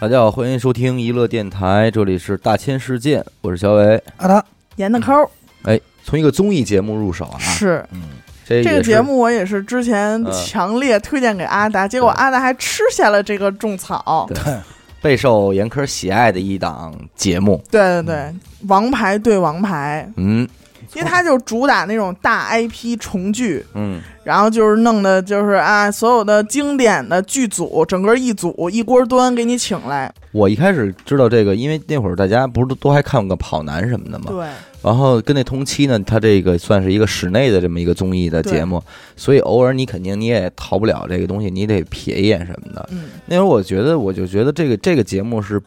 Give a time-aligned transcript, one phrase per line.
[0.00, 4.02] 大家好，欢迎收听娱乐电台，这里是大千世界，我是小伟。
[4.16, 4.42] 阿达，
[4.76, 5.12] 严的抠。
[5.12, 5.28] 儿
[5.64, 7.84] 哎，从一个综艺节目入手啊，是。
[7.92, 8.04] 嗯，
[8.46, 14.26] 这这个也是节目，我也是之前嗯强烈推荐给阿达，结果阿达还吃下了这个种草。
[14.32, 14.56] 对。
[15.02, 17.62] 备受严科喜爱的一档节目。
[17.70, 18.34] 对对对，
[18.68, 20.48] 王牌对王牌，嗯
[20.94, 30.12] 因为它就主打那种大 IP 重聚，嗯，然后就是弄的就是啊，所有的经典的剧组，整个一组一锅端给你请来。
[30.32, 34.46] 我一开始知道这个，因为那会儿大家不是都都还看过《跑男》什么的嘛，对
[34.82, 38.82] 然后跟那同期呢，它这个算是一个室内的这么一个综艺的节目，
[39.16, 42.88] 所以偶尔你肯定你也逃不了这个东西，你得瞥一眼什么的。
[42.90, 45.60] 嗯，那会儿我觉得，我就觉得这个这个节目是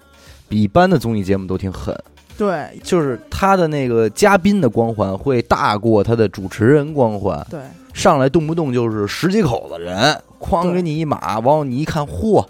[0.49, 1.95] 比一般的综艺节目都挺狠，
[2.37, 7.59] 对就是他的那个嘉宾的光环会大过他的主持人光环，对，
[7.93, 12.43] 上来动不动就是十几口子人，哐给你一码，完后你一看，嚯，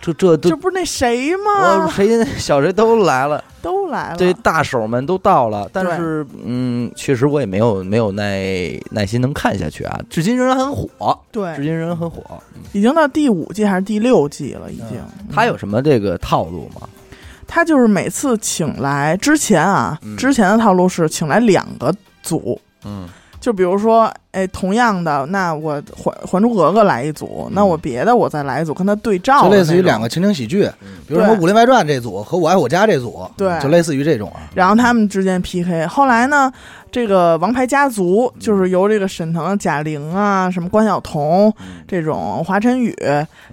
[0.00, 1.88] 这这都这不是那谁吗？
[1.88, 4.16] 谁小谁都来了， 都来了。
[4.16, 12.22] 这大手们都到了，但是嗯，确实我也没有没有耐耐心能看下去啊，至今仍然很火，对至，今仍然很火。
[12.30, 14.98] 嗯已经到第五季还是第六季了，已经。
[15.32, 16.86] 他有什么这个套路吗？
[17.48, 20.16] 他就是每次请来之前啊，嗯。
[20.16, 23.08] 之前的套路是请来两个组，嗯。
[23.40, 27.52] 就比如说，哎，同样的，那我还《还珠格格》来一组，嗯。
[27.54, 30.98] 那我别的我再来一组，跟他对照就那种，类似于两个情景喜剧，嗯。
[31.06, 33.58] 比如什么《武林外传》这组和《我爱我家》这组，对。
[33.60, 34.42] 就类似于这种啊。
[34.54, 35.86] 然后他们之间 PK。
[35.86, 36.52] 后来呢，
[36.90, 41.84] 这个《王牌家族》就是由这个沈腾、贾玲啊、什么关晓彤嗯。
[41.86, 42.94] 这种华晨宇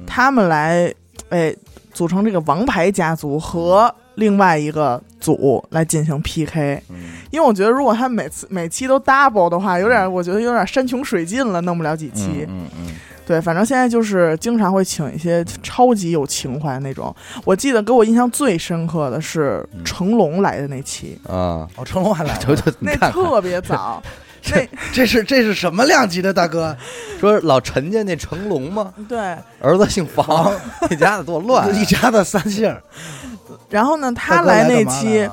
[0.08, 0.92] 他们来，
[1.30, 1.56] 哎，
[1.96, 6.84] 组成这个王牌家族和另外一个组来进行 PK。
[6.90, 6.96] 嗯
[7.32, 12.46] 因为我觉得，如果他每次每期都 double 的话，有点，我觉得有点山穷水尽了，弄不了几期。
[12.48, 12.88] 嗯嗯
[13.28, 17.14] 对，反正现在就是经常会请一些超级有情怀那种。
[17.44, 22.38] 我记得给我印象最深刻的是嗯成龙来的那期，嗯啊，哦，成龙还来
[22.80, 24.02] 那特别早。
[24.52, 26.76] 那这是这是什么量级的大哥？
[27.20, 28.94] 说老陈家那成龙吗？
[29.08, 29.18] 对，
[29.62, 30.54] 儿子姓房，
[30.90, 31.72] 一家子多乱啊。
[31.72, 32.76] 一家子三姓。
[33.70, 35.28] 然后呢，他来那期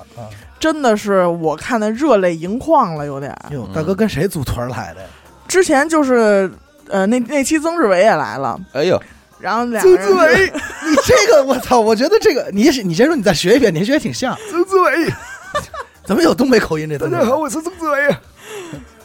[0.58, 3.36] 真的是我看的热泪盈眶了，有点。
[3.50, 5.08] 哟，大哥跟谁组团来的呀？
[5.48, 6.50] 之前就是
[6.88, 9.00] 呃，那那期曾志伟也来了，哎呦，
[9.38, 10.52] 然后俩人曾志伟，
[10.86, 11.78] 你这个我操！
[11.80, 14.36] 我觉得这个你你先说，你再学一遍，你学也挺像。
[14.50, 15.12] 曾志伟，
[16.06, 16.88] 怎么有东北口音？
[16.88, 18.16] 这大家好，我是曾志伟。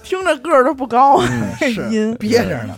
[0.08, 1.22] 听着个儿都不高，
[1.60, 2.16] 这是音。
[2.18, 2.74] 憋着呢。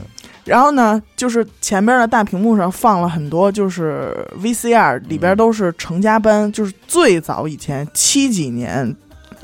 [0.46, 8.96] 然后呢，就是前边的大屏幕上放了很多，就是 VCR 里边都是成家班，就是最早以前七几年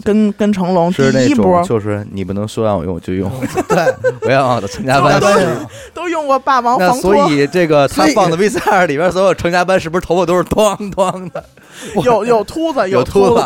[0.03, 3.31] 跟跟成龙第是那一波种，就是你不能说让我用我就用，
[3.69, 3.95] 对，
[4.27, 5.19] 我要我的成家班
[5.93, 11.43] 都用过霸王那防脱所，以这个 他放的 VCR 里边所有成家班是不是头发都是咣咣的？
[12.03, 13.45] 有有秃子，有秃秃子。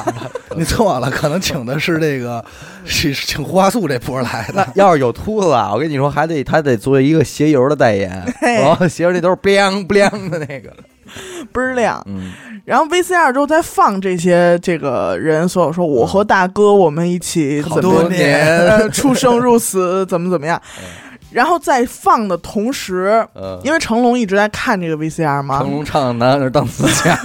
[0.55, 2.43] 你错了，可能请的是这个
[2.85, 4.67] 是是请胡华素这波来的。
[4.75, 10.71] 要是有秃子啊，我跟你说，还得他得做一个鞋油的代言，然后鞋油那都是 biang biang 的那个。
[11.53, 12.01] 倍儿亮。
[12.07, 12.31] 嗯，
[12.65, 18.45] 然后 VCR 之后再放这些这个人，所有说我和大哥我们一起好怎么多年。
[18.67, 20.61] 呃 出生入死，怎么怎么样。
[21.31, 27.15] 然后在放的同时，呃，因为成龙一直在看这个 VCR 嘛，成龙唱《男儿当自强》，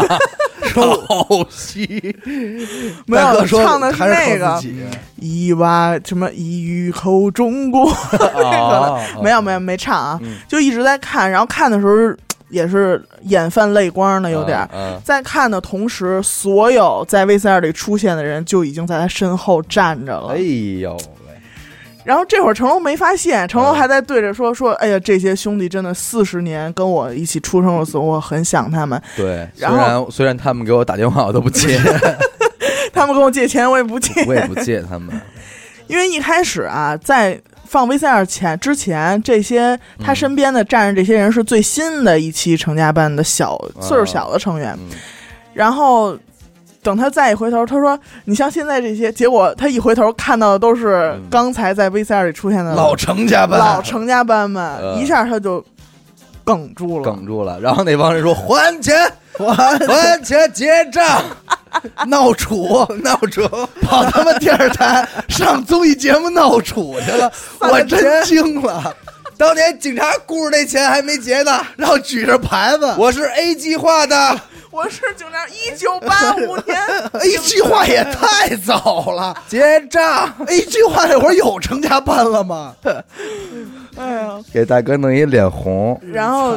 [1.08, 2.14] 好戏。
[3.06, 4.60] 没有唱的是那个
[5.16, 7.90] 一瓦什么一语口中国，
[8.34, 10.36] 哦没有没有没唱啊，嗯。
[10.46, 12.14] 就一直在看，然后看的时候
[12.54, 14.68] 也是眼泛泪光的，有点儿。
[14.72, 20.34] 嗯，在看的同时，所有在 VCR 里出现的人就已经在他身后站着了。
[20.34, 21.34] 哎呦喂，
[22.04, 29.00] 然后这会儿成龙没发现，成龙嗯还在对着说说：“哎呀，这些兄弟真的四十年跟我一起出生入死，我很想他们。
[29.16, 31.78] 对，虽然后然虽然他们给我打电话我都不接，
[32.92, 34.24] 他们跟我借钱，我也不借。
[34.26, 35.08] 我也不借他们。
[35.86, 44.72] 因为一开始啊，在放 VCR 前之前，这些他嗯身边的站着这些人是最新的一期成家班的小啊岁数小的成员。
[44.90, 44.96] 嗯
[45.54, 46.18] 然后
[46.82, 47.96] 等他再一回头，他说
[48.26, 55.64] ：“你像现在这些。”结果他一回头看到的都是嗯刚才在 VCR 里出现的老成家班，老成家班们，呃一下他就
[56.44, 57.08] 哽住了。
[57.08, 58.94] 哽住了，然后那帮人说还钱，
[59.38, 59.78] 我还
[60.22, 61.22] 钱结账，
[62.06, 63.42] 闹处闹出
[63.82, 68.94] 跑他妈电视台 上综艺节目闹处去了， 我真惊了。
[69.36, 74.40] 当年警察雇着那钱还没结呢，然后举着牌子，我是 A 计划的，
[74.70, 76.80] 我是警察，一九八五年
[77.14, 82.74] A 计划也太早了结账，，A 计划那会儿有成家班了吗？
[83.96, 86.00] 哎呀，给大哥弄一脸红。
[86.12, 86.56] 然后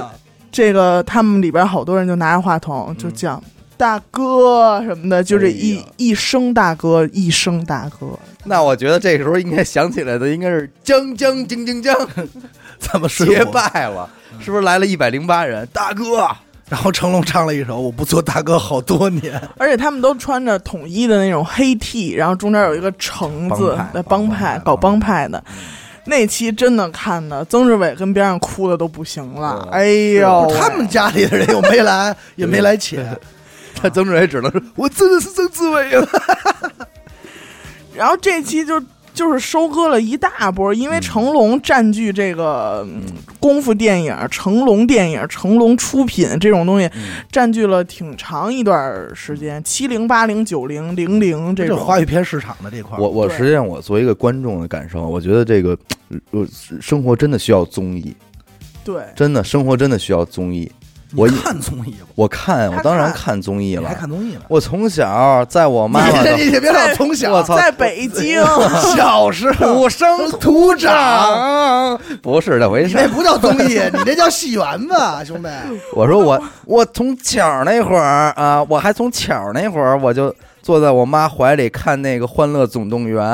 [0.57, 3.39] 这个他们里边好多人就拿着话筒就讲，
[3.77, 8.07] 大哥什么的，就是一、哎一声大哥，一声大哥，
[8.45, 11.95] 那我觉得这个时候应该想起来的应该是将将将将将
[12.79, 14.09] 怎么睡结拜了，
[14.39, 15.63] 是不是来了一百零八人？
[15.71, 16.27] 大哥，
[16.67, 25.43] 然后成龙唱了一首《我不做大哥好多年》，而且他们都穿着统一的那种黑 T，然后中间有一个橙子帮派，对帮帮派派搞帮派的。
[26.07, 29.67] 那期真的看的，曾志伟跟边上哭的都不行了。
[29.67, 29.85] 嗯哎
[30.19, 33.15] 呦，他们家里的人又没来， 也没来钱，
[33.75, 36.07] 他曾志伟只能说：“我真的是曾志伟啊。
[37.93, 38.81] 然后这期就
[39.13, 43.01] 就是收割了一大波，因为成龙占据这个嗯
[43.47, 46.89] 功夫电影、成龙电影、成龙出品这种东西，
[47.31, 51.79] 占据了挺长一段时间，七零、八零、九零、零零这这种。
[51.79, 55.77] 华语片市场的这块”，我我实际上我作为一个观众的感受，我觉得这个
[56.31, 56.45] 呃
[56.81, 58.13] 生活真的需要综艺，
[58.83, 60.69] 对，真的生活真的需要综艺。
[61.15, 62.23] 我你看综艺不？
[62.23, 63.95] 我看，我当然看看综艺了还。
[63.95, 64.41] 看综艺呢？
[64.49, 68.41] 我从小在我妈妈的你你别老从小，我操在北京，
[68.95, 74.95] 小时候土生土长，不是这回事那不叫综艺，你这叫戏园子，
[75.25, 75.49] 兄弟。
[75.95, 80.33] 我说我我从小那会儿啊，我还从巧那会儿我就
[80.67, 83.25] 坐在我妈怀里看那个《欢乐总动员》，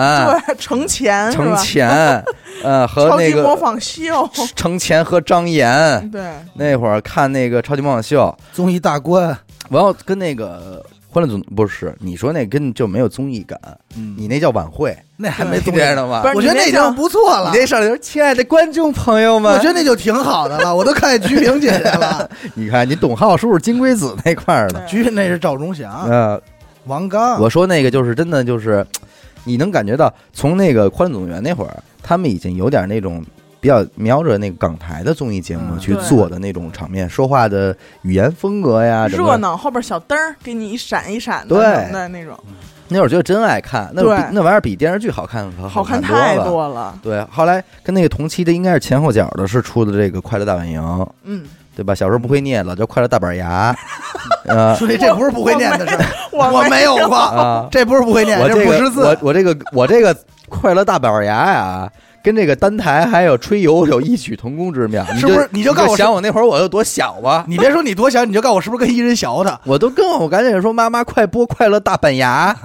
[0.46, 1.56] 对，程前是程？
[1.58, 2.24] 前，
[2.64, 6.08] 呃，和超级模仿秀，程前和张岩。
[6.12, 6.22] 对，
[6.54, 9.36] 那会儿看那个超级模仿秀，综艺大观，
[9.70, 10.86] 我要跟那个。
[11.10, 13.60] 欢乐总不是你说那根本就没有综艺感，
[13.96, 14.16] 嗯。
[14.18, 17.52] 你那叫晚会，那还没 你综艺知道吗我觉得那已经不错了。
[17.54, 17.60] 你。
[17.60, 22.28] 那上来就是亲爱的观众朋友们，我觉得那就挺好的了，我都看见鞠萍姐姐了。
[22.56, 24.80] 你看你董浩是不是金龟子那块儿的？
[24.80, 26.42] 对鞠那是赵忠祥、呃，
[26.86, 28.86] 王刚，我说那个就是真的就是，
[29.44, 33.24] 你能感觉到从那个《欢乐总动员》那会儿，他们已经有点那种
[33.60, 35.80] 比较瞄着那个港台的综艺节目嗯。
[35.80, 42.38] 去对做的那种场面，说话的语言风格呀，整个热闹，后边小灯儿给你一闪一闪的对什么的那种，
[42.90, 46.46] 那会儿觉得真爱看，那对比那玩意儿比电视剧好看可好看看太了。
[46.46, 47.00] 多了。
[47.02, 50.82] 对，后来跟那个同期的应该是前后脚的，是出的这个《快乐大本营》，
[51.24, 51.44] 嗯，
[51.76, 51.96] 对吧？
[51.96, 53.74] 小时候不会念老，叫《快乐大板牙》。
[54.46, 59.18] 呃兄弟，这不是不会念的事儿，我我没有过，啊，这不是不会念，我这个这不识字我。
[59.22, 60.16] 我这个我这个
[60.50, 61.90] 快乐大板牙呀，
[62.22, 65.06] 跟这个单台还有吹油有异曲同工之妙。
[65.14, 67.46] 你是不是你你就告诉我想我那会儿我有多小吧？
[67.50, 69.60] 你别说你多小，你就告诉我是不是跟一人学的？
[69.66, 72.56] 我都跟我赶紧说妈妈快播快乐大板牙，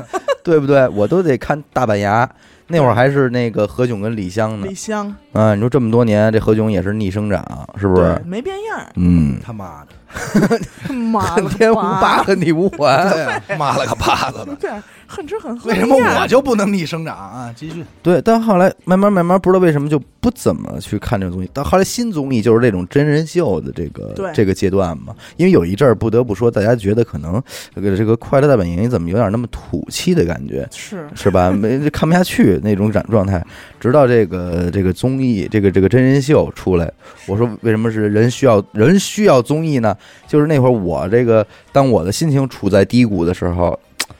[0.42, 0.88] 对不对？
[0.88, 2.28] 我都得看大板牙。
[2.68, 7.42] 那会儿还是那个何炅跟李湘呢李，湘，啊，你说这么多年，这何炅也是逆生长，
[7.78, 8.22] 是不对是？
[8.26, 13.42] 没变样儿，嗯，他妈的，妈恨 天无八，恨地无还。
[13.58, 14.54] 妈了个巴子的！
[14.60, 14.70] 对，
[15.08, 15.70] 恨吃很喝。
[15.70, 17.52] 为什么我就不能逆生长啊？
[17.56, 21.50] 继续，对，但后来慢慢慢慢不知道为什么就不怎么去看这个综艺。
[21.52, 27.42] 但后来新综艺就是这种真人秀的这个这个阶段嘛，因为有一阵儿不得不说，大家觉得可能
[27.74, 31.50] 这个这个《快乐大本营》怎么有点那么土气的感觉，是是吧？
[31.50, 33.42] 没看不下去那种状状态。
[33.80, 36.92] 直到这个这个综艺这个这个真人秀出来，
[37.26, 39.96] 我说为什么是人需要人需要综艺呢？
[40.26, 43.78] 就是那会儿我这个当我的心情处在低谷的时候，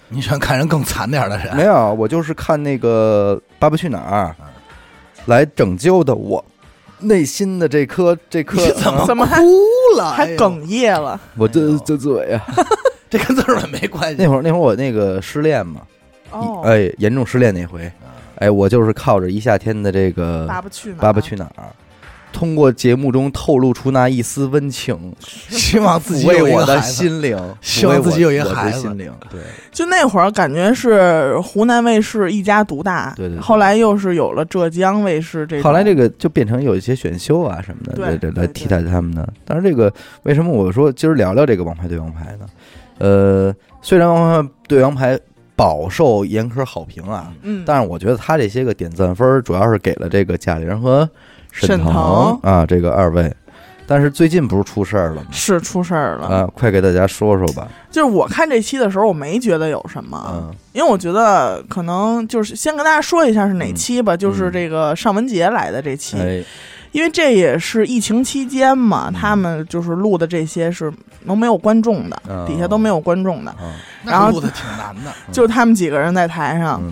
[0.09, 1.55] 你喜欢看人更惨点儿的人？
[1.57, 4.35] 没有，我就是看那个《爸爸去哪儿》
[5.27, 6.43] 来拯救的我
[7.01, 8.57] 内心的这颗这颗。
[8.61, 9.49] 你怎么怎么还哭
[9.97, 10.11] 了？
[10.13, 11.21] 还哽咽了？
[11.37, 12.43] 我这这嘴呀！
[13.11, 14.29] 这跟字儿没关系那。
[14.29, 15.81] 会儿那会儿我那个失恋嘛，
[16.31, 17.91] 哦，哎，严重失恋那回，
[18.37, 21.01] 哎，我就是靠着一夏天的这个爸爸去哪儿？
[21.01, 21.73] 爸爸去哪儿，
[22.33, 26.93] 通过节目中透露出那一丝温情， 希望自己有一个孩子。
[26.93, 29.13] 心灵，希望自己有一个孩子的心灵。
[29.31, 39.29] 对，就那会儿感觉是湖南卫视一家独大，对对对后来又是有了浙江卫视这种，后来这个就变成有一些选秀啊什么的，对这这来替代他们的。
[39.45, 39.93] 但是这个
[40.23, 42.47] 为什么我说今儿聊聊这个《王牌对王牌》呢？
[42.99, 45.17] 呃，虽然《王牌对王牌》
[45.55, 51.09] 饱受严苛好评啊，嗯，但是我觉得他这些个点赞分儿主要是给了这个贾玲和
[51.67, 53.35] 沈腾腾啊这个二位。
[53.91, 55.29] 但是最近不是出事儿了吗？
[55.33, 56.27] 是出事儿了。
[56.27, 57.67] 啊，快给大家说说吧。
[57.91, 66.45] 就是我看这期的时候，我没觉得有什么，嗯因为我觉得可能就是先跟大家说一下是哪期吧，就是这个尚雯婕来的这期，哎，
[66.93, 70.93] 因为这也是疫情期间嘛，他们就是录的这些是
[71.25, 73.73] 能没有观众的，嗯底下都没有观众的，啊，
[74.05, 76.83] 然后录的挺难的，就他们几个人在台上。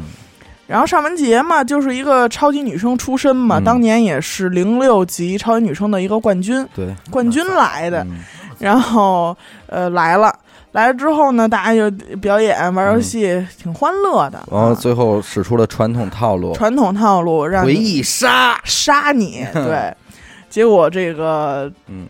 [0.69, 8.03] 嗯然后尚雯婕嘛，就是一个超级女生出身嘛，嗯当年也是零六级超级女生的一个冠军，对，冠军来的。
[8.05, 8.19] 嗯
[8.59, 10.35] 然后呃来了，
[10.73, 14.43] 来了之后呢，大家就表演玩游戏，挺欢乐的。
[14.51, 19.95] 然后啊最后使出了传统套路，传统套路让回你忆杀，杀你， 对。
[20.49, 22.07] 结果这个嗯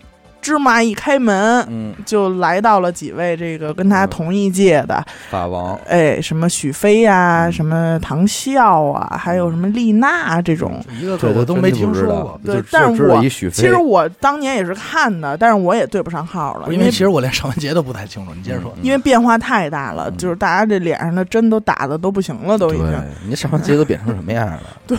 [0.47, 7.53] 芝麻一开门，嗯，就来到了几位这个跟他同一届的，法王，哎，什么许飞呀、嗯。
[7.53, 10.81] 什么唐笑啊，还有什么丽娜这种。
[11.01, 12.41] 一个这个我都没听说过。
[12.45, 18.73] 对就就知道但是我一许飞，其实我当年也是看的，但是我也对不上号了，因为其实我连尚雯婕都不太清楚，你接着说。
[18.77, 18.85] 嗯。
[18.85, 20.17] 因为变化太大了，嗯。
[20.17, 22.87] 就是大家这脸上的针都打的都不行了，都已经。
[22.87, 24.61] 对，你尚雯婕都变成什么样了？
[24.87, 24.97] 对，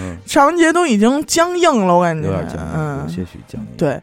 [0.00, 2.28] 嗯，尚雯婕都已经僵硬了，我感觉。
[2.28, 3.66] 有点僵，硬，嗯，些许僵硬。
[3.76, 4.00] 对，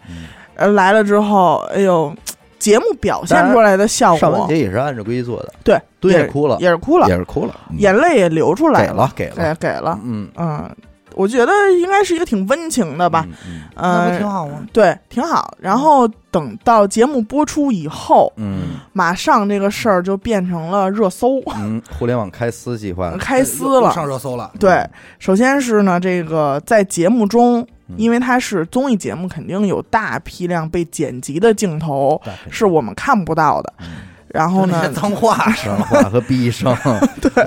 [0.58, 2.14] 来了之后，哎呦，
[2.58, 4.20] 节目表现出来的效果。
[4.20, 7.78] 尚雯婕，也是按照规矩做的，对，也蹲也哭了，也是哭了，也是哭了，嗯。
[7.78, 10.70] 眼泪也流出来给了，给了，哎，给了，嗯，嗯，
[11.16, 13.62] 我觉得应该是一个挺温情的吧，嗯？
[13.76, 14.66] 那不呃，挺好吗？
[14.72, 15.56] 对，挺好。
[15.60, 23.92] 然后等到节目播出以后，嗯马上这个事儿就变成了热搜，嗯嗯，互联网开撕计划， 开撕了。
[23.94, 24.52] 上热搜了。
[24.60, 24.88] 对，
[25.20, 32.20] 首先是呢，这个在节目中，嗯因为它是综艺节目，肯定有大批量被剪辑的镜头
[32.50, 33.74] 是我们看不到的。
[33.80, 33.86] 嗯
[34.36, 36.76] 然后呢，脏话，脏话和逼声，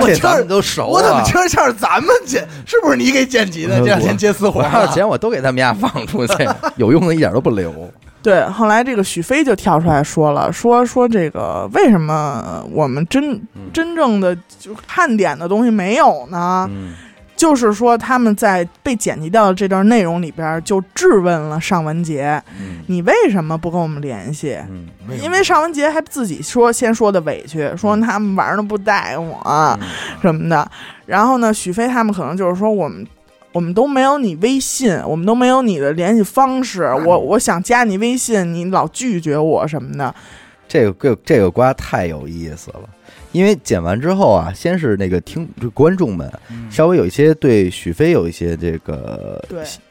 [0.00, 0.88] 我听着这咱们都熟啊。
[0.88, 2.48] 我怎么听着像是咱们剪？
[2.64, 3.74] 是不是你给剪辑的？
[3.74, 4.88] 呃这两天接私活我要是了。
[4.88, 7.70] 钱我都给他们家放出去， 有用的一点都不留。
[8.22, 16.66] 对，后来这个许飞就跳出来说了，说说这个为什么我们真嗯真正的就看点的东西没有呢？
[16.70, 16.94] 嗯
[17.38, 24.58] 就是说他们在被剪辑掉的这段内容里边，就质问了尚雯婕，嗯你为什么不跟我们联系？
[24.68, 24.86] 嗯
[25.22, 29.78] 因为尚雯婕还自己说，先说的委屈，说他们晚上都不带我、嗯
[30.20, 30.70] 什么的。
[31.06, 33.06] 然后呢，许飞他们可能就是说我们。
[33.50, 36.82] 我们都没有你微信，我们都没有你的联系方式。
[37.06, 40.14] 我我想加你微信，你老拒绝我什么的。
[40.68, 42.80] 这个这个这个瓜太有意思了，
[43.32, 49.42] 因为剪完之后啊，先是那个听就观众们嗯稍微有一些对许飞有一些这个，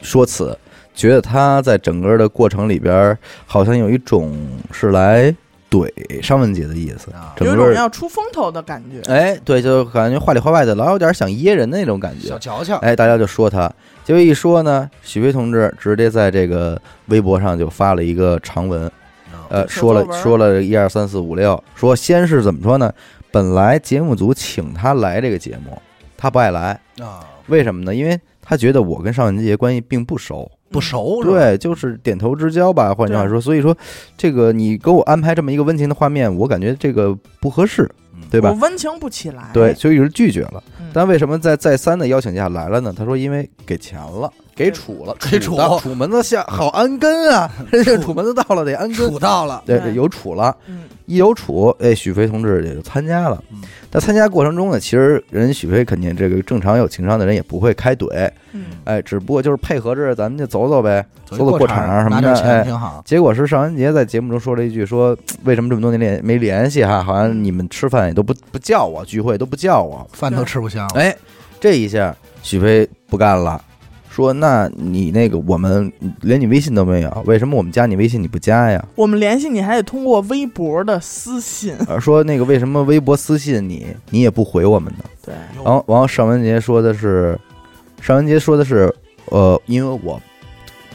[0.01, 0.57] 说辞，
[0.95, 4.35] 觉得他在整个的过程里边好像有一种
[4.71, 5.33] 是来
[5.69, 5.91] 怼
[6.21, 9.01] 尚雯婕的意思啊，整个有种要出风头的感觉。
[9.11, 12.39] 哎，对，就感觉话里话外的，老有点想噎人的那种感觉小。
[12.39, 13.71] 瞧瞧，哎，大家就说他，
[14.03, 18.89] 结果一说呢，许飞同志直接在这个微博上就发了一个长文，
[19.49, 22.91] 呃，说了说了一二三四五六，说先是怎么说呢？
[23.37, 25.79] 本来节目组请他来这个节目，
[26.17, 27.93] 他不爱来，啊，为什么呢？
[27.93, 31.21] 因为他觉得我跟尚雯婕关系并不熟，不熟？
[31.23, 32.93] 对，就是点头之交吧。
[32.93, 33.75] 换句话说，所以说
[34.17, 37.89] 这个你给我安排这么一个温情的画面，我感觉这个不合适，
[38.29, 38.55] 对吧我？
[38.59, 39.49] 温情不起来。
[39.53, 40.63] 对，所以是拒绝了。
[40.79, 42.91] 嗯但为什么在再三的邀请下来了呢？
[42.97, 50.55] 他说因为给钱了，给楚了，给楚楚的楚门子下好安根啊，人家楚门子到了得安根，楚到了，对，有楚了。
[50.65, 53.43] 嗯，一有楚，哎，许飞同志也就参加了
[53.99, 62.63] 参加过程中呢，其实人许飞肯定这个正常有情商的人也不会开怼，嗯哎，只不过就是配合着咱们就走走呗，走走过过场啊什么的，拿点钱哎。
[62.63, 63.01] 挺好。
[63.05, 67.03] 结果是尚雯婕在节目中说了一句说：“为什么这么多年联没联系哈？
[67.03, 70.07] 好像你们吃饭也都不不叫我，聚会都不叫我。
[70.13, 71.15] 饭都吃不香了，哎，
[71.59, 73.61] 这一下许飞不干了，
[74.17, 78.83] 说：“那你那个我们连你微信都没有，为什么我们加你微信你不加呀？
[78.95, 81.75] 我们联系你还得通过微博的私信。
[81.87, 85.03] 呃，说那个为什么微博私信你，你也不回我们呢？
[85.23, 87.39] 对，然后，然后尚雯婕说的是，
[88.01, 88.91] 尚雯婕说的是，
[89.25, 90.19] 呃，因为我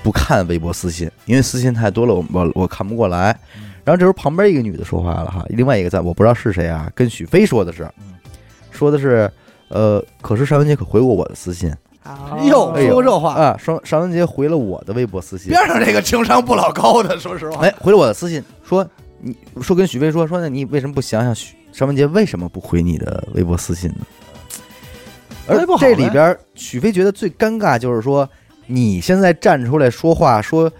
[0.02, 3.26] 不看微博私信，因为私信太多了，我我我看不过来。
[3.84, 8.14] 然后这时候旁边一个女的说话了哈，另外一个在我不知道是谁啊，跟许飞说的是嗯，
[8.72, 9.30] 说的是，
[9.68, 11.72] 呃，可是尚雯婕可回过我的私信
[12.04, 18.86] 哎呦说这话，啊，尚尚雯婕回了我的微博私信，边上这个情商不老高的，说实话，哎，回了我的私信说
[19.20, 24.06] 你说跟许飞说说那你为什么不想想许尚雯婕为什么不回你的微博私信呢？
[25.46, 28.28] 而这里边许飞觉得最尴尬就是说
[28.66, 30.70] 你现在站出来说话说。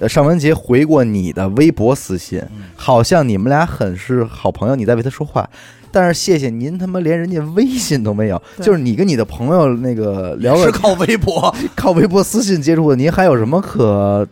[0.00, 5.46] 呃，尚雯婕回过你的微博私信，嗯好像你们俩很是好朋友，你在为他说话。
[5.92, 14.26] 但是谢谢您他妈连人家微信都没有，就是你跟你的朋友那个聊了 是靠微博，靠微博私信接触的，您还有什么可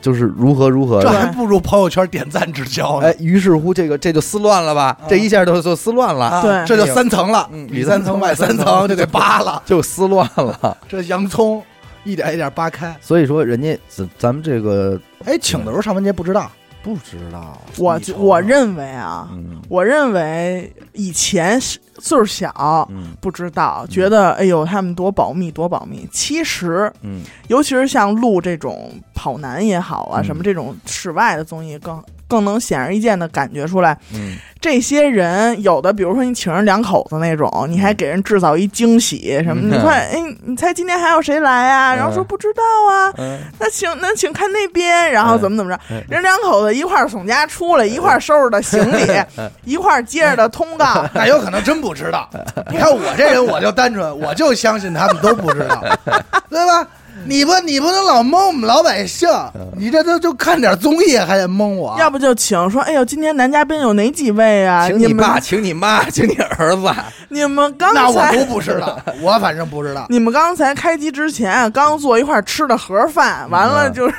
[0.00, 1.00] 就是如何如何？
[1.02, 3.08] 这还不如朋友圈点赞之交呢。
[3.08, 4.96] 哎，于是乎这个这就撕乱了吧？
[5.08, 9.62] 这一下就就撕乱了，啊对这就三层了，嗯里三层外三层就给扒了。
[9.66, 10.76] 就撕乱了。
[10.86, 11.62] 这洋葱
[12.04, 12.94] 一点一点扒开。
[13.00, 16.50] 所以说，人家咱咱们这个哎，请的时候尚雯婕不知道，
[16.84, 19.60] 不知道，我我认为啊，嗯。
[19.70, 21.78] 我认为以前岁
[22.18, 23.16] 数小嗯。
[23.22, 26.06] 不知道，觉得哎呦他们多保密多保密。
[26.12, 27.22] 其实，嗯。
[27.48, 30.24] 尤其是像录这种跑男也好啊，嗯。
[30.24, 32.00] 什么这种室外的综艺更。
[32.28, 39.60] 更能显而易见的感觉出来，嗯这些人有的，比如说你请人两口子那种，你还给人制造一惊喜什么？
[39.62, 40.14] 嗯你看，哎，
[40.46, 41.94] 你猜今天还有谁来啊？
[41.94, 49.04] 然后说嗯不知道啊，嗯那请那请看那边，然后怎么怎么着，嗯人两口子一块儿从家出来，一块儿收拾的行李，
[49.36, 51.04] 嗯 一块儿接着的通告。
[51.12, 52.28] 那有可能真不知道。
[52.70, 55.84] 你看我这人，我就单纯，我就相信他们都不知道，
[56.48, 56.86] 对吧？
[57.26, 59.28] 你不，你不能老蒙我们老百姓，
[59.76, 64.88] 你这都就看点综艺还得蒙我，要不就请说，哎呦，今天男嘉宾有哪几位啊？
[64.88, 66.90] 请你爸，请你妈，请你儿子，
[67.30, 70.06] 你们刚那我都不知道，我反正不知道。
[70.10, 74.14] 你们刚才开机之前刚坐一块吃的盒饭，完了就是、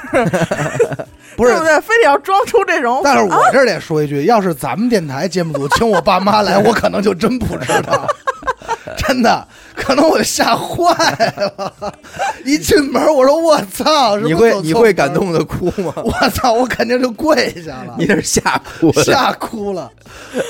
[1.35, 1.79] 不是对不对？
[1.81, 8.07] 非得要装出这种，但是我这儿得说一句，要是咱们电台节目组请我爸妈来，我可能就真不知道，
[8.97, 10.93] 真的，可能我吓坏
[11.37, 11.73] 了。
[12.45, 15.93] 一进门，我说我操，你会你会感动的哭吗？
[16.03, 19.03] 我操，我肯定就跪下了你，这是吓哭了。
[19.03, 19.91] 吓哭了。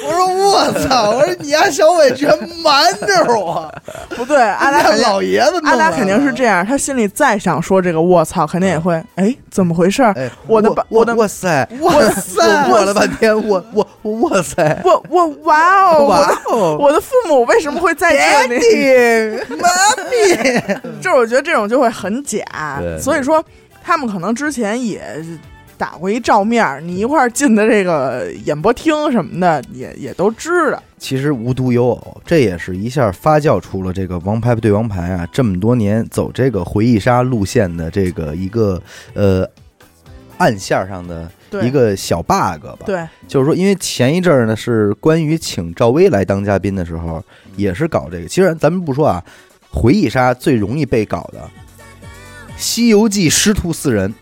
[0.05, 3.73] 我说我操，我说你家小伟居然瞒着我，
[4.09, 10.03] 不对，阿达老爷子阿达肯定是这样，他心里再想说这个我操，肯定也会，哎，怎么回事
[10.47, 18.13] 我的我的哇塞，哇塞我握了半天，我我我哇塞，我我哇哦，哇我的哦，我的父母为什么会在
[18.47, 18.59] 这里？
[18.59, 19.67] 爹妈
[20.09, 22.43] 咪， 就是我觉得这种就会很假，
[22.99, 23.43] 所以说
[23.83, 25.01] 他们可能之前也
[25.77, 30.81] 打过一照面儿，你一块儿进的这个演播厅什么的，也也都知道。
[30.97, 38.81] 其实无独有偶，这也是一下发酵出了这个《王牌对王牌》啊，这么多年走这个回忆杀路线的这个一个
[39.13, 39.47] 呃
[40.37, 41.29] 暗线上的
[41.61, 47.23] 一个小 bug 吧。，对，就是说，因为前一阵儿呢是关于请赵薇来当嘉宾的时候，
[47.55, 48.27] 也是搞这个。
[48.27, 49.23] 其实咱们不说啊，
[49.71, 51.39] 回忆杀最容易被搞的，
[52.57, 54.09] 《西游记》师徒四人，《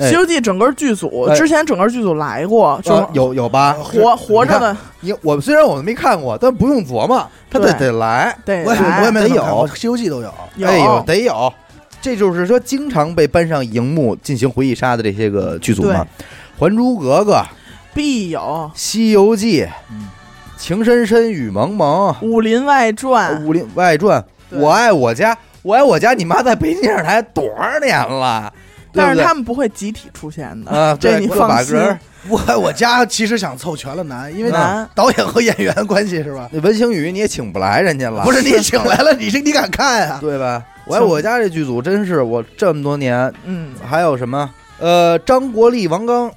[0.00, 3.72] 哎西游记》整个剧组哎之前整个剧组来过，就有有吧？
[3.72, 8.36] 活活着的你我虽然我们没看过，但不用琢磨，他得得来。
[8.44, 10.32] 得我也我也没得有没看过《西游记》都有。
[10.56, 11.52] 有哎呦，得有。
[12.00, 16.06] 这就是说，经常被搬上荧幕进行回忆杀的这些个剧组嘛，
[16.56, 17.32] 《还珠格格》
[17.92, 20.08] 《必有西游记》嗯
[20.58, 24.20] 情深深雨蒙蒙》《武林外《传》武林外传》
[24.58, 28.52] 我爱我家》，我爱我家，你妈在北京电视台多少年了？
[28.92, 31.76] 但是他们不会集体出现的啊，这你放心。
[31.76, 31.86] 把个。
[31.86, 31.98] 儿。
[32.28, 36.48] 我我家其实想凑全了难，因为难导演和演员关系是吧？
[36.52, 40.18] 那文星宇你也请不来人家了，不是你请来了，你是你敢看啊？
[40.20, 40.60] 对吧？
[40.86, 44.50] 我爱我家这剧组真是我这么多年，嗯，还有什么？
[44.80, 46.30] 呃，张国立、王刚、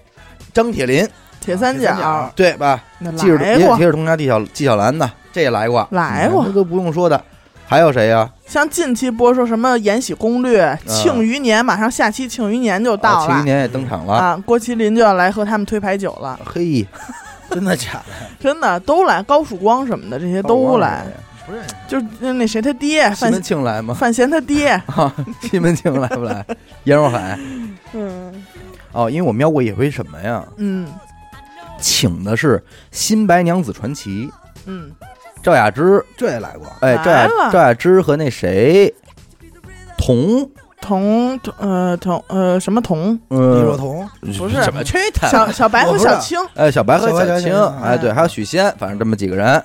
[0.54, 1.08] 张铁林，
[1.42, 2.82] 铁三角角对吧？
[3.00, 7.22] 那记着来过也铁，齿铜牙纪晓纪晓岚的，这也来过，来过这都不用说的。
[7.66, 8.30] 还有谁呀？
[8.46, 14.14] 像近期播出什么《延禧攻略》庆余年，马上下期庆余年就到了啊庆余年也登场了。
[14.14, 14.44] 啊！
[14.46, 16.86] 郭麒麟就要来和他们推牌九了，嘿，
[17.50, 18.28] 真的假的？
[18.40, 21.06] 真的都来，高曙光什么的这些都来，
[21.46, 21.74] 不认识。
[21.88, 23.94] 就是那那谁他爹范西门庆来吗？
[23.94, 25.14] 范闲他爹， 啊，
[25.50, 26.46] 西门庆来不来？
[26.84, 27.40] 严若海
[27.94, 28.34] 嗯
[28.92, 30.44] 哦，因为我瞄过一回什么呀？
[30.58, 30.86] 嗯
[31.82, 32.58] 请的是
[32.92, 34.28] 《新白娘子传奇》，
[34.66, 34.92] 嗯，
[35.44, 38.94] 赵雅芝，这也来过，哎，赵雅赵雅芝和那谁，
[39.98, 43.20] 童，童童呃童呃什么童？
[43.30, 44.64] 李若呃，彤，不是。
[44.64, 45.28] 什么去他？
[45.28, 49.62] 小小白和小青，哎，小白和小青，哎，对，哎还有许仙，反正这么几个人。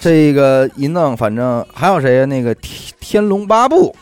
[0.00, 2.24] 这个一弄，反正还有谁呀？
[2.24, 3.94] 那个《天天龙八部。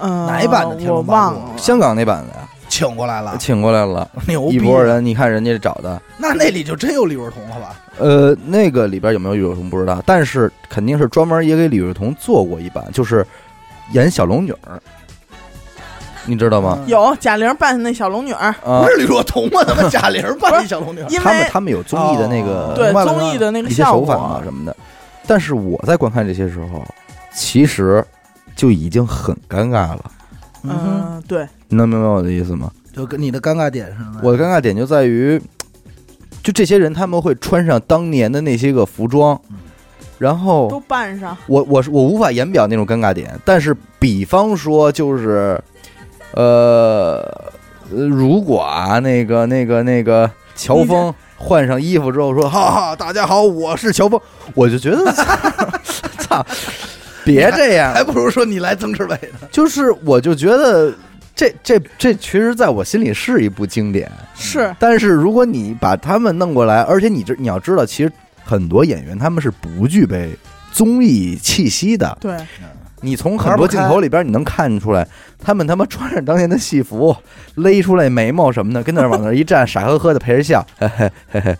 [0.00, 2.43] 嗯，哪一版的天我龙八部忘》，了，香港那版的呀，
[2.74, 4.56] 请过来了，请过来了，牛逼！
[4.56, 5.04] 一拨，人。
[5.04, 7.76] 你看人家找的，那那里就真有李若彤了吧？
[8.00, 13.24] 呃，那个里边有没有李若彤不知道，但是肯定是专门也给李若彤做过一版，就是
[13.92, 14.82] 演小龙女儿，
[16.26, 16.76] 你知道吗？
[16.80, 19.62] 嗯有贾玲扮的那小龙女儿，啊不，是李若彤吗？
[19.64, 24.76] 他妈贾玲扮一 小龙女儿，因为他们他们有综艺的那个哦对明白了综艺的那个一些效手法啊，什么的，
[25.28, 26.84] 但是我在观看这些时候，
[27.32, 28.04] 其实
[28.56, 30.10] 就已经很尴尬了。
[30.64, 32.70] 嗯对，你能明白我的意思吗？
[32.92, 34.20] 就跟你的尴尬点是吗？
[34.22, 35.40] 我的尴尬点就在于，
[36.42, 39.40] 就这些人他们会穿上当年的那些个服装，
[40.18, 43.38] 然后都扮上，我我是我无法言表那种尴尬点。
[43.44, 45.60] 但是比方说就是，
[46.34, 47.20] 呃，
[47.90, 54.20] 呃如果啊那个那个那个乔峰换上衣服之后说：“哈哈，大家好，我是乔峰。”
[54.54, 55.12] 我就觉得，
[56.18, 56.46] 操，
[57.24, 59.48] 别这样，还不如说你来曾志伟呢。
[59.50, 60.92] 就是我就觉得
[61.34, 68.12] 这这这其实在我心里是一部经典，是但是如果你把他们弄过来，而且你这你要知道，其实
[68.44, 70.30] 很多演员他们是不具备
[70.72, 72.16] 综艺气息的。
[72.20, 72.36] 对，
[73.00, 75.06] 你从很多镜头里边你能看出来，
[75.42, 77.16] 他们他妈穿着当年的戏服，
[77.56, 81.56] 勒出来眉毛什么的，跟那儿往那儿一站， 傻呵呵的陪着笑，嘿嘿嘿嘿。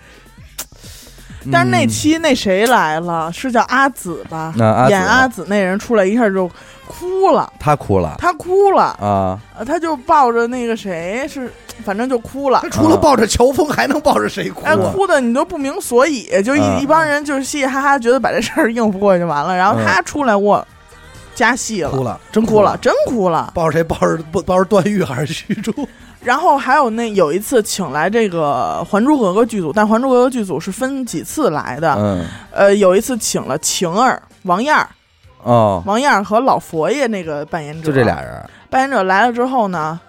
[1.53, 3.33] 但是那嗯期那谁来了？
[3.33, 4.53] 是叫阿紫吧？
[4.57, 6.51] 那阿紫演阿紫那人出来一下就
[6.87, 11.51] 哭了，他哭了他哭了，啊，呃他就抱着那个谁是，
[11.85, 12.69] 反正就哭了他。
[12.69, 14.93] 除了抱着乔峰，还能抱着谁哭哎，啊？
[14.93, 19.57] 哭的你都不明所以，就一、啊一帮人就是嘻嘻哈哈，觉得把这事儿应付过去就完了。
[19.57, 20.67] 然后他出来，我
[21.35, 23.51] 加戏了，哭了，真哭了，真哭了。
[23.55, 23.83] 抱着谁？
[23.83, 25.73] 抱着不抱着段誉还是徐柱？
[26.25, 31.95] 然后还有那有一次请来这个《还珠格格》剧组，但《还珠格格》剧组是分几次来的。
[31.99, 32.25] 嗯。
[32.51, 34.89] 呃，有一次请了晴儿、王燕儿、
[35.43, 40.01] 哦，王燕儿和老佛爷那个扮演者，就这俩人，扮演者来了之后呢，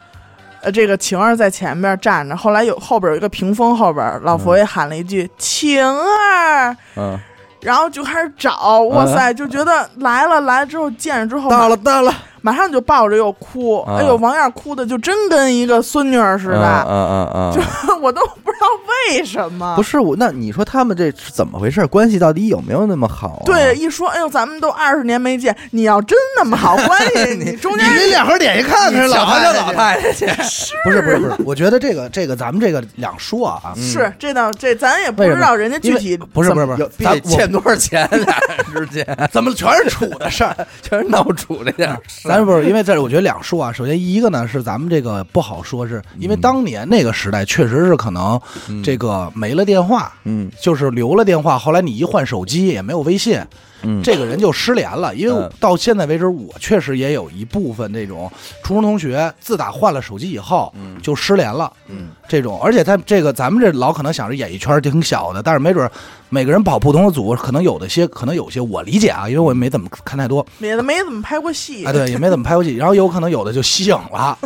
[0.62, 7.20] 呃，这个晴儿在前面站着，后来有后边有一个屏风，后边老佛爷喊了一句“晴儿”，嗯，
[7.62, 12.14] 然后就开始找，哇塞，就觉得来了来了之后见着之后，到了到了，
[12.46, 13.98] 马上就抱着又哭，啊。
[13.98, 18.68] 哎呦，王燕哭的就真跟一个孙女儿似嗯的，嗯嗯嗯，就我都不知道
[19.10, 19.76] 为什么。
[19.76, 21.88] 不是我，那你说他们这是怎么回事？
[21.88, 23.46] 关系到底有没有那么好、啊？
[23.48, 30.26] 对，，一说，哎呦，咱们都二十年没见，你要真那么好关系， 你中间你两盒点一看看，老太太去。
[30.28, 38.08] 太太去， 不是不是不是，我觉得这个这个咱们这个两说啊，是这倒这咱也不知道人家具体不是不是不是，咱欠多少钱？
[38.12, 39.04] 俩人之间。
[39.32, 40.56] 怎么全是处的事儿？
[40.84, 43.72] 全是闹处这件事不是因为这，我觉得两说啊。
[43.72, 53.40] 首先一个呢是咱们这个不好说，是因为当年那个时代确实是可能嗯这个没了电话，嗯就是留了电话，后来你一换手机也没有微信，
[53.86, 55.16] 嗯，这个人就失联了。
[55.16, 55.50] 因为嗯。
[55.60, 58.32] 到现在为止，我确实也有一部分这种
[58.64, 60.98] 初中同学，自打换了手机以后嗯。
[61.02, 61.72] 就失联了。
[61.88, 62.10] 嗯。
[62.28, 65.90] 这种，而且他这个咱们这老可能想着演艺圈挺小的，但是没准
[66.30, 71.86] 每个人跑不同的组，可能有的些，可能有些我理解啊，因为我也没怎么看太多，也没怎么拍过戏。
[71.86, 74.38] 啊，对，也没怎么拍过戏， 然后有可能有的就吸影了，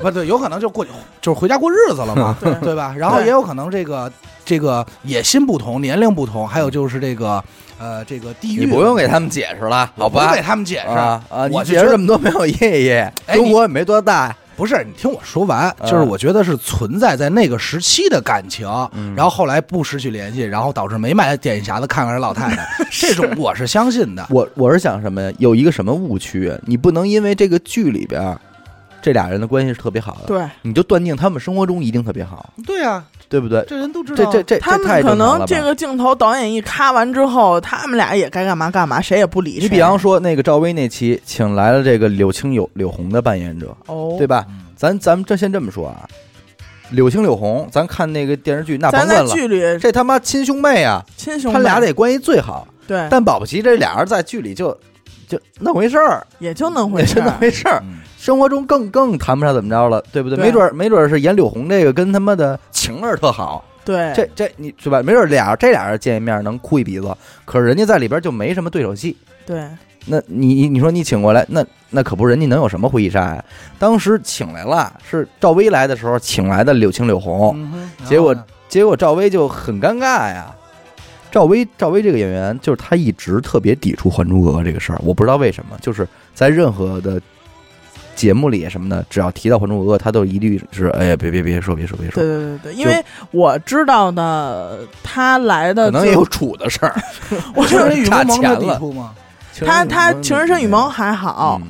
[0.00, 0.84] 不对，有可能就过
[1.20, 2.94] 就是回家过日子了嘛，对对吧？
[2.96, 4.10] 然后也有可能这个
[4.42, 7.44] 这个野心不同，年龄不同，还有就是这个
[7.78, 10.40] 呃这个地域，你不用给他们解释了，好吧我不给？
[10.42, 12.90] 他们解释啊我觉得解释这么多没有意义，
[13.26, 14.34] 哎中国也没多大。
[14.56, 24.24] 不是，你听我说完，嗯就是我觉得是存在在那个时期的感情，嗯然后后来不失去联系，然后导致没买电影匣子看看人老太太， 这种我是相信的。
[24.30, 25.32] 我我是想什么呀？
[25.38, 26.56] 有一个什么误区？
[26.66, 28.38] 你不能因为这个剧里边
[29.02, 33.64] 这俩人的关系是特别好的，对你就断定他们生活中一定特别好，对啊，对不对？
[33.68, 34.24] 这人都知道。
[34.24, 39.62] 这这这他们可能这个镜头导演一咔完之后，他们俩也该干嘛干嘛，谁也不理谁。
[39.62, 44.44] 你比方说那个赵薇那期，请来了这个柳青柳柳红的扮演者，哦，对吧？
[44.48, 46.04] 嗯咱咱们这先这么说啊，
[46.90, 52.66] 柳青柳红，咱看那个电视剧那甭咱在问了，剧里这他妈亲兄妹啊，亲兄妹，他俩得关系最好。
[52.86, 54.76] 对，但保不齐这俩人在剧里就
[55.34, 57.38] 就那回事儿，也就那回也就那事儿。
[57.38, 57.80] 回事儿。
[57.82, 60.38] 嗯生活中更更谈不上怎么着了，对不对？
[60.38, 65.02] 对没准儿没准儿是演柳红这个跟他妈的晴儿特好，对，这这你是吧？
[65.02, 69.14] 没准儿俩这俩人见一面能哭一鼻子，可是人家在里边就没什么对手戏。
[69.44, 69.68] 对
[70.06, 73.44] 那你你你说你请过来，那那可不，人家能有什么回忆杀呀？
[73.78, 80.46] 当时请来了，是赵薇来的时候请来的柳青柳红，嗯哼结果然后呢结果赵薇就很尴尬呀。
[81.34, 87.20] 赵薇赵薇这个演员，就是她一直特别抵触《还珠格格》这个事儿，我不知道为什么，就是在任何的
[88.14, 96.94] 节目里什么的，只要提到《还珠格格》，她都一律是哎呀别别别说别说别说对，对对对，因为我知道的，她来的可能也有处的事儿。
[97.56, 99.12] 我就是与差萌萌的钱了地步吗？
[99.66, 101.68] 他他《情深深雨蒙》还好，嗯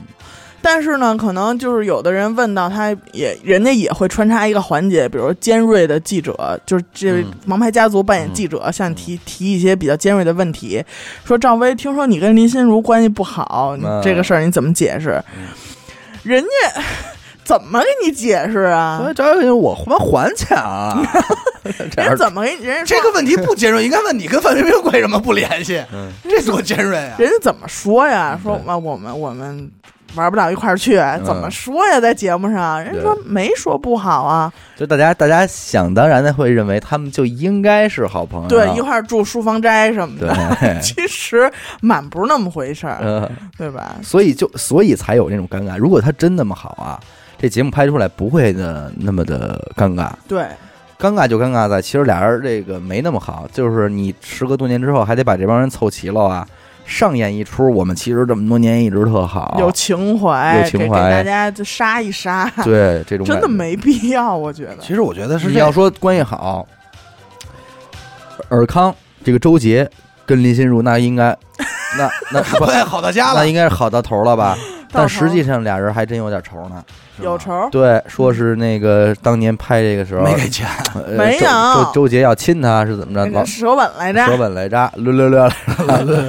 [0.64, 10.82] 但是呢，可能就是有的人问到他也，人家也会穿插一个环节，比如尖锐的记者，就是这嗯王牌家族扮演记者，向你提提一些比较尖锐的问题，
[11.24, 15.22] 说赵薇，听说你跟林心如关系不好，这个事儿你怎么解释？
[15.36, 15.44] 嗯
[16.22, 16.82] 人家
[17.44, 19.10] 怎么给你解释啊所？
[19.10, 20.98] 以赵薇我他妈还钱啊！
[21.62, 22.64] 人家怎么给你？
[22.64, 25.84] 人家这个问题不尖锐，应该问你跟范冰冰为什么不联系？
[25.92, 27.16] 嗯这多尖锐啊！
[27.18, 28.40] 人家怎么说呀？
[28.42, 29.70] 说对啊，我们我们
[30.14, 32.00] 玩不到一块儿去，怎么说呀？
[32.00, 34.52] 在节目上，人家说没说不好啊。
[34.76, 40.34] 就大家大家想当然的会认为他们就应该是好朋友，对，一块儿住书房斋什么的。
[40.82, 41.50] 其实
[41.80, 43.96] 满不是那么回事儿，嗯，对吧？
[44.02, 45.78] 所以就所以才有那种尴尬。
[45.78, 46.98] 如果他真那么好啊，
[47.38, 50.10] 这节目拍出来不会的那么的尴尬。
[50.26, 50.44] 对，
[50.98, 56.46] 尴尬就尴尬在，其实俩人这个没那么好，就是你时隔多年之后还得把这帮人凑齐了啊，
[56.84, 61.10] 上演一出我们其实这么多年一直特好，有情怀，有情怀。
[61.10, 64.76] 大家就杀一杀，对这种真的没必要，我觉得。
[64.80, 66.66] 其实我觉得是你要说关系好，
[68.48, 68.94] 尔康
[69.24, 69.90] 这个周杰
[70.26, 71.36] 跟林心如那应该
[71.96, 73.40] 那 那不关系好到家了。
[73.40, 74.56] 那，应该是好到头了吧？
[74.94, 76.82] 但实际上俩人还真有点仇呢。
[77.20, 83.46] 有仇，对，说是那个当年拍这个时候没给钱，呃 没有周周周杰要亲她是怎么着？
[83.46, 85.48] 舌吻来着，舌吻来着，略略略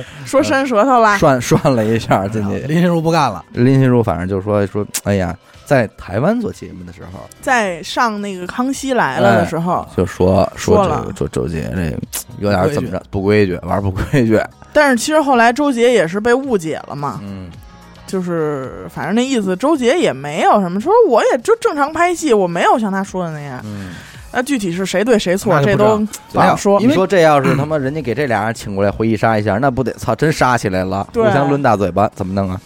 [0.25, 2.59] 说伸舌头了，涮涮了一下进去。
[2.67, 11.97] 林心如不干了，林心如反正就说说，哎呀，在台湾做节目的时候，在上那个《康熙来了》的时候，就说说了这个周周杰这个
[12.37, 14.39] 有点怎么着不规矩，玩不规矩。
[14.71, 17.49] 但是其实后来周杰也是被误解了嘛，嗯，
[18.05, 23.59] 就是反正那意思，周杰也没有什么说，我也就正常拍戏，我没有像他说的那样。
[23.65, 23.91] 嗯，
[24.31, 25.97] 那具体是谁对谁错，这都
[26.31, 26.93] 不好说你。
[26.93, 32.59] 说这要是他妈人家给这俩人请过来回忆杀一下，那不得操真杀起来了，互相抡大嘴巴，怎么弄啊？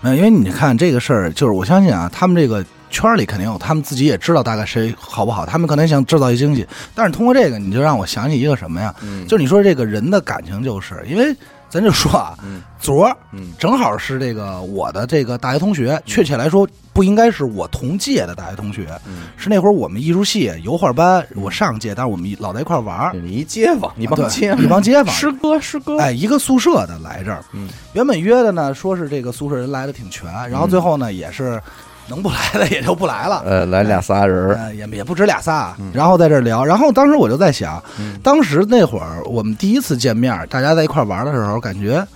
[0.00, 6.66] 没有，因为你看这个事儿，就是我相信啊，他们这个圈儿里肯定有，他们自己也知道大概谁好不好，他们可能想制造一惊喜。
[6.94, 8.94] 但是通过这个，你就让我想起一个什么呀？
[9.02, 11.34] 嗯就是你说这个人的感情，就是因为
[11.72, 31.58] 咱就说啊，嗯昨儿嗯正好是这个我的这个大学同学，确切来说不应该是我同届的大学同学，嗯，是那会儿我们艺术系油画班，我上届，但是我们老在一块儿玩儿，你一街坊，你帮街坊，你帮街坊，师哥，师哥，哎，一个宿舍的来这儿，嗯，原本约的呢，说是这个宿舍人来的挺全，然后最后呢，也是
[32.08, 33.42] 能不来的也就不来了。
[33.46, 42.06] 呃，来俩仨人也也不止俩仨，然后在这儿聊，然后当时我就在想，嗯当时那会儿我们第一次见面，大家在一块儿玩的时候，感觉，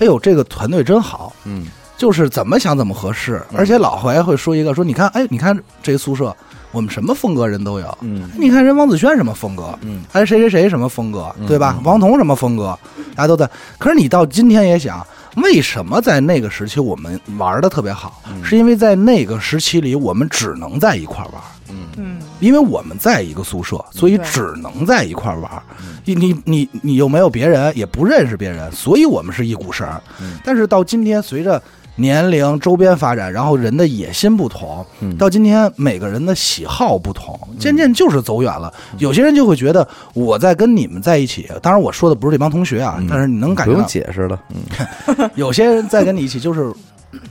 [0.00, 1.66] 哎呦，这个团队真好，嗯。
[1.96, 3.58] 就是怎么想怎么合适，嗯。
[3.58, 6.32] 而且老回来会说一个，说你看，哎，你看这宿舍，
[6.70, 8.30] 我们什么风格人都有，嗯。
[8.38, 10.04] 你看人王子轩什么风格，嗯。
[10.08, 11.46] 还谁谁谁什么风格，嗯。
[11.48, 11.74] 对吧？
[11.78, 11.82] 嗯。
[11.82, 12.78] 王彤什么风格，
[13.16, 13.50] 大家都在。
[13.78, 15.04] 可是你到今天也想，
[15.42, 18.22] 为什么在那个时期我们玩的特别好？
[18.28, 18.44] 嗯。
[18.44, 21.86] 是因为在那个时期里，我们只能在一块玩，嗯。
[21.96, 25.96] 嗯，因为我们在一个宿舍，所以只能在一块玩嗯。
[26.04, 29.86] 你你你你又没有别人，也不认识别人，所以我们是一股绳。
[30.20, 30.38] 嗯。
[30.44, 31.62] 但是到今天，随着
[31.98, 38.72] 年龄、周边发展，然后人的野心不同，嗯到今天每个人的喜好不同，渐渐就是走远了。
[38.98, 46.72] 有些人就会觉得我在跟你们在一起，当然我说的不是这帮同学啊，嗯但是你能感觉不用觉，解释了，嗯 有些人在跟你一起，就是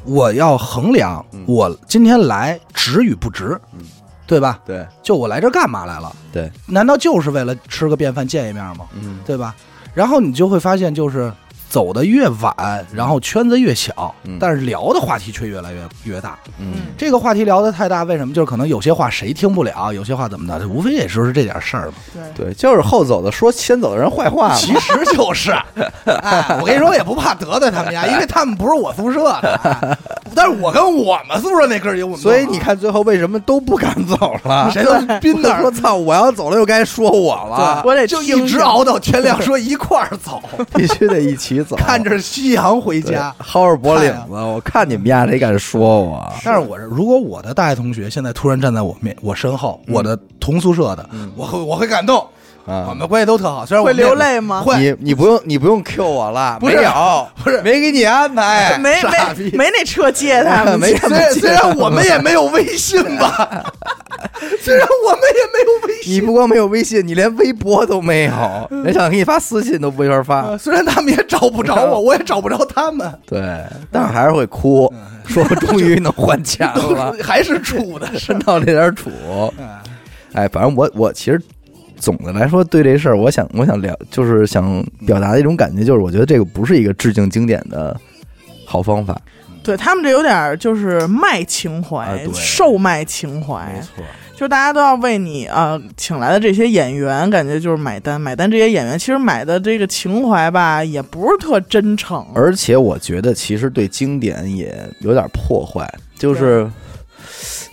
[0.03, 3.79] 我要衡量嗯我今天来值与不值嗯，
[4.25, 4.59] 对吧？
[4.65, 6.13] 对就我来这儿干嘛来了？
[6.33, 8.85] 对，难道就是为了吃个便饭见一面吗？
[8.99, 9.55] 嗯对吧？
[9.93, 11.31] 然后你就会发现，就是
[11.69, 16.37] 走的越晚，然后圈子越小，嗯但是聊的话题却越来越越大。
[16.59, 18.33] 嗯这个话题聊的太大，为什么？
[18.33, 21.93] 就是可能有些话谁听不了，有些话怎么的，无非也就是这点事儿嘛。
[22.35, 25.51] 对，对，就是后走的说先走的人坏话，其实就是，
[26.05, 29.97] 哎，我跟你说，我也不怕得罪他们家，因为他们不是我宿舍的，哎
[30.35, 34.69] 但是我跟我们宿舍那哥儿有我们，所以你看最后为什么都不敢走了？
[34.73, 40.41] 谁都斌那说操，我要走了又该说我了，我得就一直熬到天亮，说一块儿走，
[40.75, 43.33] 必须得一起走，看着夕阳回家。
[43.39, 46.33] 薅着脖领子，我看你们家谁敢说我？
[46.43, 52.25] 但是我是如果我的大学同学现在突然站在我面我身后，我的同宿舍的，我会我会感动，
[52.67, 54.61] 我啊，们关系都特好，虽然我会流泪吗？
[54.61, 54.75] 会。
[54.77, 57.61] 你你不用你不用 Q 我了，不没有，不是。
[57.61, 63.73] 没给你安排， 没没没那车接他们， 没虽然虽然我们也没有微信吧，
[64.61, 70.41] 虽然我们也没有微信，你不光没有微信，你连微博都没有，人想给你发私信都没法发。
[70.47, 73.39] 呃虽然他们也找不着我，我也找不着他们，对，
[73.89, 74.91] 但是还是会哭，
[75.25, 78.07] 说终于能还钱了，还是处的。
[78.19, 79.09] 伸到这点土。
[79.57, 79.69] 嗯。
[80.33, 81.41] 哎，反正我我其实
[81.97, 87.95] 总的来说对这事儿，我想我想聊，就是想表达的一种感觉，就是我觉得这个不是一个致敬经典的
[88.65, 89.19] 好方法。
[89.63, 94.01] 对他们这有点就是卖情怀，啊售卖情怀，错，
[94.33, 102.25] 就大家都要为你啊、请来的这些演员，感觉就是买单，买单这些演员其实买的这个情怀吧，也不是特真诚。
[102.33, 106.69] 而且我觉得其实对经典也有点破坏，就是。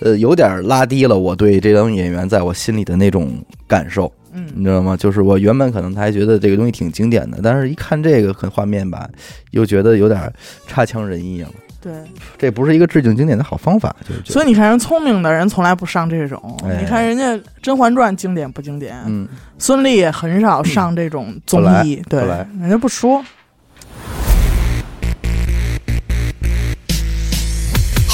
[0.01, 4.97] 呃，有点拉低了我对这张演员在我心里的那种感受，嗯，你知道吗？
[4.97, 9.09] 就是我原本可能他还觉得这个东西挺经典的，但是一看这个很画面吧，
[9.53, 10.33] 又觉得有点
[10.67, 11.49] 差强人意了。
[11.81, 11.93] 对，
[12.39, 18.97] 这不是一个致敬经典的好方法，就是所以你看人聪明的人从来不上这种，哎你看人家《甄嬛传》经典不经典？
[19.07, 19.29] 嗯，
[19.59, 22.21] 孙俪也很少上这种综艺，对，
[22.59, 23.23] 人家不说。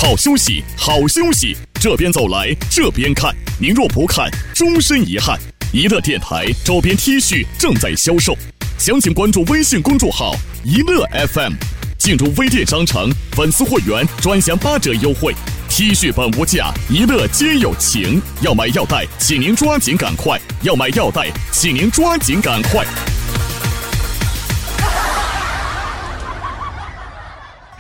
[0.00, 3.36] 好休息，好休息，这边走来，这边看。
[3.58, 5.38] 您若不看，终身遗憾。
[5.74, 8.34] 一乐电台周边 T 恤正在销售，
[8.78, 10.34] 详情关注微信公众号
[10.64, 11.52] “一乐 FM”，
[11.98, 15.34] 进入微店商城粉丝会员专享八折优惠。
[15.68, 18.22] T 恤本无价，一乐皆有情。
[18.40, 22.86] 要买要带，请您抓紧赶快；要买要带，请您抓紧赶快。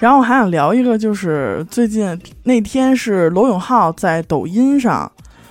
[0.00, 5.10] 然后我还想聊一个，就是最近那天是罗永浩在抖音上，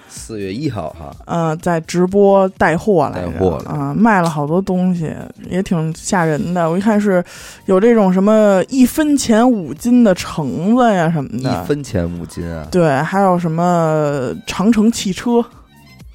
[0.10, 3.70] 四月一号哈，呃，在直播带货来着，带货了。
[3.70, 5.14] 啊、卖了好多东西，
[5.48, 6.68] 也挺吓人的。
[6.68, 7.24] 我一看是
[7.68, 11.64] 有这种什么一分钱五斤的橙子呀什么的。
[11.64, 15.46] 一，分钱五斤啊，对，还有什么长城汽车。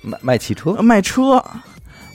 [0.02, 0.72] 卖卖汽车？
[0.72, 1.42] 呃卖车。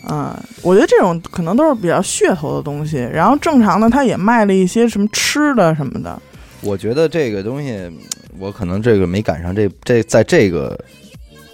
[0.06, 2.98] 啊、我觉得这种可能都是比较噱头的东西。
[2.98, 6.20] 然后正常的，他也卖了一些什么吃的什么的。
[6.62, 7.98] 我觉得这个东西，嗯
[8.38, 10.80] 我可能这个没赶上这这在这个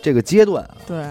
[0.03, 1.03] 这个阶段啊，对，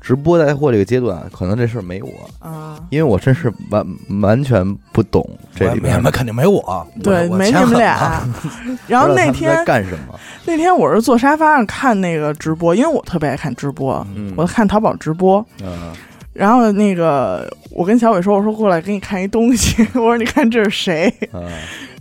[0.00, 3.86] 直播带货这个阶段啊，可能这事儿没我，啊、因为我真是完
[4.20, 7.78] 完全不懂这里边没没肯定没我，对，没你们。
[7.78, 8.26] 俩。
[8.88, 10.18] 然后那天干什么？
[10.44, 15.44] 那天我是坐沙发上看那个直播，因为我特别爱看直播，嗯我看淘宝直播。
[15.62, 15.92] 嗯
[16.32, 21.12] 然后那个我跟小伟说，我说过来给你看一东西， 我说你看这是谁？
[21.32, 21.42] 嗯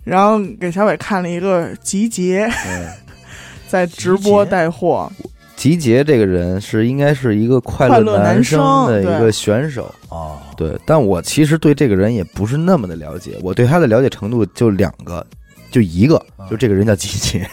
[0.04, 2.50] 然后给小伟看了一个集结。
[2.65, 2.88] 嗯，
[3.70, 5.12] 在直播带货，
[5.56, 15.24] 集结这个人是应该是一个快快乐男男生的一个选手，啊，对，但我其实对这个人也不是那么的了解，我对他的了解程度就两个，
[15.70, 17.48] 就一个，啊就这个人叫集结，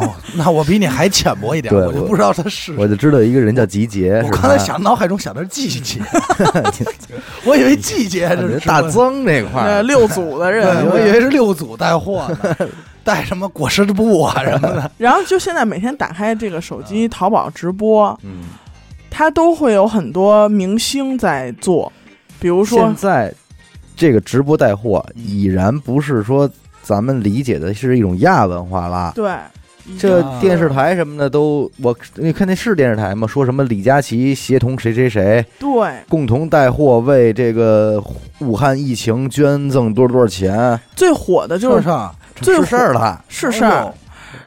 [0.00, 2.74] 哦，那我比你还浅薄一点，对我我就不知道他是。
[2.76, 4.20] 我就知道一个人叫集结。
[4.20, 6.00] 是我刚才他想脑海中想的是季节，
[7.44, 12.56] 我以为季节这是大增这块儿，呃六组的对，人，我以为是六组带货呢，
[13.04, 14.90] 带什么果实布啊什么的。
[14.98, 18.44] 然后就现在每天打开这个手机淘宝直播，嗯，
[19.10, 21.92] 它都会有很多明星在做，
[22.40, 23.32] 比如说现在
[23.96, 26.50] 这个直播带货已然不是说
[26.82, 29.12] 咱们理解的是一种亚文化啦。
[29.14, 29.30] 对，
[29.98, 33.26] 这啊电视台什么的都，我你看那是电视台吗？
[33.26, 35.70] 说什么李佳琦协同谁谁谁对。
[36.08, 38.02] 共同带货，为这个
[38.40, 43.24] 武汉疫情捐赠多少多少钱，最火的就是是啊，最是事儿了。
[43.28, 43.92] 是事儿，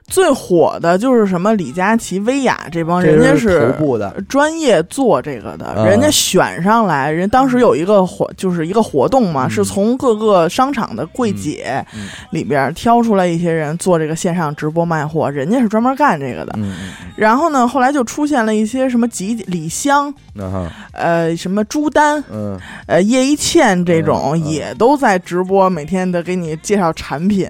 [0.08, 11.86] 最火的就是什么李佳琦、薇娅这帮人家是头部的，专业做这个的，啊人家选上来，人当时有一个活，就是一个活动嘛，嗯是从各个商场的柜姐
[12.32, 16.58] 里边挑出来一些人做这个线上直播卖货，人家是专门干这个的。
[17.16, 27.48] 然后呢，后来就出现了一些什么吉李湘，嗯呃，什么朱丹，嗯呃，叶一茜这种、也都在直播，每天的给你介绍产品，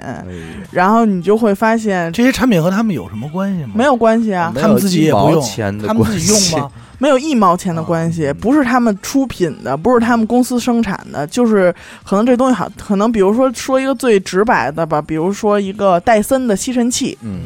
[0.72, 3.72] 然后你就会发现这些产品和他们有什么关系吗？
[3.76, 5.42] 没有关系啊，他们自己也不用
[5.86, 6.70] 他们自己用吗？
[7.00, 17.42] 没有一毛钱的关系，嗯不是他们出品的，不是他们公司生产的，就是可能这东西好，可能比如说说一个最直白的吧，比如说一个戴森的吸尘器，嗯，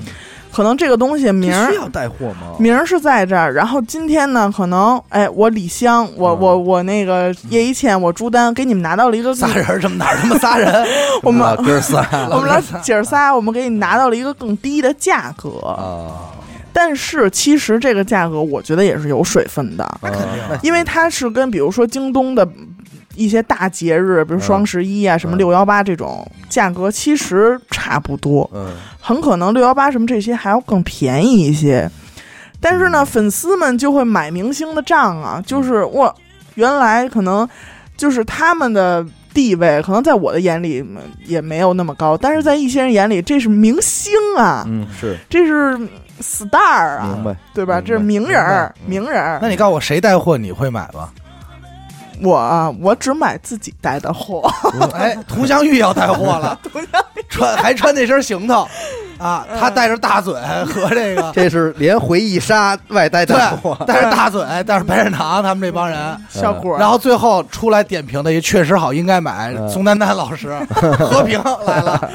[0.52, 2.56] 可能这个东西名儿要带货吗？
[2.60, 6.40] 名儿是在这儿，然后今天呢，可能哎，我李湘，我、嗯。
[6.40, 10.86] 我我那个叶一茜，我朱丹，给你们拿到了一个仨人儿这么哪儿他妈仨人？
[11.24, 12.06] 我们啊哥仨。
[12.32, 16.32] 我们来姐儿仨，我们给你拿到了一个更低的价格，啊，
[16.74, 20.60] 但是其实这个价格我觉得也是有水分的，那肯定。
[20.62, 22.48] 因为它是跟比如说京东的
[23.16, 25.38] 一些大节日，比如双十一啊、什么嗯。
[25.38, 28.74] 六幺八这种，价格其实差不多，嗯。
[29.00, 31.90] 很可能六幺八什么这些还要更便宜一些。
[32.60, 36.14] 但是呢，粉丝们就会买明星的账啊，就是我
[36.56, 37.48] 原来可能
[37.98, 45.18] 就是他们的地位，可能在我的眼里嗯也没有那么高，但是在一些人眼里，这是明星啊，嗯是。
[45.28, 45.76] 这是
[46.22, 47.82] star 啊明，白，对吧？
[47.82, 49.40] 这是名人儿，名人儿。
[49.42, 51.10] 那你告诉我谁带货你会买吗？
[52.22, 54.50] 我啊，我只买自己带的货。
[54.94, 56.58] 哎，佟湘玉要带货了，
[57.30, 58.68] 穿还穿那身行头。
[59.18, 60.34] 啊，他带着大嘴
[60.66, 61.32] 和这个。
[61.36, 66.18] 这是连回忆杀外带对带货，，带着大嘴，带着白展堂他们这帮人。
[66.30, 69.54] 小果，然后最后出来点评的也确实好，应该买。
[69.54, 69.70] 嗯。
[69.70, 70.58] 宋丹丹老师，
[70.98, 72.10] 和平来了，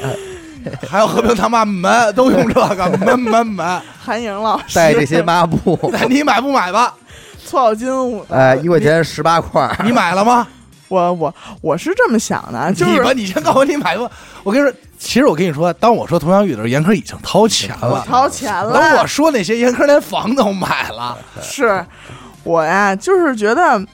[0.89, 4.75] 还有和平他妈门都用这个门门门，韩莹老师。
[4.75, 6.93] 带这些抹布，那你买不买吧？
[7.47, 10.45] 搓澡巾，我哎，一块钱十八块，你买了吗？
[10.89, 14.09] 我我我是这么想的，就是你吧，你先告诉我你买过？
[14.43, 18.03] 我跟你说，其实我跟你说，当我说佟湘玉的时候，严科已经掏钱了。
[18.07, 18.73] 掏钱了。
[18.73, 21.17] 等我说那些，严科连房都买了。
[21.41, 21.85] 是
[22.43, 23.85] 我呀，就是觉得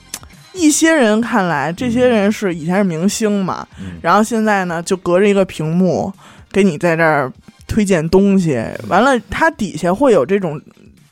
[0.53, 6.13] 一些人看来，这些人是以前是明星嘛，嗯然后现在呢就隔着一个屏幕
[6.51, 7.31] 给你在这儿
[7.65, 10.61] 推荐东西，完了他底下会有这种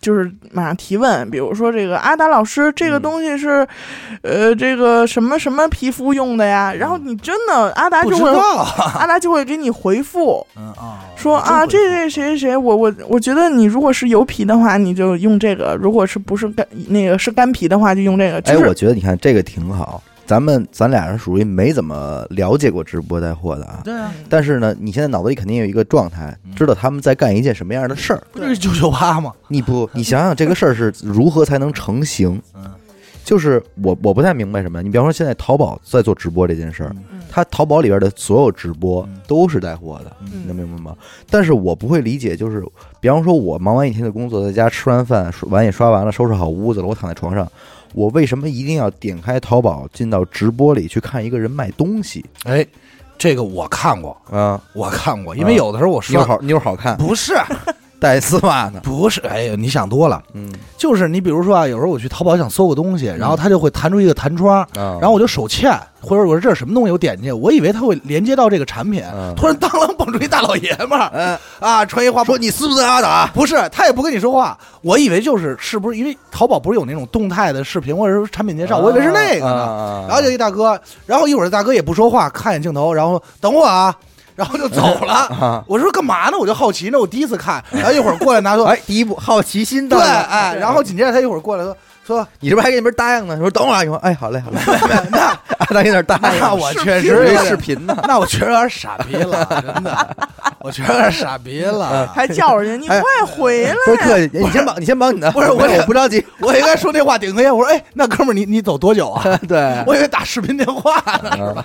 [0.01, 3.65] 就是马上提问，比如说这个阿达老师，这个嗯东西是，
[4.23, 6.73] 呃，这个什么什么皮肤用的呀？
[6.73, 8.29] 然后你真的阿达就会
[8.97, 18.41] 阿达就会给你回复嗯啊，说啊，这这谁谁谁，我我我觉得你如果是油皮的话，你就用这个；如果是不是干那个是干皮的话，就用这个。
[18.41, 20.01] 就哎，我觉得你看这个挺好。
[20.31, 28.23] 咱们咱俩是属于没怎么了解过直播带货的啊，对啊，但是呢，你现在脑子里肯定有一个状态，知道他们在干一件什么样的事儿。
[28.31, 29.33] 不 就是九九八吗？
[29.49, 32.41] 你不，你想想这个事儿是如何才能成型？
[32.55, 32.63] 嗯
[33.23, 34.81] 就是我我不太明白什么。
[34.81, 40.95] 你比方说现在淘宝在做直播这件事儿，嗯它淘宝里边的所有直播嗯都是带货的，嗯你能明白吗？
[41.29, 42.63] 但是我不会理解，就是
[43.01, 47.49] 比方说我忙完一天的工作，在家吃完饭，刷碗也刷完了，收拾好屋子了，我躺在床上，
[47.93, 52.65] 我为什么一定要点开淘宝进到直播里去看一个人卖东西哎，
[53.17, 54.61] 这个我看过，啊？
[54.73, 57.33] 我看过，因为有的时候我说妞好妞好看，不是
[58.01, 65.71] 带丝袜的，不是，哎呀，你想多了，嗯就是你比如说啊，有时候我去淘宝想搜个东西，然后它就会弹出一个弹窗，啊，然后我就手欠，
[66.01, 73.29] 或者我说这是什么东西，我点进去，我以为它会连接到这个产品，嗯突然当啷蹦出一大老爷们儿，嗯啊，穿一花说你是不是阿达？
[73.35, 79.55] 不是，他也不跟你说话，我以为就是是不是因为淘宝不是有那种动态的视频或者是产品介绍，我以为是那个呢。
[79.55, 83.95] 呢然后就一大哥，然后一会儿大哥也不说话，看眼镜头，然后等我啊，
[84.41, 85.13] 然后就走了。
[85.39, 86.37] 啊，我说干嘛呢？
[86.39, 91.75] 我就好奇呢，我第一次看，然后一会儿过来拿说，哎，第一步好奇心到对，了，哎，然后紧接着他一会儿过来说
[92.05, 93.37] 说，你这不还给你们答应呢？
[93.37, 94.59] 说等会儿啊，你说哎，好嘞，好嘞，
[95.11, 95.19] 那
[95.57, 100.15] 阿达给那儿答应，那我确实有一有点视频呢，那我确实有点傻逼了，真的，
[100.59, 102.07] 我确实有点傻逼了。
[102.13, 109.23] 还叫人家你快回来不是客气，你先忙，你先忙你的，不是我我不着急，我应该说那话顶个烟，我说哎，那哥们儿你你走多久啊？
[109.47, 111.29] 对，我以为打视频电话呢。
[111.39, 111.55] 嗯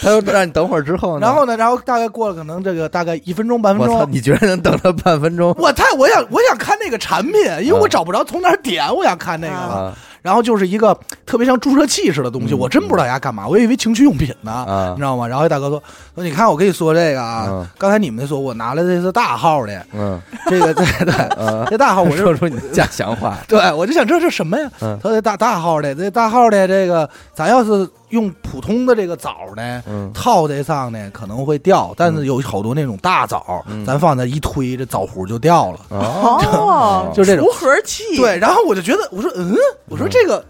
[0.00, 9.63] 他说让你等会儿之后呢，然后呢，然后大概过了可能这个大概一分钟半分我操，钟，你居然能等他半分钟我太我想我想看那个产品，因为我找不着从哪儿点，我想看那个了。
[9.68, 9.96] 啊。
[10.22, 14.88] 然后就是一个特别像注射器似的东西，嗯我真不知道人家干嘛，我以为情趣用品呢，啊。
[14.92, 15.28] 你知道吗？
[15.28, 15.82] 然后一大哥说
[16.14, 20.18] 说你看我跟你说这个啊嗯，刚才你们说我拿来这是大号的，嗯。
[20.48, 24.70] 这个 对对，嗯，这大号我 说出你的家乡话， 对我就想这是什么呀？
[24.80, 24.98] 嗯。
[25.02, 30.10] 他说这大大号的这大号的这个，咱要是用普通的这个枣呢，嗯。
[30.14, 33.84] 套在上呢可能会掉，但是有好多那种大枣，嗯。
[33.84, 35.80] 咱放那一推，这枣核就掉了。
[35.90, 37.44] 哦， 就这种。
[37.44, 39.54] 无核器，对，，然后我就觉得，我说，嗯，
[39.88, 40.44] 我说这个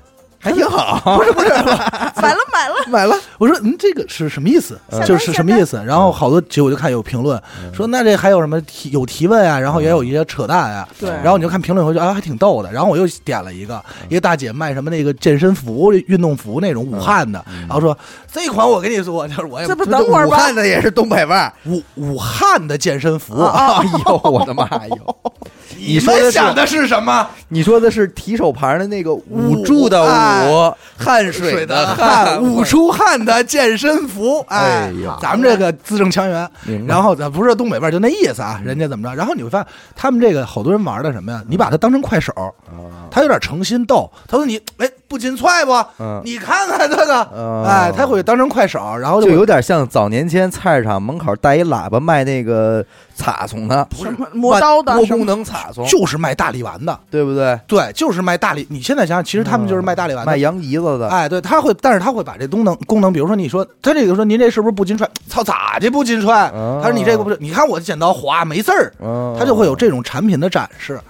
[0.44, 3.16] 还挺好，不是不是，买了 买了，买了。
[3.38, 4.78] 我说，嗯，这个是什么意思？
[4.90, 5.82] 嗯就是什么意思？
[5.86, 7.42] 然后好多，结果我就看有评论
[7.72, 9.58] 说，那这还有什么提有提问啊？
[9.58, 10.86] 然后也有一些扯淡啊。
[11.00, 12.70] 对然后你就看评论，我就啊还挺逗的。
[12.70, 17.96] 然后我又点了一个，一个大姐卖什么那个健身服、运动服那种武汉的，然后说
[18.30, 23.42] 这款我跟你说，就是我也这不等会儿吧武汉的也是东北味儿，武武汉的健身服。
[23.54, 25.16] 哎呦我的妈哟！
[25.76, 27.26] 你说的是们想的是什么？
[27.48, 36.48] 你说的是提手旁的那个捂住的哎捂，汗水的汗，捂出汗的健身服，哎哎呦，咱们这个字正腔圆。
[36.86, 39.14] 然后咱不是东北味儿，就那意思啊，人家怎么着？
[39.14, 41.42] 然后你会发现，他们这个好多人玩的什么呀？
[41.48, 42.32] 你把它当成快手，
[43.10, 44.10] 他有点诚心逗。
[44.26, 45.72] 他说你哎不金踹不？
[46.00, 52.84] 嗯你看看这个，哦哎，他会当成快手，然后会就有点像早年间菜市场门口带一喇叭卖那个
[53.14, 57.56] 擦葱的，不是磨刀的多功能擦葱，就是卖大力丸的，对不对？
[57.68, 58.66] 对，就是卖大力。
[58.68, 60.36] 你现在想想，其实他们就是卖大力丸的卖。
[60.38, 65.08] 羊胰子的，哎，对，他会，但是他会把这功能功能，比如说你说他这个说您这是不是不金踹？
[65.28, 66.48] 操，咋的不金踹？
[66.48, 71.00] 哦他说你这个不是，你看我剪刀划没字儿，嗯他就会有这种产品的展示。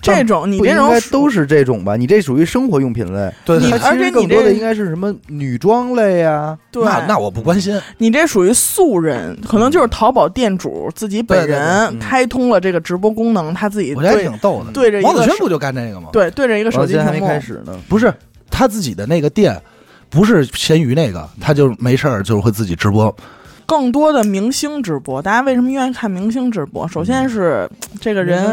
[0.00, 1.96] 这种你不应这种应该都是这种吧？
[1.96, 6.56] 你这属于生活用品类，对对你而且你它其实更多的这应该是什么女装类啊？
[6.70, 7.80] 对，那那我不关心。
[7.98, 14.72] 你这属于素人，可能就是淘宝店主自己本人嗯开通了这个直播功能，他自己我觉得挺逗的。
[14.72, 17.74] 对着王子轩不就干这个吗？，对对着一个手机还机屏幕，没开始呢。
[17.88, 18.12] 不是
[18.50, 19.60] 他自己的那个店，
[20.10, 23.14] 不是闲鱼那个，他就没事儿就会自己直播。
[23.68, 26.88] 更多的明星直播，大家为什么愿意看明星直播？
[26.88, 27.68] 首先是
[28.00, 28.50] 这个人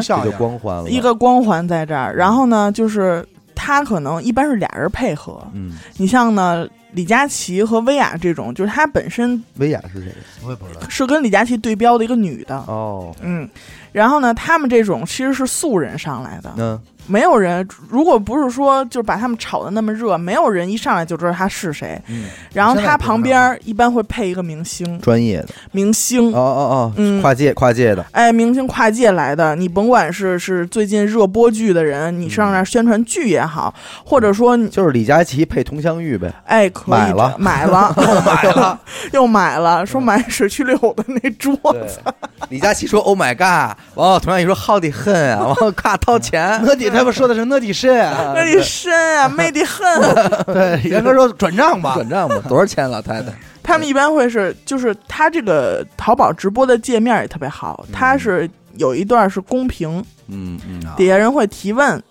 [0.90, 5.42] 一个光环在这儿，然后呢，就是他可能一般是俩人配合。
[5.54, 10.12] 嗯，你像呢，李佳琦和薇娅这种，就是他本身薇娅是谁？
[10.44, 10.82] 我也不知道。
[10.90, 13.48] 是跟李佳琦对标的一个女的，哦，嗯，
[13.94, 16.78] 然后呢，他们这种其实是素人上来的，嗯，
[17.08, 22.02] 没有人，如果不是说就是把他们炒的那么热，没有人一上来就知道他是谁。
[22.08, 26.34] 嗯，然后他旁边一般会配一个明星，专业的，明星。
[26.34, 27.22] 哦，哦哦，嗯。
[27.22, 36.32] 跨界跨界的，哎，明星跨界来的，你甭管是是最近热播剧的人，你上那宣传剧也好，或者说就是李佳琦配佟湘玉呗。
[36.46, 37.36] 哎可以买了。
[37.38, 38.80] 买了， 又买了，
[39.14, 41.56] 又买了，说买水曲柳的那桌
[41.88, 42.00] 子，
[42.50, 49.86] 李佳琦说 “Oh my god”，完后佟湘玉说“好的很啊”，完后咔掏钱， 那底他们说的是那底是啊，那你深啊，美得很。
[50.46, 53.32] 对，严哥说转账吧，转账吧，多少钱，老太太？
[53.62, 60.94] 他们一般会是，就是他这个淘宝直播的界面也特别好，他是有一段是公屏，嗯嗯啊。
[60.96, 62.02] 底下人会提问，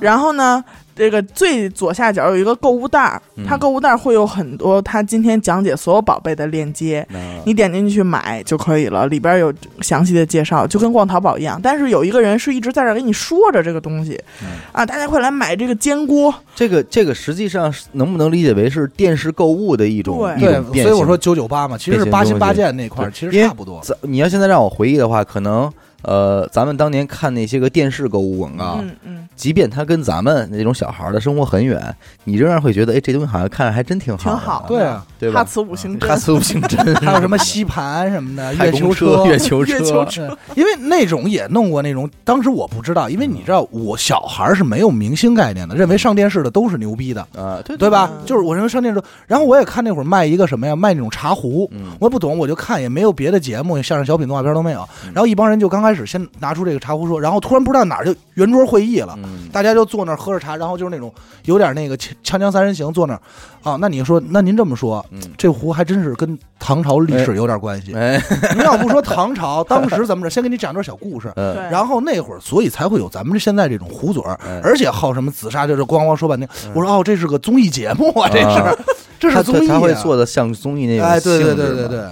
[0.00, 0.64] 然后呢，
[0.94, 3.44] 这个最左下角有一个购物袋儿，嗯。
[3.46, 11.60] 它购物袋儿会有很多它今天讲解所有宝贝的链接，那你点进去买就可以了，里边有详细的介绍，就跟逛淘宝一样。
[11.62, 14.48] 但是有一个人是一直在这儿给你说着这个东西，嗯。
[14.72, 20.82] 啊，大家快来买这个煎锅，这个这个实际上能不能理解为是电视购物的一种对。
[20.82, 23.82] 所以我说九九八嘛，其实是八心八箭那块儿，其实差不多。
[24.02, 25.70] 你要现在让我回忆的话，可能
[26.04, 31.94] 呃，咱们当年看那些个电视购物广告，嗯嗯，即便它跟咱们那种小孩儿的生活很远，
[32.24, 35.44] 你仍然会觉得，哎，这东西好像看着还真挺好的，挺好对啊，对吧？
[35.44, 48.10] 茨五行针哈，茨五行针， 还有什么吸盘什么的， 月球车、月球月球车， 因为那种也弄过那种，当时我不知道，因为你知道，我小孩儿是没有明星概念的，认为上电视的都是牛逼的，啊，对对吧？
[48.12, 51.92] 嗯就是我认为上电视，然后我也看那会儿卖一个什么呀，卖那种茶壶，嗯。
[52.00, 54.86] 我也不懂，我就看，也没有别的节目，相声、小品、动画片都没有。
[55.12, 59.14] 然后一帮人就刚开始先拿出这个茶壶说，然后突然不知道哪儿就圆桌会议了。
[59.22, 61.12] 嗯，大家就坐那儿喝着茶，然后就是那种
[61.44, 63.20] 有点那个锵锵锵三人行坐那儿，
[63.62, 65.20] 啊，那你说，那您这么说，嗯。
[65.36, 67.94] 这壶还真是跟唐朝历史有点关系。
[67.94, 68.20] 哎，
[68.54, 76.48] 您要不说唐朝当时怎么着，先给你讲段小故事， 嗯，然后那会儿，所以才会有咱们现在这种壶嘴儿哎，而且好什么紫砂，就是咣咣说半天。
[76.64, 76.72] 嗯。
[76.74, 78.84] 我说哦，这是个综艺节目啊，这啊是，
[79.20, 82.10] 这 他是综艺啊，他会做的像综艺那种哎，对对性质嘛对对对，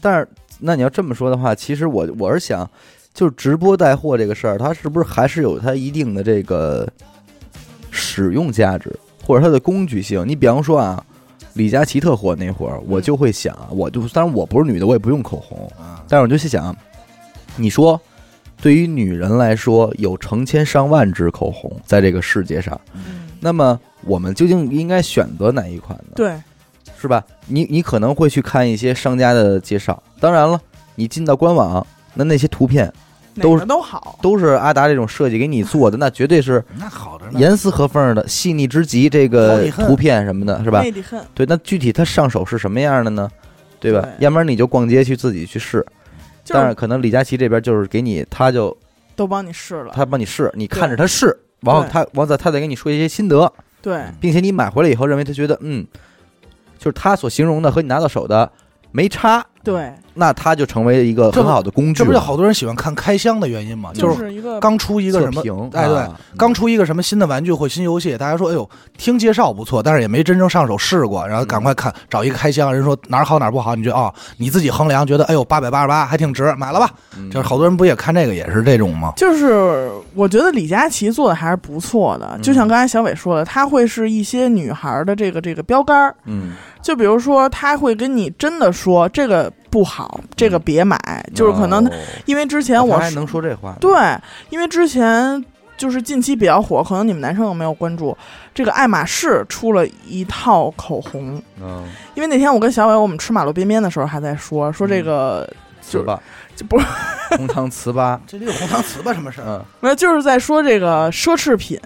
[0.00, 0.28] 但是，
[0.60, 2.68] 那你要这么说的话，其实我我是想，
[3.14, 6.86] 就是直播带货这个事儿，它是不是还是有它一定的这个
[7.92, 8.92] 使用价值，
[9.24, 10.24] 或者它的工具性？
[10.26, 11.02] 你比方说啊，
[11.52, 16.76] 李佳琦特火那会儿，我就会想，我就当然我不是女的，我也不用口红，啊但是我就去想，
[17.56, 17.98] 你说，
[18.60, 26.14] 对于女人来说，有成千上万支口红在这个世界上，嗯那么我们究竟应该选择哪一款呢？
[26.16, 26.34] 对，
[26.98, 27.24] 是吧？
[27.46, 30.60] 你你可能会去看一些商家的介绍，当然了，
[30.96, 32.92] 你进到官网，那那些图片
[33.42, 39.08] 都是都好，都是阿达这种设计给你做的，那绝对是那好着呢，严丝合缝的、细腻之极。
[39.08, 40.82] 这个图片什么的，是吧？
[41.34, 43.30] 对，那具体它上手是什么样的呢？
[43.80, 44.00] 对吧？
[44.00, 45.84] 对要不然你就逛街去自己去试，
[46.42, 48.76] 就是但是可能李佳琦这边就是给你，他就
[49.14, 55.86] 都帮你试了，他帮你试，你看着他试，然后他完再他再给你说一些心得，对并且你买回来以后认为他觉得嗯，
[56.78, 58.50] 就是他所形容的和你拿到手的
[58.90, 61.94] 没差，对，那它就成为一个很好的工具了。
[61.94, 63.90] 这不就好多人喜欢看开箱的原因吗？
[63.94, 65.42] 就是是一个刚出一个什么
[65.72, 76.90] 哎对啊刚出一个什么新的玩具或新游戏，大家说哎呦听介绍不错，但是也没真正上手试过，然后赶快看找一个开箱，人说哪儿好哪儿不好，你觉得哦你自己衡量觉得哎呦八百八十八还挺值，买了吧？
[77.18, 79.12] 嗯就是好多人不也看这个也是这种吗？
[79.16, 86.52] 就是我觉得李佳琦做的还是不错的，就像刚才小伟说的，他会是一些女孩的这个这个标杆儿，嗯，
[86.82, 90.96] 就比如说他会跟你真的说这个不好，这个别买，
[91.34, 91.90] 就是可能哦。
[92.26, 93.92] 因为之前我还能说这话，对，
[94.48, 95.44] 因为之前
[95.76, 98.16] 就是近期比较火，可能你们男生有没有关注？
[98.54, 105.44] 这个爱马仕出了一套口红，嗯，因为那天我跟小伟我们吃马路边边的时候还在说说这个
[105.84, 106.16] 糍粑，
[106.56, 106.86] 就不是。
[107.36, 109.44] 红糖糍粑， 这里有红糖糍粑什么事儿？
[109.46, 109.64] 嗯。
[109.80, 111.78] 没有就是在说这个奢侈品、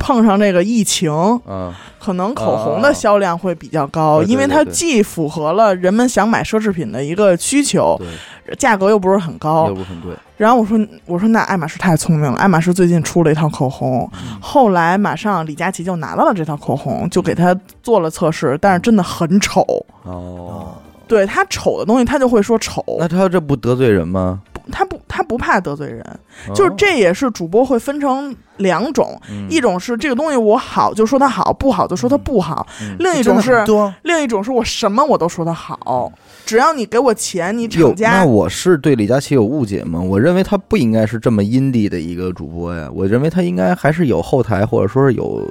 [0.00, 1.12] 碰上这个疫情，
[1.46, 7.96] 嗯，可能口红的销量会比较高，哦因为它对对既符合了人们想买奢侈品的一个需求，
[8.44, 9.68] 对，价格又不是很高。
[9.68, 9.74] 又。
[9.74, 14.36] 不很贵，然后我说我说那爱马仕太聪明了，爱马仕最近出了一套口红，嗯。
[14.40, 19.64] 后来马上李佳琦就拿到了这套口红，就给他做了测试，但是真的很丑。
[20.02, 20.74] 哦，
[21.08, 24.40] 对他丑的东西，他就会说丑，那他这不得罪人吗？
[24.70, 26.02] 他不他不怕得罪人，
[26.48, 26.54] 哦。
[26.54, 29.46] 就是，这也是主播会分成两种，嗯。
[29.48, 32.94] 一种是这个东西我好就说它好，不好就说它不好，嗯。
[32.98, 33.64] 另一种是
[34.02, 36.12] 另一种是我什么我都说它好，
[36.48, 40.00] 只要你给我钱，你厂家那我是对李佳琦有误解吗？
[40.00, 45.46] 我认为他不应该是这么阴地的一个主播呀，我认为他应该还是有后台，或者说是有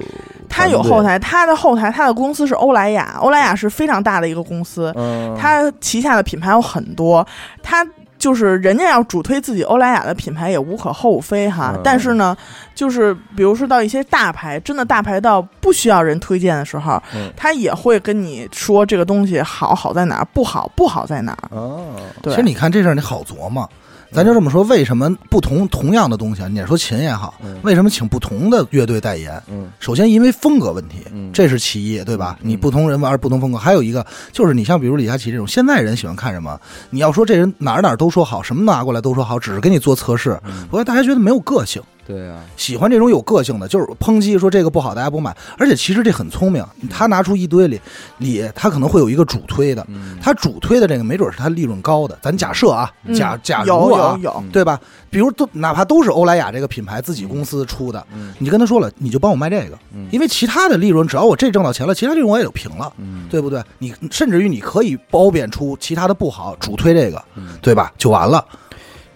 [0.50, 7.24] 他有后，台，他的后台他的公司是欧莱雅，欧莱雅是非常大的一个公司，嗯，他旗下的品牌有很多，
[7.62, 7.88] 他
[8.18, 11.72] 就是人家要主推自己欧莱雅的品牌也无可厚非哈。
[11.76, 12.36] 嗯但是呢，
[12.74, 21.50] 就是比如说到一些大牌，真的大牌到不需要人推荐的时候，嗯他也会跟你说这个东西好好在哪儿，不好不好在哪儿。
[21.52, 23.70] 哦，对，其实你看这事儿你好琢磨，
[24.12, 26.48] 咱就这么说，为什么不同同样的东西啊？
[26.48, 29.40] 你说琴也好嗯，为什么请不同的乐队代言？
[29.48, 32.38] 嗯首先因为风格问题，嗯这是其一，对吧？
[32.42, 36.60] 嗯你不同人玩不同风格，还有一个就是你像比如李佳琦这种，现在人喜欢看什么？
[36.90, 40.40] 你要说这人哪儿哪儿都都说好，什么拿过来都说好，只是给你做测试。
[40.70, 45.36] 不过大家觉得没有个性，对啊，喜欢这种有个性的，就是抨击说这个不好，大家不买。
[45.58, 47.78] 而且其实这很聪明，他拿出一堆里
[48.20, 52.18] 里，他可能会有一个主推的，嗯他主推的这个没准是他利润高的。
[52.22, 54.80] 咱假设啊，嗯假假如啊有，有，对吧？
[55.10, 62.94] 比如都哪怕都是欧莱雅这个品牌自己公司出的，嗯你就跟他说了，你就帮我卖这个，嗯因为其他的利润只要我这挣到钱了，其他利润我也就平了。
[62.98, 63.62] 嗯，对不对？
[63.80, 67.92] 你甚至于你可以褒贬出其他的不好，主推这个，嗯对吧？
[67.98, 68.46] 就完了。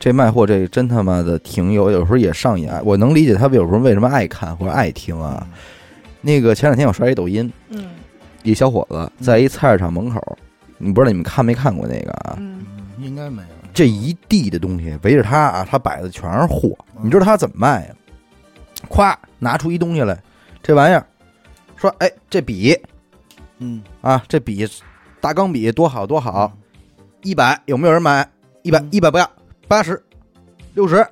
[0.02, 2.68] 这卖货这真他妈的挺有，有时候也上瘾。
[2.84, 5.46] 我能理解他们有时候为什么爱看或者爱听啊。
[6.22, 7.92] 那个前两天我刷一抖音，嗯
[8.42, 10.20] 一小伙子在一菜市场门口，
[10.80, 12.36] 你不知道你们看没看过那个啊？
[12.40, 13.48] 嗯嗯，应该没有。
[13.76, 16.76] 这一地的东西围着他啊，他摆的全是货。
[17.04, 17.96] 你知道他怎么卖呀？
[18.90, 20.20] 咵，拿出一东西来，
[20.64, 21.06] 这玩意儿，
[21.76, 22.76] 说，哎，这笔
[23.60, 24.68] 嗯，啊，这笔，
[25.20, 26.52] 大钢笔多好多好，
[27.22, 28.28] 一百有没有人买？
[28.64, 29.32] 一百嗯一百不要，
[29.72, 30.04] 八十，
[30.74, 31.08] 六十，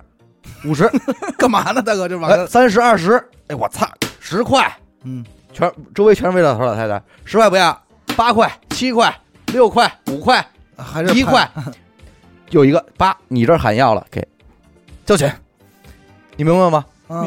[0.66, 0.92] 五十，
[1.40, 2.10] 干嘛呢，大哥？
[2.10, 3.14] 这玩意哎，儿，三十二十，
[3.48, 3.88] 哎，我操，
[4.20, 4.70] 十块，
[5.06, 7.82] 嗯，全周围全是围老头老太太，十块不要，
[8.18, 9.18] 八块，七块，
[9.54, 10.46] 六块，五块，
[10.76, 11.50] 还是一块，
[12.52, 14.28] 有一个八，你这喊要了，给
[15.06, 15.34] 交钱，
[16.36, 16.84] 你明白吗？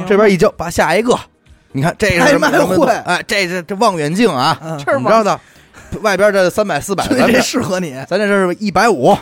[0.07, 1.19] 这边一交，把下一个，
[1.73, 2.47] 你看这是什么
[3.07, 4.77] 哎，这这这望远镜啊，嗯。
[4.77, 5.41] 你知道的，
[6.03, 7.93] 外边这三百四百，咱这适合你。
[8.07, 9.17] 咱这是一百五，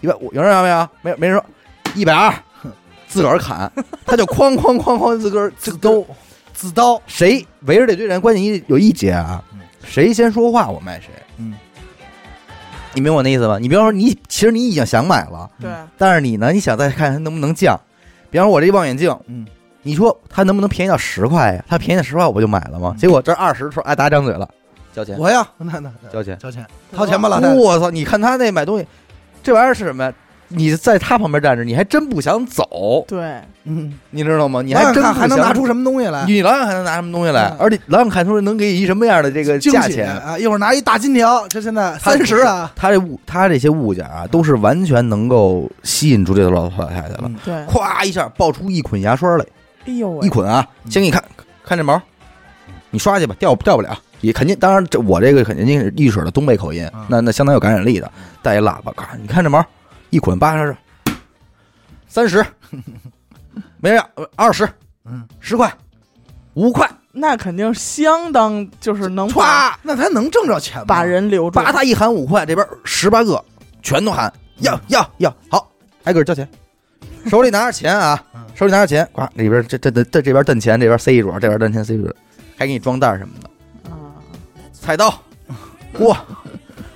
[0.00, 0.88] 一百五，有人要没有？
[1.02, 1.44] 没有，没人说
[1.94, 2.32] 一百二，
[3.08, 3.70] 自个儿砍，
[4.06, 6.02] 他就哐哐哐哐自个儿自刀
[6.52, 9.42] 自刀，谁围着这堆人，关键一有一节啊，
[9.84, 11.08] 谁先说话我卖谁，
[11.38, 11.54] 嗯，
[12.94, 13.58] 你明白我那意思吧？
[13.58, 17.78] 你比方说你其实你已经想买了，对，但是你呢，你想再看它能不能降。
[18.30, 19.46] 比方说我这望远镜，嗯，
[19.82, 21.64] 你说它能不能便宜到十块呀？
[21.66, 22.94] 它便宜到十块我不就买了吗？
[22.98, 24.48] 结果这二十说哎，大家张嘴了，
[24.92, 26.38] 交钱，我呀，那那那交钱。
[26.38, 27.54] 交钱，掏钱吧，老太太。
[27.54, 27.90] 我操！
[27.90, 28.86] 你看他那买东西，
[29.42, 30.12] 这玩意儿是什么呀？
[30.52, 34.60] 你在他旁边站着，你还真不想走，对，嗯，你知道吗？
[34.62, 36.24] 你还真不还能拿出什么东西来？
[36.26, 40.08] 你老想还能拿什么东西来嗯，而且老想看出能给一什么样的这个惊喜价钱。
[40.08, 40.36] 啊！
[40.36, 47.20] 一会儿拿一大金条，这现在他三十啊，他这物，他这些物件啊，都是完全能够吸引住这个老头老太太了。
[47.26, 49.44] 嗯对，咵一下爆出一捆牙刷来，
[49.86, 50.66] 哎呦喂一，捆啊！
[50.88, 51.22] 先给你看
[51.64, 52.02] 看这毛，
[52.90, 53.96] 你刷去吧，掉掉不了。
[54.20, 58.10] 也肯定，当然这我这个肯定是一水的东北口音嗯，那那相当有感染力的，
[58.42, 59.64] 带一喇叭，咔，你看这毛，
[60.10, 60.76] 一捆八十，
[62.08, 62.44] 三十，
[63.80, 64.68] 没人要，二十，
[65.04, 65.72] 嗯，十块，
[66.54, 70.84] 五块，那肯定相当就是能把歘，那他能挣着钱吗？
[70.86, 73.42] 把人留住，叭，他一喊五块，这边十八个
[73.82, 75.70] 全都喊要要要，好，
[76.04, 76.48] 挨个交钱，
[77.26, 82.14] 手里拿着钱啊 嗯，手里拿着钱，呱，里边这这这这这边挣钱，这边塞一桌，这边挣钱塞一桌，
[82.56, 83.49] 还给你装袋什么的，啊，
[84.90, 85.06] 菜刀，
[86.00, 86.24] 哇，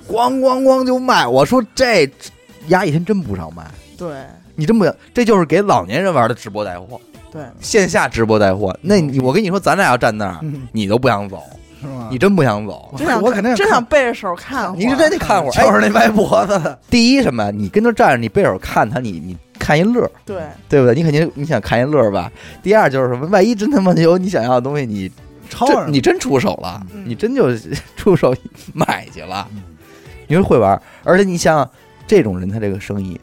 [0.09, 1.25] 咣咣咣就卖。
[1.25, 2.11] 我说这
[2.67, 3.65] 压一天真不少卖，
[3.97, 4.09] 对
[4.57, 8.77] 你真不想，这就是给老年人玩的直播带货，对，线下直播带货。
[8.83, 11.41] 那你我跟你说，咱俩要站那儿，嗯你都不想走，
[11.81, 12.09] 是吗？
[12.11, 12.93] 你真不想走。
[12.99, 17.53] 真想我肯定真想背着手看你是真得看会儿，哎就是那歪脖子，第一什么？
[17.53, 20.97] 你跟那站着，你背手看他，你你看一乐，对对不对？
[20.97, 22.29] 你肯定你想看一乐吧。
[22.61, 23.29] 第二就是什么？
[23.29, 25.09] 万一真他妈有你想要的东西，你
[25.49, 27.49] 超真你真出手了，嗯你真就
[27.97, 28.35] 出手
[28.75, 29.63] 买去了嗯。
[30.27, 31.71] 你说会玩，而且你想想，
[32.07, 33.21] 这种人他这个生意，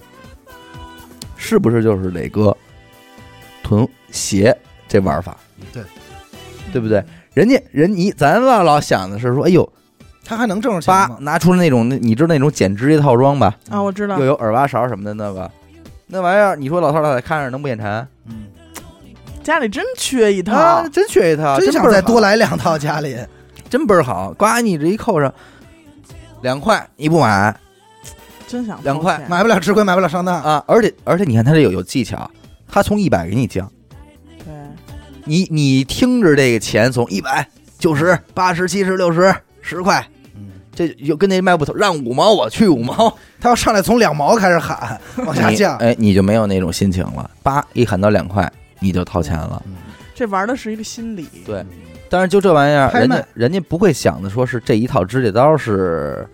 [1.35, 2.55] 是不是就是磊哥
[3.63, 4.55] 囤鞋
[4.87, 5.35] 这玩法？
[5.73, 5.83] 对，
[6.71, 7.03] 对不对？
[7.33, 9.67] 人家人你咱老老想的是说，哎呦，
[10.23, 11.17] 他还能挣着叭钱吗？
[11.21, 13.55] 拿出了那种那你知道那种剪指甲套装吧？
[13.69, 15.49] 啊，我知道又，有耳挖勺什么的那个，
[16.07, 18.07] 那玩意儿，你说老头老太太看着能不眼馋？
[18.27, 18.45] 嗯，
[19.43, 23.17] 家里真缺一套啊，，真缺一套，真想再多来两套家里。
[23.69, 24.33] 真倍儿好。
[24.33, 25.33] 呱，你这一扣上
[26.41, 27.55] 两块，你不买
[28.47, 30.35] 真想两块买不了吃亏，买不了上当。
[30.41, 30.63] 啊？
[30.67, 32.29] 而且而且你看他这有有技巧，
[32.67, 33.71] 他从一百给你降，
[34.39, 34.53] 对，
[35.23, 37.47] 你你听着这个钱从一百、
[37.79, 45.77] 九十、八十、七十、六十、十块，嗯，这就跟那卖不头，让五毛我去五毛，他要上来从两毛开始喊，往下降。
[45.77, 47.31] 哎，你就没有那种心情了。
[47.41, 48.51] 叭一喊到两块，
[48.81, 49.63] 你就掏钱了。
[50.13, 51.65] 这玩的是一个心理，对，
[52.09, 53.15] 但是就这玩意儿，拍卖。
[53.15, 56.27] 人家人家不会想的说是这一套指甲刀是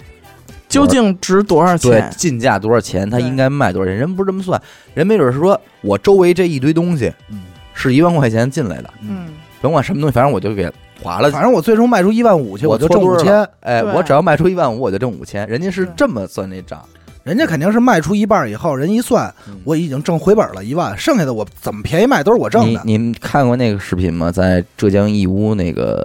[0.68, 2.12] 究竟值多少对钱？
[2.18, 4.60] 进价多少钱，他对应该卖多少钱，人不是这么算，
[4.96, 7.44] 人没准是说我周围这一堆东西嗯。
[7.80, 9.28] 是一万块钱进来的，嗯，
[9.62, 10.68] 甭管什么东西，反正我就给
[11.04, 11.30] 划了。
[11.30, 13.48] 反正我最终卖出一万五去，我就挣五千。
[13.60, 13.94] 哎，对。
[13.94, 15.48] 我只要卖出一万五，我就挣五千。
[15.48, 15.94] 人家是对。
[15.96, 16.84] 这么算这账，
[17.28, 22.82] 人家肯定是卖出一半以后，人一算，嗯我已经挣回本了一万，剩下的我怎么便宜卖都是我挣的。
[22.86, 24.32] 你你们看过那个视频吗？
[24.32, 26.02] 在浙江义乌那个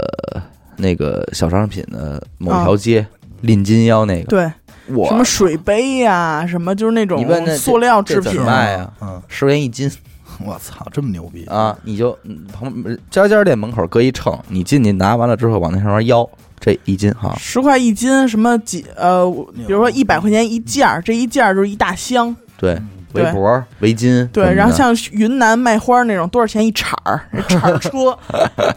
[0.77, 3.07] 那个小商品的某条街，哦
[3.43, 4.53] 拎金腰那个，对，
[4.89, 9.91] 我什么水杯呀、什么就是那种你问那塑料制品卖呀嗯，十块钱一斤
[10.45, 11.45] 我操，这么牛逼！
[11.47, 16.29] 啊，你就嗯旁边家家店门口搁一秤，你进去拿完了之后往那上面腰，
[16.65, 19.29] 这一斤哈，十块一斤，什么几呃，
[19.67, 22.35] 比如说一百块钱一件儿，这一件儿就是一大箱。
[22.57, 22.75] 对，
[23.15, 27.21] 围对脖、围巾对，然后像云南卖花那种，多少钱一铲儿？
[27.49, 28.17] 铲儿车。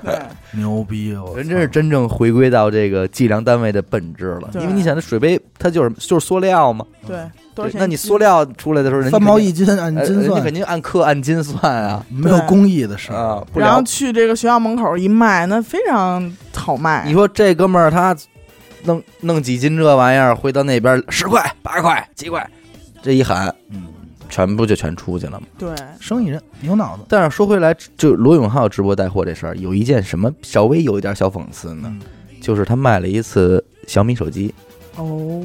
[0.03, 0.19] 对，
[0.59, 1.15] 牛逼！
[1.15, 7.17] 我人真是真正回归到这个计量单位的本质了，因为你想，那水杯它就是就是塑料嘛，对？
[7.55, 13.81] 对那你塑，料出来的时候，人家三毛一斤按呃斤算肯，定按克按斤算啊 没有工艺的事儿啊，然后。
[13.83, 17.03] 去这个学校门口一卖，那非常好卖。
[17.07, 18.15] 你说这哥们儿他
[18.83, 22.45] 弄弄几斤这玩意儿，回到那边十块、八块、几块，
[23.01, 23.83] 这一喊，嗯，
[24.29, 25.47] 全部就全出去了嘛。
[25.57, 27.03] 对，生意人有脑子。
[27.07, 31.83] 但是说回来，就罗永浩直播带货这事儿，有一件什么稍微有一点小讽刺呢？
[31.85, 32.01] 嗯
[32.41, 34.53] 就是他卖了一次小米手机，
[34.97, 35.41] 哦，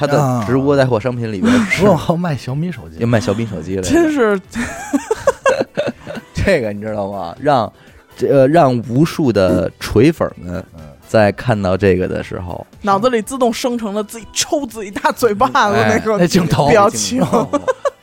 [0.00, 0.42] 他的啊。
[0.46, 1.82] 直播带货商品里边 是。
[1.82, 2.96] 罗永浩卖小米手机。
[2.98, 4.40] 要，卖小米手机了真着，是。
[6.34, 7.36] 这个你知道吗？
[7.38, 7.70] 让
[8.16, 10.80] 这呃让无数的锤粉们嗯。
[11.06, 16.68] 在看到这个的时候，脑子里自动生成了自己抽自己大嘴巴子哎那个那镜头。
[16.70, 17.20] 表情。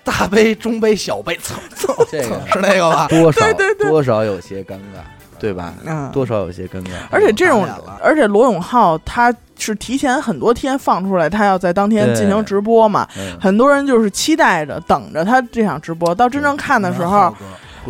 [0.04, 3.08] 大杯、中杯、小杯，蹭蹭，这个是那个吧？
[3.10, 3.90] 多少对对对。
[3.90, 5.04] 多少有些尴尬，
[5.40, 5.74] 对吧？
[5.86, 6.90] 嗯，多少有些尴尬。
[7.10, 7.68] 而且这种
[8.02, 17.36] 而且罗永浩他是提前很多天放出来，他要在当天进行直播嘛，嗯，很多人就是期待着等着他这场直播，到真正看的时候，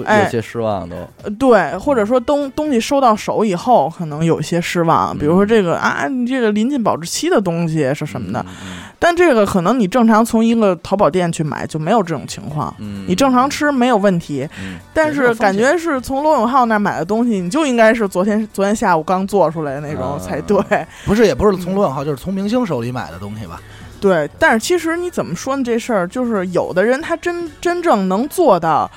[0.03, 0.95] 有些失望都。
[1.23, 8.77] 呃对，或者说东东西收到手以后，可能有些失望，比如说这个啊，你这个临近保质期的东西是什么的，嗯？
[8.99, 12.73] 但这个可能你正常从一个淘宝店去买就没有这种情况。
[12.79, 20.57] 嗯，你正常吃没有问题，嗯，但是感觉是从罗永浩那儿买的东西，你就应该是昨天昨天下午刚做出来的那种啊才对。
[21.05, 23.61] 不是，也不是从罗永浩，就是从明星手里买的东西吧？
[23.99, 25.63] 对，但是其实你怎么说呢？
[25.63, 28.89] 这事儿就是有的人他真真正能做到，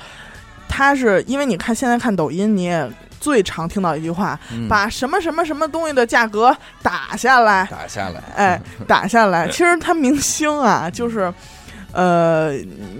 [0.71, 4.67] 他是因为你看现在看抖音，你也最常听到一句话，嗯。
[4.69, 9.47] 把什么什么什么东西的价格打下来，打下来，哎， 打下来。
[9.49, 11.31] 其实他明星啊，就是。
[11.93, 12.53] 呃，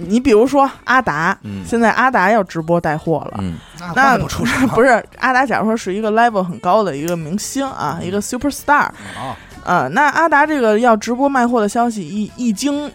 [0.06, 1.64] 你比如说阿达，嗯。
[1.66, 3.56] 现在阿达要直播带货了，嗯。
[3.96, 9.32] 那换不出手， 不是阿达，假如说是一个 level 很高的一个明星啊，一个 super star，啊，
[9.64, 12.92] 啊，那阿达这个要直播卖货的消息一一经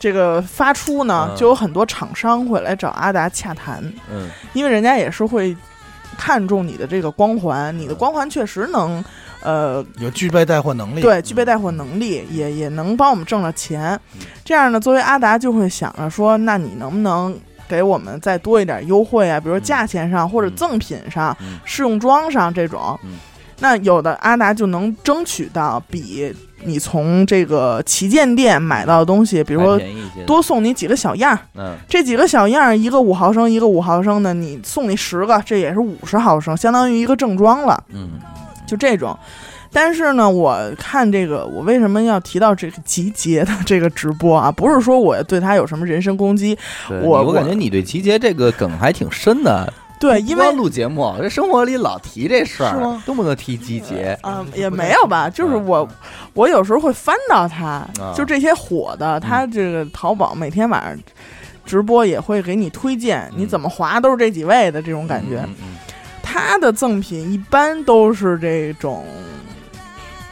[0.00, 1.36] 这个发出呢，嗯。
[1.36, 3.80] 就有很多厂商会来找阿达洽谈，
[4.10, 4.28] 嗯。
[4.52, 5.56] 因为人家也是会
[6.18, 9.04] 看重你的这个光环，你的光环确实能
[9.42, 11.00] 呃有具备带货能力。
[11.00, 13.92] 对具备带货能力，也也能帮我们挣了钱。
[14.14, 14.22] 嗯。
[14.44, 17.38] 这样呢，作为阿达就会想着说，那你能不能？
[17.70, 20.56] 给我们再多一点优惠啊，比如说价钱上或者嗯。
[20.56, 21.60] 赠品上、嗯。
[21.64, 23.10] 试用装上这种，嗯
[23.60, 26.34] 那有的阿达就能争取到比
[26.64, 29.80] 你从这个旗舰店买到的东西，比如说
[30.26, 31.76] 多送你几个小样儿，嗯。
[31.88, 38.10] 这几个小样儿，一个五毫升，一个五毫升的，你送你十个，这也是五十毫升，相当于一个正装了，嗯。
[38.66, 39.16] 就这种。
[39.72, 44.50] 但是呢，我看这个，我为什么要提到这个集结的这个直播啊？
[44.50, 46.58] 不是说我对他有什么人身攻击，
[46.88, 55.88] 我我感觉你对集结这个梗还挺深的，对，因为录节目，这生活里老提这事儿是吗，动不动提集结，嗯，也没有吧，就是嗯我，
[56.32, 57.66] 我有时候会翻到它，
[58.00, 60.98] 啊就这些火的，它这个淘宝每天晚上
[61.66, 65.40] 直播也会给你推荐，你怎么划都是这几位的这种感觉。
[65.40, 65.76] 嗯嗯
[66.22, 69.04] 它的赠品一般都是这种，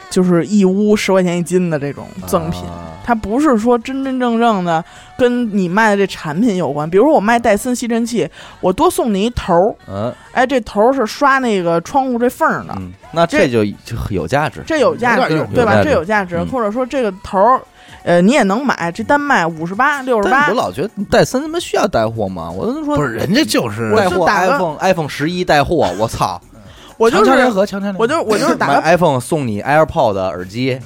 [0.08, 2.62] 就是义乌十块钱一斤的这种嗯赠品。
[2.64, 4.84] 啊它不是说真真正正的
[5.16, 8.28] 跟你卖的这产品有关，比如说我卖戴森吸尘器，
[8.60, 10.12] 我多送你一头儿，嗯。
[10.32, 15.82] 哎，这头儿是刷那个窗户这缝儿的，嗯，那这就就有价值，这有价值对吧？
[15.82, 16.46] 这有价值，嗯。
[16.48, 17.58] 或者说这个头儿，
[18.02, 22.50] 呃，你也能买，这单卖五十八、六十八我，老觉得戴森他妈需要带货吗？
[22.50, 26.38] 我都说不是人家就是带货，iPhone iPhone 十一带货，我操！
[26.98, 30.78] 我就是强强联合，强强联合，我就我就是打 iPhone 送你 AirPod 耳机，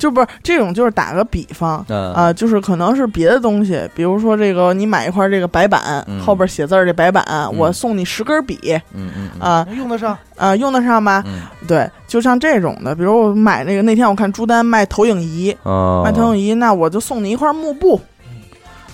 [0.00, 1.84] 就不是这种，就是打个比方。
[1.88, 7.24] 嗯啊、就是可能是别的东西，比如说这个，你买一块这个白板，嗯后边写字儿这白板，
[7.56, 8.58] 我送你十根笔
[8.94, 10.18] 嗯嗯嗯啊用得上。
[10.36, 11.22] 啊、用得上吧？
[11.26, 18.00] 嗯对，就像这种的，比如我买那个那天我看朱丹卖投影仪，哦，卖投影仪，那我就送你一块幕布，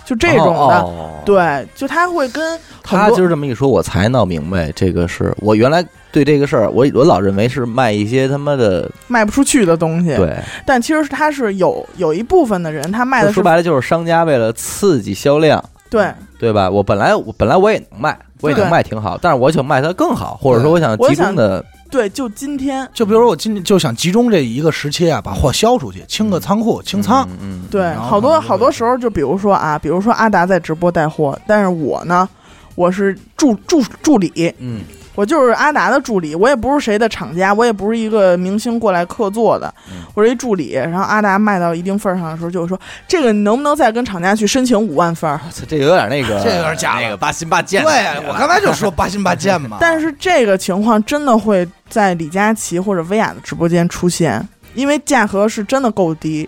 [0.04, 0.80] 就这种的。
[0.80, 5.84] 哦对，就他会跟他多今儿这么一说，我才闹明白，这个是我原来
[6.16, 16.70] 对这个事儿，我我老认为是卖一些他妈的，卖不出去的东西，对，但其实他是有有一部分的人，他卖的说白了就是商家为了刺激销量，对，对吧？
[16.70, 27.28] 我本来我本来我也能卖，我也能卖挺好，但是我想卖它更好，或者说我想集中的对，就今天，就比如说我今天就想集中这一个时期啊，把货销出去，清个仓库，清仓。
[27.32, 32.26] 嗯，嗯，对，好多好多时候，就比如说啊，比如说阿达在直播带货，但是我呢，
[32.74, 34.80] 我是助助助理，嗯，
[35.16, 40.74] 我就是阿达的助理，我也不是谁的厂家，我也不是一个明星过来客座的，嗯我是一助理。
[40.74, 45.40] 然后阿达卖到一定份儿上的时候，就是说这个你能不能再跟厂家去申请五万份儿？
[45.66, 47.92] 这有点那个，这有点假那个八心八箭对
[48.28, 49.78] 我刚才就说八心八箭嘛。
[49.80, 56.46] 但是这个情况真的会在李佳琦或者薇娅的直播间出现，因为价格是真的够低。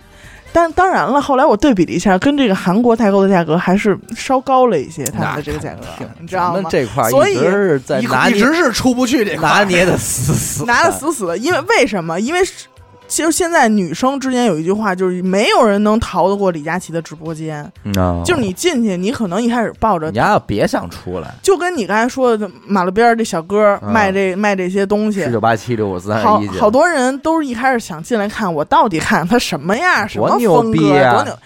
[0.51, 6.69] 但当然了，后来我对比了一下，跟这个韩国代购的价格还是稍高了一些，他们的这个价格，你知道吗？
[6.69, 12.19] 这块所以一直是在一拿捏一直是出不去这块拿捏的死死 的，拿的死死的，因为为什么？
[12.19, 12.53] 因为是
[13.09, 17.69] 其实现在女生之间有一句话，就是没有人能逃得过李佳琦的直播间。
[18.23, 25.23] 就是你进去，你可能一开始抱着你，要别想出来，就跟你刚才说的马路边儿这小哥嗯卖这卖这些东西。
[25.23, 31.39] 十，九八七六五四三好二一好多人都是一开始想进来看，我到底看他什么样， 什么多牛风格，多牛！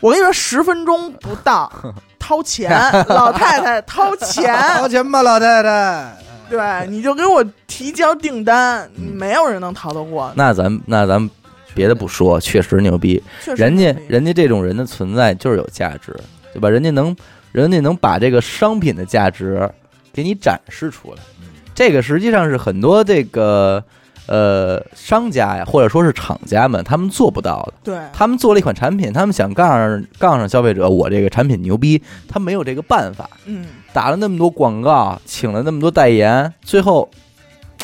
[0.00, 1.72] 我跟你说，十分钟不到，
[2.18, 2.70] 掏钱，
[3.08, 6.16] 老太太掏钱，掏钱吧，老太太。
[6.50, 10.32] 对，你就给我提交订单，嗯没有人能逃得过。
[10.34, 11.30] 那咱那咱
[11.74, 16.16] 别的不说，确实牛逼，确实人家人家这种人的存在就是有价值，
[16.52, 16.68] 对吧？
[16.68, 17.14] 人家能
[17.52, 19.68] 人家能把这个商品的价值
[20.12, 21.20] 给你展示出来，
[21.74, 23.82] 这个实际上是很多这个
[24.26, 27.74] 呃商家呀，或者说是厂家们他们做不到的。
[27.84, 37.08] 对他们做了一款产品，他们想杠上杠上消费者，我这个产品牛逼，他没有这个办法，嗯，打了那么多广告，请了那么多代言，最后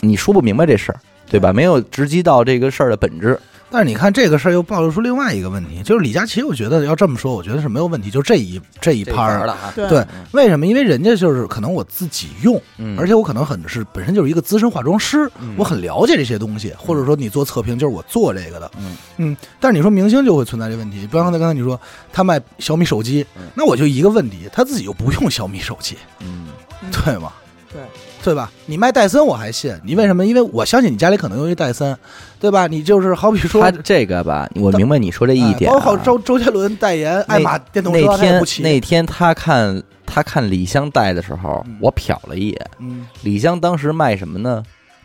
[0.00, 1.52] 你说不明白这事儿，对吧？
[1.52, 3.38] 没有直击到这个事儿的本质。
[3.74, 10.64] 但是你看这个事儿又暴露出另外一个问题，就是李佳琦，我觉得要这么说，我觉得是没有问题，就这一这一趴儿了啊，对对，为什么？
[10.64, 19.36] 因为人家就是可能我自己用，嗯而且我可能很是本身就是一个资深化妆师，嗯我很了解这些东西，或者说你做测评就是我做这个的，嗯嗯。
[19.58, 21.80] 但是你说明星就会存在这问题，比方刚才刚才你说
[22.12, 26.46] 他卖小米手机嗯，那我就一个问题，他自己又不用小米手机，嗯
[26.80, 27.32] 嗯对吗？
[27.72, 27.82] 对
[28.22, 28.50] 对吧？
[28.66, 30.24] 你卖戴森我还信，你为什么？
[30.24, 31.98] 因为我相信你家里可能用一戴森，
[32.44, 32.66] 对吧？
[32.66, 35.74] 你就是好比说他，这个吧，我明白你说这一点、啊。
[35.74, 38.62] 哎包括周周杰伦代言爱玛电动车，那天。
[38.62, 44.62] 那天他看他看李湘带的时候嗯，我瞟了一眼，嗯，李湘当时卖什么呢？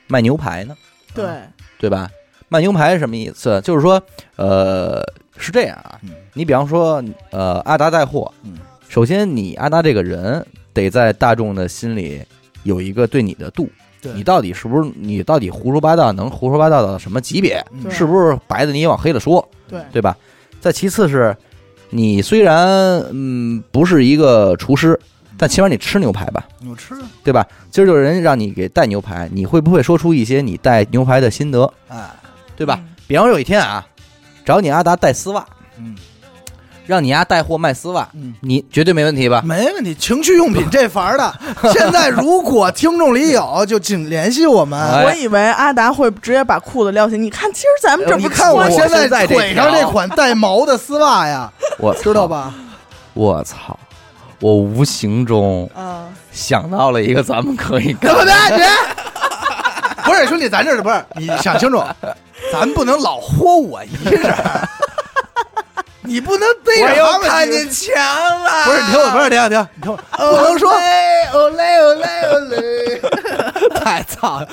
[0.07, 0.75] 卖牛排呢，
[1.13, 1.25] 对，
[1.79, 2.09] 对吧？
[2.49, 3.61] 卖牛排是什么意思？
[3.61, 4.01] 就是说，
[4.35, 5.01] 呃，
[5.37, 5.97] 是这样啊。
[6.03, 8.57] 嗯你比方说，呃，阿达带货，嗯
[8.89, 12.21] 首先你阿达这个人得在大众的心里
[12.63, 13.71] 有一个对你的度，对
[14.15, 17.63] 你到底是不是你到底胡说八道能胡说八道到什么级别？
[17.89, 19.81] 是不是白的你也往黑的说，对。
[19.91, 20.15] 对吧？
[20.61, 21.35] 再其次是，
[21.89, 22.67] 你虽然
[23.11, 24.99] 嗯不是一个厨师，
[25.37, 27.47] 但起码你吃牛排吧，我吃啊，对吧？
[27.71, 32.09] 今儿就人让你给带牛排，你会不会说出一些你带牛排的心得，哎，
[32.55, 32.79] 对吧？
[32.81, 32.95] 嗯？
[33.07, 33.87] 比方说有一天啊，
[34.45, 35.45] 找你阿达带丝袜，
[35.77, 35.95] 嗯
[36.89, 38.33] 让你丫带货卖丝袜，嗯。
[38.41, 39.43] 你绝对没问题吧？
[39.45, 41.33] 没问题，情趣用品 这法儿的，
[41.71, 44.79] 现在如果听众里有，就请联系我们。
[44.79, 52.27] 哎我以为阿达会直接把裤子撩起，你看今儿咱们这不你看我现现在腿上条这款带毛的丝袜呀，我知道？
[52.27, 52.51] 吧？
[53.13, 53.77] 我操！
[54.39, 58.33] 我无形中啊，想到了一个咱们可以干对不对？
[59.97, 61.05] 你不是兄弟，咱这是不是？
[61.15, 61.83] 你想清楚，
[62.51, 64.33] 咱不能老豁我一人，
[66.09, 67.93] 你不能逮着他们看见墙
[68.43, 73.01] 了不是，你听我，不是，听我，听我，你听我，不能说哦嘞哦嘞哦嘞，
[73.79, 74.47] 太操了！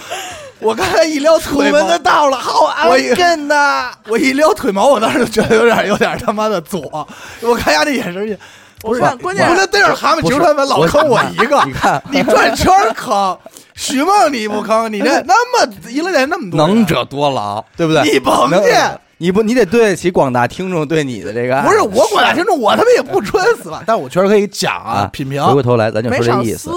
[0.58, 3.90] 我刚才一撩腿毛，的到了，好我一真的。
[4.08, 7.08] 我一撩腿毛，我当时就觉得有点有点他妈的左。
[7.40, 8.38] 我看人家那眼神儿，
[8.82, 11.62] 我看关键不能逮着蛤蟆不是揪他们，老坑我一个。
[11.64, 13.38] 你看，你转圈儿坑，
[13.74, 18.02] 许梦你不坑，你这那么一乐店那么多人，能者多劳，对不对？
[18.02, 18.76] 你甭能介，
[19.18, 25.42] 你不，你得对得起广大听众对你的这个爱不是我广大听众，我他妈也不穿丝袜， 但我确实可以讲啊啊，品评。
[25.46, 26.70] 回过头来，咱就说这意思，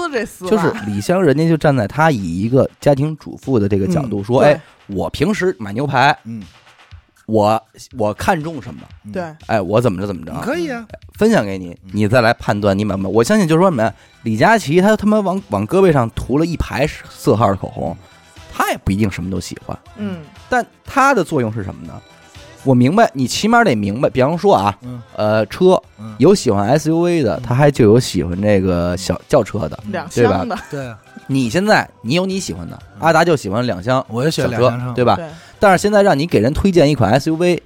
[0.48, 6.42] 就是李湘，人家就站在他以一个家庭主妇的这个角度说，嗯哎，我平时买牛排，嗯，
[7.26, 7.62] 我
[7.98, 8.80] 我看中什么，
[9.12, 10.86] 对，哎，我怎么着怎么着，可以啊，
[11.18, 13.08] 分享给你，你再来判断你买不买。
[13.10, 13.92] 我相信就是说什么呀？
[14.22, 17.94] 李佳琦他他妈往往胳膊上涂了一排色号的口红，
[18.50, 22.00] 他也不一定什么都喜欢，嗯，但他的作用是什么呢？
[22.64, 24.10] 我明白，你起码得明白。
[24.10, 29.78] 比方说啊，嗯呃，车嗯，有喜欢 SUV 的，他还就有喜欢这个小轿车的。
[29.90, 35.16] 两对吧箱的，对啊，你现在你有你喜欢的，阿达就喜欢两厢我也喜小车欢两厢车，，对吧？
[35.16, 35.26] 对，
[35.58, 37.60] 但是现在让你给人推荐一款 SUV，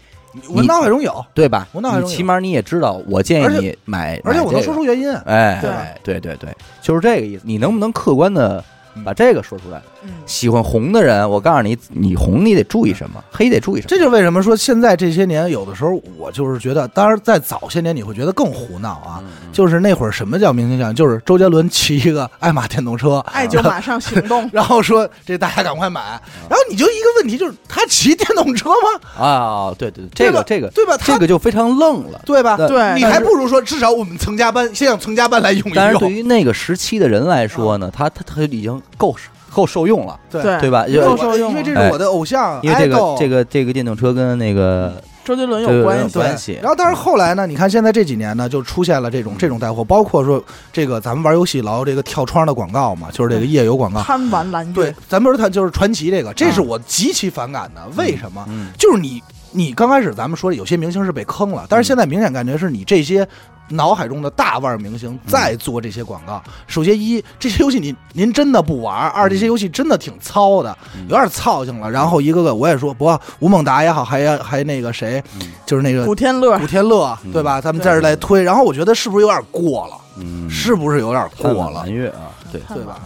[0.48, 1.66] 我脑海中有，对吧？
[1.72, 5.12] 我脑海中有你起码你也知道，我建而且议你买，而且我能说出原因。
[5.26, 7.42] 哎，对对对，就是这个意思。
[7.44, 8.62] 你能不能客观的
[9.04, 9.82] 把这个说出来。
[10.04, 13.88] 嗯，喜欢红的人，我告诉你，你红你得注意什么，黑得注意什么。
[13.88, 24.48] 这就是为什么说现在这些年，有的时候我就是觉得，当然在早些年你会觉得更胡闹啊，就是那会儿什么叫明星效应，就是周杰伦骑一个爱玛电动车， 爱就马上行动。
[24.52, 26.00] 然后说这大家赶快买，
[26.48, 29.24] 然后你就一个问题就是他骑电动车吗？
[29.24, 30.96] 啊，对对，这对这个这个对吧？
[30.96, 32.20] 他这个就非常愣了。
[32.24, 32.56] 对吧？
[32.56, 39.16] 对对你还不如说至少我们曾家班先让曾家班来用一用但是对，于那个时期的人来说呢，他他他已经够
[39.54, 40.84] 够受用了，对对对吧？
[40.84, 47.46] 够就受用因为这是我的偶像，因为这个这个这个电动车跟那个周杰伦有关系，有关系然后，但是后来呢？
[47.46, 50.42] 你看现在这几年呢，就出现了这种这种带货，包括说
[50.72, 54.02] 这个咱们玩游戏老有这个跳窗的广告嘛，就是这个夜游广告。
[54.02, 57.80] 贪玩蓝对月，，咱不是谈就是传奇这个，这是我极其反感的。
[57.96, 58.44] 为什么？
[58.48, 63.26] 嗯就是你你刚开始咱们说有些明星是被坑了，但是现在明显感觉是你这些。
[63.68, 66.42] 脑海中的大腕明星在做这些广告。
[66.66, 70.76] 首先一，这些游戏您您真的不玩；二，这些游戏真的挺糙的，
[71.08, 71.90] 有点操性了。
[71.90, 75.22] 然后一个个我也说，不过吴孟达也好，还还那个谁，
[75.66, 77.60] 就是那个古天乐古天乐，对吧？
[77.60, 79.96] 咱们在这儿来推，然后我觉得是不是有点过了？
[80.16, 81.92] 嗯，是不是有点过了蓝？
[81.92, 83.00] 月啊，对，对吧？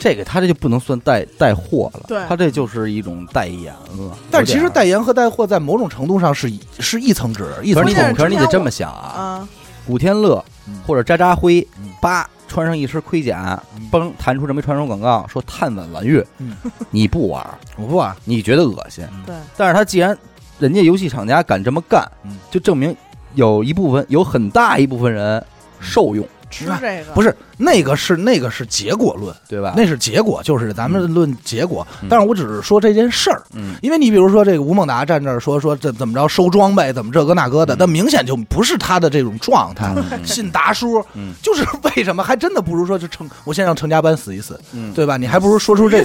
[0.00, 2.20] 这个他这就不能算带带货了，对。
[2.28, 4.16] 他这就是一种代言了。
[4.30, 9.48] 但其实代言和带货在某种程度上是一是一层纸，一层可是你得，关键是可是你得这么想啊，啊，
[9.86, 10.80] 古天乐嗯。
[10.86, 16.56] 或者渣渣辉嗯，叭穿上一身盔甲嗯，嘣弹出这么一传说广告，说探晚蓝月嗯，
[16.90, 17.46] 你不玩，
[17.76, 18.14] 我不玩。
[18.24, 20.16] 你觉得恶心，对，但是他既然
[20.58, 22.96] 人家游戏厂家敢这么干嗯，就证明
[23.34, 25.44] 有一部分有很大一部分人
[25.80, 27.12] 受用，吃这个。
[27.12, 29.74] 不是那个是那个是结果论，对吧？
[29.76, 31.86] 那是结果，就是咱们论结果。
[32.02, 39.92] 嗯但是我只是说这件事儿，嗯因为你比如说这个吴孟达站这儿说说这怎么着收装备，怎么这个那个的，嗯那明显就不是他的这种状态。
[39.96, 45.16] 嗯信达叔嗯就是为什么还真的不如说就成我先让成家班死一死，嗯，对吧？
[45.16, 46.04] 你还不如说出这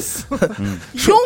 [0.57, 0.77] 嗯，
[1.07, 1.17] 用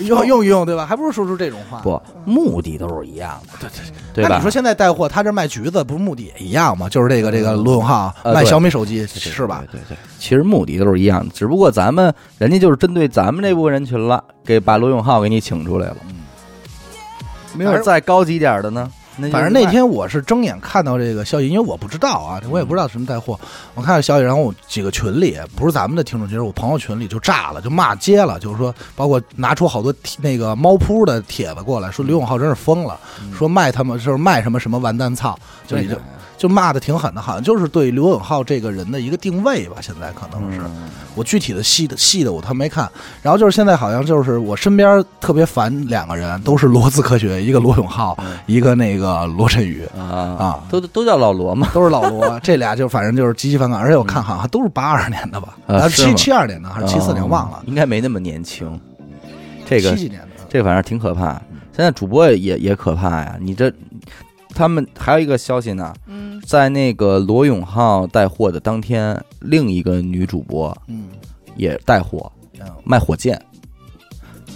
[0.00, 0.86] 一用用一用，对吧？
[0.86, 1.80] 还不如说出这种话。
[1.80, 3.68] 不，目的都是一样的，对
[4.14, 4.28] 对对？
[4.28, 6.88] 那你说现在带货，他这卖橘子，不是目的也一样吗？
[6.88, 9.64] 就是这个这个罗永浩卖小米手机对是吧？？
[9.72, 15.96] 对对对，其实目的都是一样的，只不过咱们人家就是针对咱们这部分人群了，给把罗永浩给你请出来了。
[16.08, 16.16] 嗯
[17.54, 18.90] 没有再高级点儿的呢？
[19.18, 23.38] 那反正那天我是睁眼看到这个消息，因为我不知道啊，我也不知道什么带货。
[23.74, 32.98] 我看到消息，然后我几个群里，不是咱们的听众群，我朋友群里就炸了，就骂街了，就是说，包括拿出好多那个猫扑的帖子过来，说刘永浩真是疯了，
[33.36, 35.94] 说卖他们就是卖什么什么完蛋操，就已经
[36.42, 40.58] 就骂的挺狠的，好像就是对刘永浩这个人的一个定位吧，现在可能是。
[40.58, 42.90] 嗯我具体的细的细的我他没看，
[43.20, 48.16] 然后就是现在好像就是我身边特别烦两个人，都是罗字科学，一个罗永浩，
[48.46, 51.68] 一个那个罗振宇，啊啊都都叫老罗嘛。
[51.74, 58.80] 都是老罗， 这俩就反正就是极其反感，而且我看好像都是八二年的吧，啊七七二年的还是七四年忘了哦，应该没那么年轻。
[59.66, 61.32] 这个七几年的，这个反正挺可怕。
[61.76, 63.70] 现在主播也也可怕呀，你这
[64.54, 71.08] 他们还有一个消息呢，嗯，在那个罗永浩带货的当天，另一个女主播嗯，
[71.56, 72.30] 也带货，
[72.60, 73.40] 嗯卖火箭，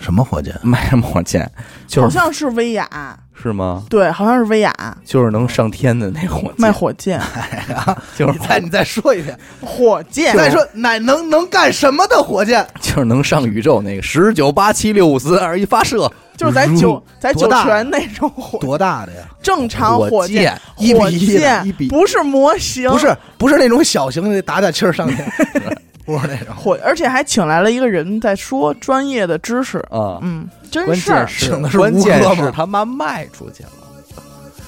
[0.01, 0.55] 什么火箭？
[0.62, 1.51] 卖什么火箭？
[1.86, 3.84] 就是好像是薇娅，是吗？
[3.91, 4.72] 对，好像是威亚。
[5.05, 12.66] 就是能上天的那火箭，卖火箭， 哎呀就是你再你再说一遍，火箭，再说哪能能干什么的火箭？
[12.80, 16.11] 就是能上宇宙那个十九八七六五四二一发射。
[16.37, 19.20] 就是咱九咱九多大泉那种火，多大的呀？
[19.43, 25.26] 正常火箭，一比火一的箭一比不是模型，不是不是那种小型的打打气儿上天，
[26.07, 26.54] 不是那种。
[26.57, 30.18] 火，而且还请来了一个人在说专业的知识，啊！
[30.22, 33.70] 嗯，真关事儿，是请的是关键吴哥吗是他妈卖出去了，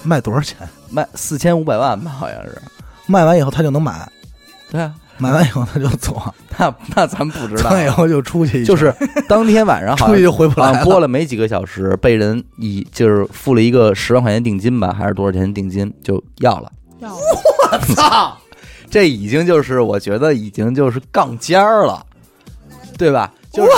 [0.02, 0.56] 卖多少钱？
[0.90, 2.60] 卖四千五百万吧，好像是。
[3.06, 4.06] 卖完以后他就能买，
[4.70, 6.20] 对啊，买完以后他就走，
[6.58, 8.94] 那那咱不知道完，以后就出去一圈，就是
[9.28, 16.70] 当天晚上 好像出去就回不来播了没几个小时，被人以就是付了一个十万块钱定金吧，还是多少钱定金就要了。
[17.00, 18.36] 要我操！
[18.90, 22.04] 这已经就是我觉得已经就是杠尖儿了，
[22.96, 23.32] 对吧？
[23.50, 23.70] 就是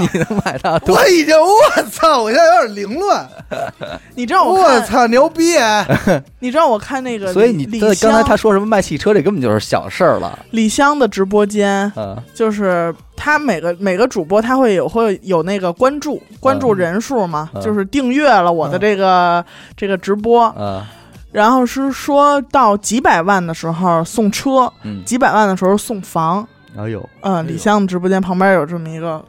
[0.00, 2.22] 你能买到多我已经我操！
[2.22, 3.28] 我现在有点凌乱。
[4.16, 5.52] 你知道我我，操，牛逼！
[6.40, 10.36] 你知道我看那个所以你李刚才他说什么卖汽车，这根本就是小事儿了。
[10.50, 19.44] 李湘的直播间，嗯就是他每个每个主播他会有会有那个关注关注人数嘛，嗯就是订阅了我的这个、
[19.76, 20.82] 这个直播，嗯
[21.32, 26.46] 然后是说到几百万的时候送车，嗯，几百万的时候送房。
[26.76, 29.22] 哎呦，嗯，李湘的直播间旁边有这么一个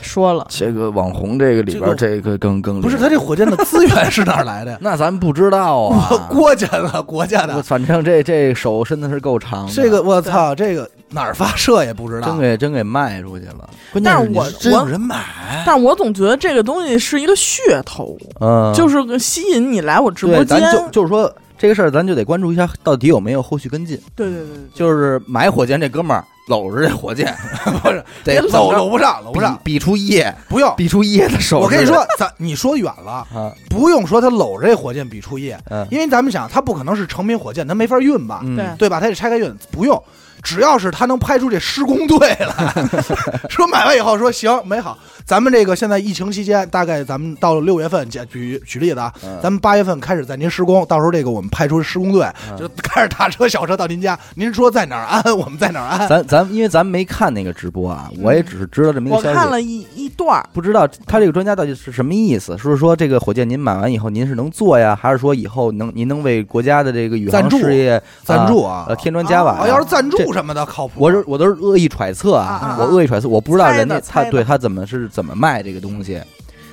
[0.00, 4.78] 说了，这个网红这个里边这这个更更不是他这火箭的资源是哪儿来的呀？
[4.82, 6.08] 那咱不知道啊。
[6.10, 9.72] 我国家的国家的，反正这这手伸的是够长的。
[9.72, 12.38] 这个我操，这个哪儿发射也不知道真。
[12.38, 13.68] 给真给卖出去了。
[13.92, 20.46] 关键但是我你真我人买，但是我总觉得这个东西是一个噱头，嗯，就是吸引你来我直播，间。
[20.46, 24.00] 咱就就是说这个事儿，咱就得关注一下到底有没有后续跟进。
[24.16, 27.32] 对对对对，就是买火箭这哥们儿搂着这火箭，
[27.82, 30.74] 不是得搂搂不上，搂不上，比比出夜，不用。
[30.76, 31.64] 比出夜的手势。
[31.64, 38.42] 我跟你说，咱你说远了，啊，不用说他搂着这火箭比出夜，嗯因为咱们想，他不可能是成品火箭，他没法运吧，
[38.78, 38.98] 对吧？
[38.98, 40.02] 他得拆开运，不用。
[40.42, 42.74] 只要是他能拍出这施工队来，
[43.48, 56.08] 说买完以后说行没好，咱们这个现在疫情期间，大概咱们到了六月份，举举举例子啊，嗯咱们八月份开始在您施工，到时候这个我们派出施工队，嗯就开着大车小车到您家，您说在哪儿安， 我们在哪儿安。
[56.08, 59.36] 咱咱因为咱没看那个直播啊，我也只是知道这么一我个消息。
[59.36, 62.56] 看了一一段，不知道他这个专家到底是什么意思？
[62.58, 70.94] 是说这个火箭您买完以后您是能做呀，还是说以后能您能为国家的这个宇航事业赞助啊呃添砖加瓦要是赞助什么的靠谱。
[70.96, 76.20] 我是我都是恶意揣测啊，我恶意揣测，我不知道人家他对他怎么是怎么卖这个东西，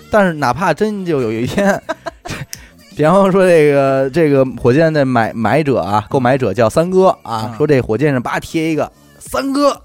[0.09, 1.79] 但是哪怕真就有一天，
[2.97, 7.57] 比方说这个这个火箭的买买者啊，购买者叫三哥啊，嗯。
[7.57, 9.79] 说这火箭上叭贴一个三哥。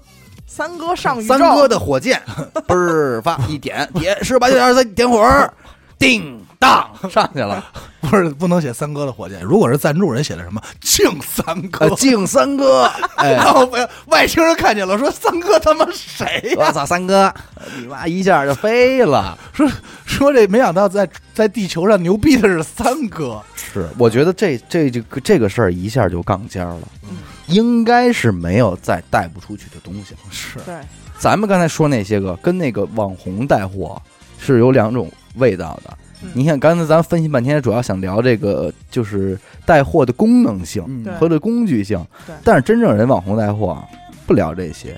[0.47, 2.21] 三哥上宇宙，三哥的火箭，
[2.65, 5.53] 嘣儿发一点点十八九点二三点火儿，
[5.99, 7.63] 叮当 上去了，
[8.01, 12.83] 不是不能写三哥的火箭，如果是赞助人写的什么敬三哥呃，，敬三哥，
[13.17, 13.53] 哎然。
[13.53, 17.33] 后被外星人看见了，说三哥他妈谁呀、我操，三哥，
[17.79, 19.37] 你妈一下就飞了。
[19.53, 19.69] 说
[20.05, 30.19] 说这没想到在在地球上牛逼的是三哥，是，我觉得这这这个这个事儿一下就杠尖儿了，嗯应该是没有再带不出去的东西了。
[30.31, 30.75] 是对，
[31.19, 34.01] 咱们刚才说那些个跟那个网红带货
[34.39, 35.95] 是有两种味道的。
[36.23, 40.83] 嗯你看，刚才咱分析半天，主要想聊这个就是带货的功能性
[41.19, 43.83] 和这工具性对，但是真正人网红带货啊
[44.25, 44.97] 不聊这些。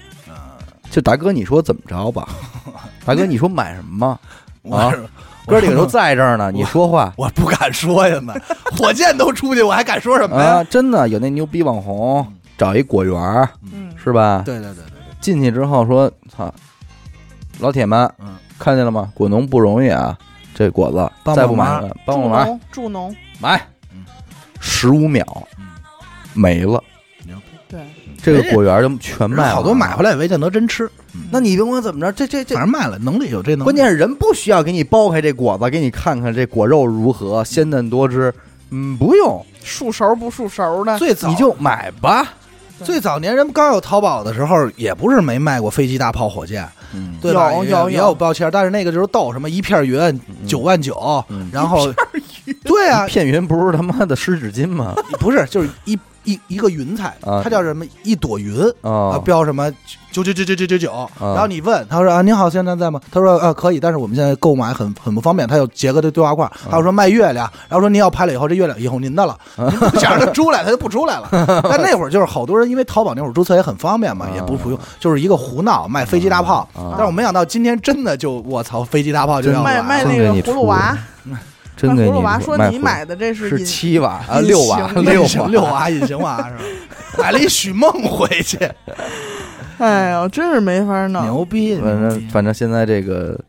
[0.90, 2.30] 就大哥，你说怎么着吧？
[3.06, 4.18] 大哥，你说买什么？
[4.72, 4.94] 啊
[5.46, 8.34] 哥几个都在这儿呢，你说话 我不敢说呀，妈，
[8.78, 10.56] 火箭都出去，我还敢说什么呀？
[10.60, 10.64] 啊！
[10.66, 12.26] 真的有那牛逼网红
[12.58, 13.16] 找一果园
[13.74, 14.42] 嗯，是吧？
[14.46, 16.54] 对对对对对，进去之后说：“操，
[17.60, 19.10] 老铁们，嗯，看见了吗？
[19.14, 20.18] 果农不容易啊，
[20.58, 23.62] 这果子再不买了，帮我买助农助农，买。
[23.94, 24.04] 嗯，
[24.60, 25.24] 十五秒
[25.60, 25.66] 嗯。
[26.34, 26.84] 没了，
[27.68, 27.80] 对，
[28.24, 29.56] 这个果园就全卖了。
[29.56, 30.90] 好多买回来也未见得真吃，
[31.32, 33.64] 那你甭管怎么着，这这这反，正卖了，能力有这能力。
[33.66, 38.34] 关键是人不需要给你剥开这果子，给你看看这果肉如何鲜嫩多汁。
[38.70, 41.28] 嗯，不用，束熟不束熟的，最早。
[41.28, 42.34] 你就买吧。
[42.84, 47.52] 最早年人刚有淘宝的时候，也不是没卖过飞机、大炮、火箭，嗯，对吧？
[47.54, 51.92] 有有也有标签，但是那个就是逗什么一片云九万九嗯，然后
[52.64, 54.96] 对啊，片云不是他妈的湿纸巾吗？
[55.20, 55.98] 不是就是一
[56.28, 57.42] 一一个云彩，啊。
[57.44, 57.86] 它叫什么？
[58.04, 59.72] 一朵云啊，啊，标什么？
[60.12, 63.00] 九九九九九九九，然后你问他说啊您好，现在在吗？
[63.12, 71.30] 他说啊可以，但是我们现在购买很很不方便，他有杰哥的对话框，还有说卖月亮，然后说您要拍了以后这月亮以后您的了， 您不想让它出来，他就不出来了。
[71.70, 74.32] 但那会儿就是好多人因为淘宝那会儿注册也很方便嘛，啊。
[74.34, 80.98] 也不不用，就是一个胡闹卖飞机大炮，啊但是我没想到今天真的就我操飞机大炮就要卖卖那个葫芦娃，
[81.78, 86.62] 真给你卖葫芦娃说你买的这是是七瓦啊， 六瓦，六瓦六娃隐形娃是吧？
[87.20, 88.58] 买了一许梦回去，
[89.78, 91.24] 哎呦，真是没法弄。
[91.24, 91.76] 牛逼！
[91.80, 93.40] 反正反正现在这个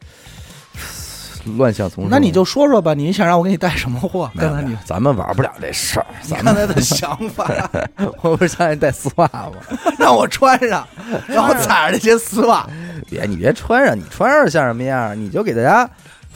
[1.57, 2.11] 乱象丛生。
[2.11, 4.31] 那你就说说吧，你想让我给你带什么货？
[4.39, 7.51] 刚才你咱们玩不了这事儿，咱们的想法，
[8.20, 9.53] 我不是想让你带丝袜吗？
[9.99, 10.87] 让我穿上，
[11.26, 12.66] 然后踩着这些丝袜，
[13.09, 15.18] 别你别穿上，你穿上像什么样？
[15.18, 15.89] 你就给大家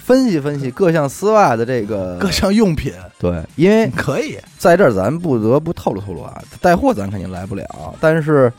[0.04, 4.36] 分析分析各项丝袜的这个各项用品对，因为可以。
[4.58, 7.64] 在这儿咱不得不透露透露啊，带货咱肯定来不了，
[8.00, 8.52] 但是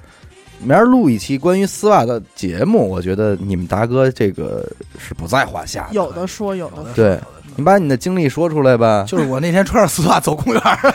[0.59, 4.65] 明儿录一期关于丝袜的节目，我觉得你们达哥这个
[4.97, 5.93] 是不在话下的。
[5.93, 6.93] 有的说，有的说。
[6.95, 7.19] 对
[7.55, 10.93] 你把你的经历说出来吧，就是我那天穿着丝袜走公园儿，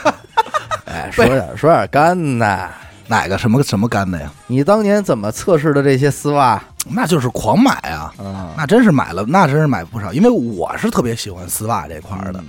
[0.86, 2.70] 哎，说点说点干的。
[3.08, 4.30] 哪个什么什么干的呀？
[4.46, 8.12] 你当年怎么测试的这些丝袜那就是狂买啊！
[8.18, 8.54] 啊？
[8.56, 10.12] 那真是买了，那真是买不少。
[10.12, 12.42] 因为我是特别喜欢丝袜这块儿的。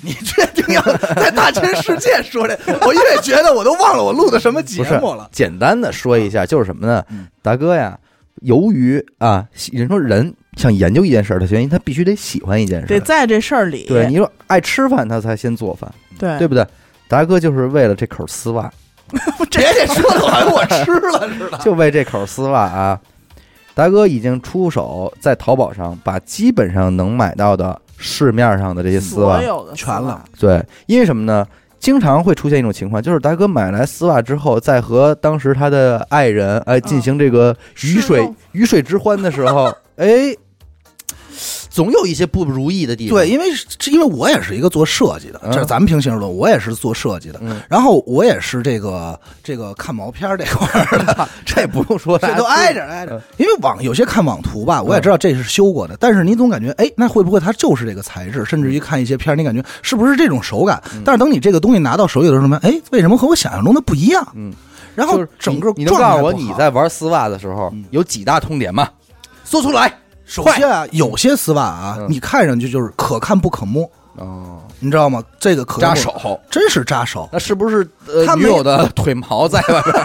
[0.00, 0.82] 你确定要
[1.16, 2.56] 在大千世界说这？
[2.86, 5.28] 我越觉得我都忘了我录的什么节目了。
[5.32, 7.26] 简单的说一下，就是什么呢嗯？
[7.42, 7.98] 达哥呀，
[8.42, 12.88] 由于啊，人说人想研究一件事儿的原因，他必须得喜欢一件事儿。
[12.88, 16.64] 得在这事儿里，对，你说爱吃饭，他才先做饭，对对不对？
[17.08, 18.70] 达哥就是为了这口丝袜，
[19.50, 21.58] 别这说的好像我吃了似的。
[21.64, 22.98] 就为这口丝袜啊，
[23.74, 31.46] 达哥已经出手在淘宝上把基本上能买到的市面上的这些丝袜所，有的全了，对，因为什么呢？
[31.80, 40.34] 经常会出现一种情况，就是达哥买来丝袜之后，在和当时他的爱人哎进行这个鱼水鱼水之欢的时候， 哎，
[41.78, 43.16] 总有一些不如意的地方。
[43.16, 53.22] 对，，因为是因为我也是一个做设计的，嗯这是咱们平行论，我也是做设计的，嗯然后我也是这个这个看毛片这块儿的， 这不用说， 这都挨着挨嗯着。
[53.36, 58.44] 因为网有些看网图吧，我也知道这是修过的，但是你总感觉，哎，那会不会它就是这个材质？
[58.44, 60.82] 甚至于看一些片儿，你感觉是不是这种手感？
[60.96, 64.26] 嗯但是等你这个东西拿到手里的时候，哎，为什么和我想象中的不一样？
[64.34, 64.52] 嗯，
[64.96, 68.88] 然后整个你你能告诉我你在玩丝袜的时候嗯有几大痛点吗？
[69.44, 69.92] 说出来。
[70.28, 75.22] 首先啊，有些丝袜啊，嗯你看上去就是可看不可摸，哦，你知道吗？
[75.40, 77.28] 这个可看不扎手，真是扎手。
[77.32, 80.04] 那是不是呃他没女友的腿毛在外边？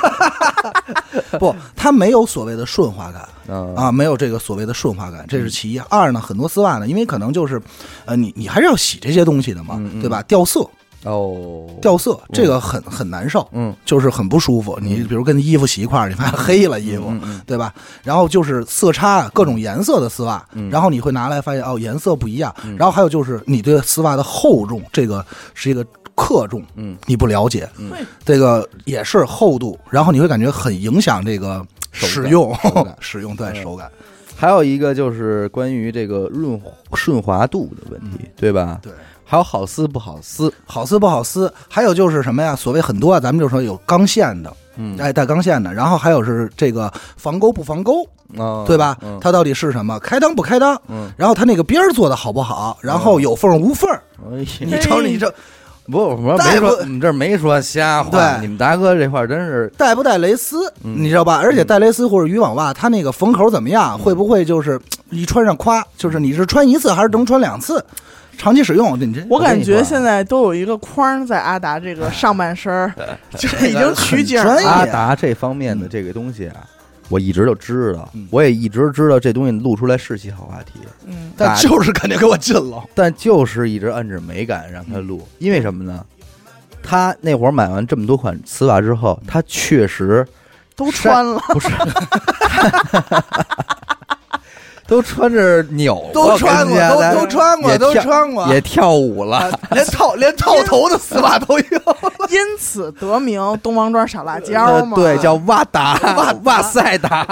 [1.39, 5.79] 不，它没有所谓的顺滑感嗯啊，没有这个所谓的顺滑感，这是其一。
[5.89, 7.61] 二呢，很多丝袜呢，因为可能就是，
[8.05, 10.23] 呃，你你还是要洗这些东西的嘛，对吧？
[10.23, 10.67] 掉色，
[11.03, 14.77] 哦，掉色，这个很很难受，嗯就是很不舒服。
[14.81, 17.13] 你比如跟衣服洗一块儿，你发现黑了衣服，
[17.45, 17.73] 对吧？
[18.03, 22.53] 然后就是色差，各种颜色的丝袜，嗯然后你会拿来发现哦，颜色不一样。
[22.77, 25.85] 然后还有就是你对丝袜的厚重，这个是一个
[26.15, 27.91] 克重，嗯，你不了解，嗯
[28.23, 32.55] 这个也是厚度，然后你会感觉很影响这个使用
[32.99, 33.91] 使用对嗯手感。
[34.35, 36.59] 还有一个就是关于这个润
[36.95, 38.79] 顺滑度的问题，对吧？
[38.81, 38.91] 对，
[39.25, 42.55] 还有好撕不好撕，好撕不好撕，还有就是什么呀？
[42.55, 48.97] 所谓很多啊，咱们就说有钢线的，嗯哎，带钢线的，然后还有是这个防钩不防钩，哦对吧？
[49.01, 49.97] 嗯它到底是什么？
[49.99, 50.77] 开裆不开裆？
[50.87, 52.77] 嗯，然后它那个边儿做的好不好？
[52.81, 54.01] 然后有缝儿无缝儿？
[54.59, 55.33] 你瞅你这
[55.91, 58.11] 不，我没说，我们这没说瞎话。
[58.11, 60.71] 对你们大哥这块儿真是带不带蕾丝？
[60.83, 61.41] 嗯你知道吧？
[61.43, 63.97] 而且带蕾丝或者渔网袜，它那个缝口怎么样？
[63.99, 64.79] 会不会就是
[65.09, 65.85] 一穿上夸？
[65.97, 67.83] 就是你是穿一次还是能穿两次？
[68.37, 72.93] 长期使用，你这我感觉现在都有一个框在阿达这个上半身儿，
[73.37, 74.61] 就是已经取景了。
[74.67, 76.65] 阿达这方面的这个东西啊，
[77.09, 82.83] 我一直都知道嗯，我也一直知道这东西录出来是期好话题，嗯，但就是肯定给我禁了。
[82.93, 86.03] 但就是一直摁着没敢让他录，因为什么呢？
[86.85, 90.27] 他那会儿买完这么多款丝袜之后，他确实
[90.75, 91.69] 都穿了， 不是，
[94.93, 99.49] 都穿着扭，都穿过，都都穿过，都穿过，也跳舞了。
[99.71, 101.65] 连套连套头的丝袜都有。
[102.29, 104.95] 因此得名东王庄傻辣椒嘛。
[104.95, 107.25] 呃对，叫哇达哇哇塞达，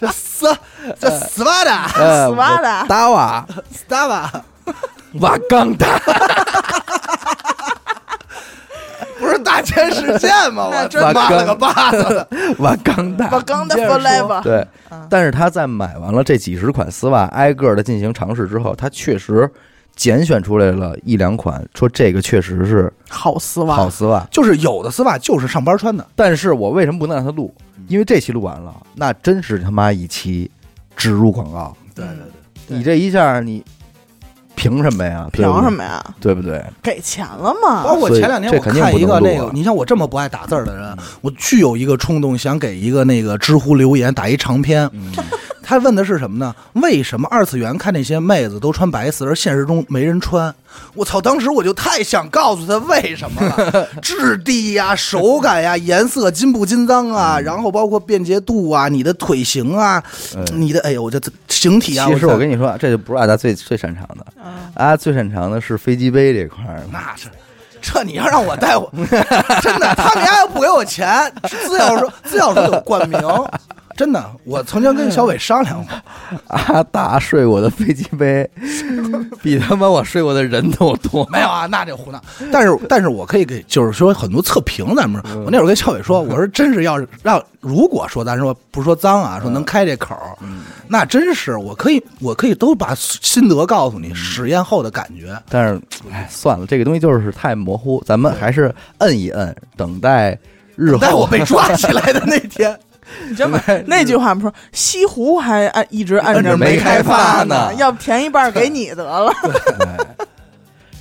[0.00, 0.56] 这丝
[1.00, 2.84] 这丝袜的呃丝袜达。
[2.84, 3.44] 达瓦。
[3.72, 4.30] 丝袜，
[5.14, 6.00] 瓦岗达，
[9.24, 10.68] 不是大千世界吗？
[10.70, 12.26] 我真妈了个巴子！
[12.58, 13.40] 瓦岗达我。
[13.40, 19.50] 刚的接着说 forever，对嗯，但是他在买完了这几十款丝袜，挨个的进行尝试之后，他确实
[19.96, 24.26] 拣选出来了一两款，说这个确实是好丝袜，好丝袜。
[24.30, 27.54] 就是有的丝袜就是上班穿的，但是我为什么不能让他录？
[27.88, 30.50] 因为这期录完了，那真是他妈一期
[30.96, 31.74] 植入广告。
[31.94, 32.14] 对对
[32.68, 33.64] 对，你这一下你
[34.54, 35.28] 凭什么呀？
[35.32, 35.70] 凭什？
[35.70, 36.02] 么呀？
[36.20, 36.64] 对不对？
[36.82, 37.96] 给钱了嘛包？
[37.96, 44.88] 括前两天我看一个那个你像我这么不爱打字儿的人，我具有一个冲动，想给一个那个知乎留言打一长篇。
[44.92, 45.12] 嗯
[45.64, 46.54] 他问的是什么呢？
[46.74, 50.54] 为什么二次元看那些妹子都穿白丝，而现实中没人穿？
[50.94, 51.20] 我操！
[51.20, 60.02] 当时我就太想告诉他为什么了， 质地呀、手感呀、颜色金不金脏啊，然后包括便捷度啊、你的腿型啊、
[60.36, 66.82] 嗯你的哎呦，我这形体啊，其实我跟你说，这就不是阿达最最擅长的，嗯阿达最擅长的是飞机杯这块儿。
[66.92, 67.28] 那是。
[67.86, 68.90] 这你要让我带我，
[69.60, 71.30] 真的，他们家要不给我钱，
[71.68, 73.20] 资料说资料说有冠名，
[73.96, 78.48] 真的，我曾经跟小伟商量过， 阿大睡我的飞机杯，
[79.42, 81.26] 比他妈我睡过的人都多。
[81.30, 82.22] 没有啊，那就胡闹。
[82.52, 90.36] 但是，但是我可以给，就是说很多测评，咱们说，我那会儿跟小伟说，我说真是要是让，如果说咱说不说脏啊，说能开这口儿，
[90.88, 95.36] 那真是我可以，我可以都把心得告诉你，实验后的感觉。
[95.48, 95.80] 但是，
[96.10, 100.38] 哎，算了，这个东西就是太模糊，咱们还是摁一摁，等待
[100.76, 100.98] 日后。
[100.98, 102.76] 在我被抓起来的那天，
[103.28, 109.30] 你真把 那句话不说，西湖还按一直按着没开开发呢要不填一半给你得了。
[109.80, 109.96] 哎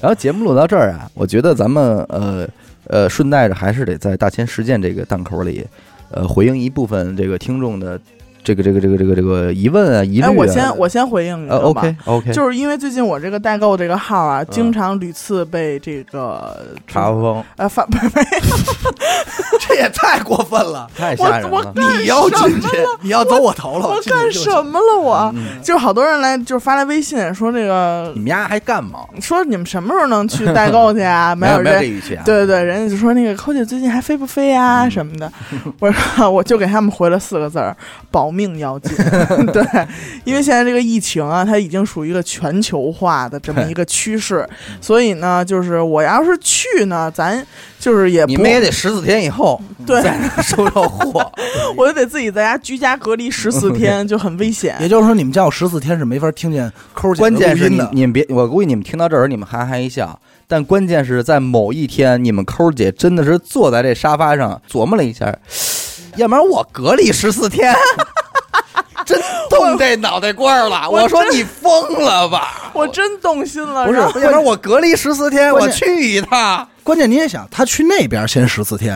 [0.01, 2.45] 然后节目录到这儿啊，我觉得咱们呃
[2.87, 5.65] 呃顺带着还是得在大千实践这个档口里，
[6.11, 7.97] 呃回应一部分这个听众的
[8.43, 16.57] 这个这个这个这个这个疑问啊疑虑哎，我先我先回应你 OK OK，就是因为最近我这个代购这个号啊，经常屡次被这个
[16.87, 18.25] 查封呃发不是不是
[19.59, 20.89] 这也太过分了！
[20.95, 21.73] 太吓人我了。
[21.99, 22.67] 你要进去，
[23.01, 25.33] 你要走我头了，我干什么了我？
[25.63, 28.99] 就好多人来就是发来微信说这个你们家还干嘛？
[29.21, 31.33] 说你们什么时候能去代购去啊？
[31.35, 32.23] 没有人这语气啊？
[32.25, 35.31] 对对对，人家就说那个寇姐最近还飞不飞呀、什么的，
[35.79, 37.75] 我说我就给他们回了四个字儿：
[38.11, 38.91] 保命要紧。
[39.53, 39.63] 对，
[40.23, 44.47] 因为现在这个疫情啊，它已经属于一个全球化的这么一个趋势，
[44.81, 47.45] 所以呢，就是我要是去呢，咱
[47.79, 51.31] 就是也不你们也得十四天以后 对，再收到货。
[51.77, 54.75] 我就得自己在家居家隔离十四天，就很危险。
[54.79, 57.81] 也就是说，你们家有十四天是没法听见抠姐关键是你。
[57.91, 65.35] 你们别，我估计你们听到这儿你们哈哈一笑，但关键是在某一天，你们抠姐真的是坐在这沙发上琢磨了一下，
[66.17, 67.73] 要不然我隔离十四天。
[69.05, 69.19] 真
[69.49, 70.89] 动这脑袋瓜了！
[70.89, 72.71] 我我说你疯了吧？
[72.73, 78.95] 我真动心了，不是要不然我隔离十四天，我去一趟关键你也想，他去那边先十四天，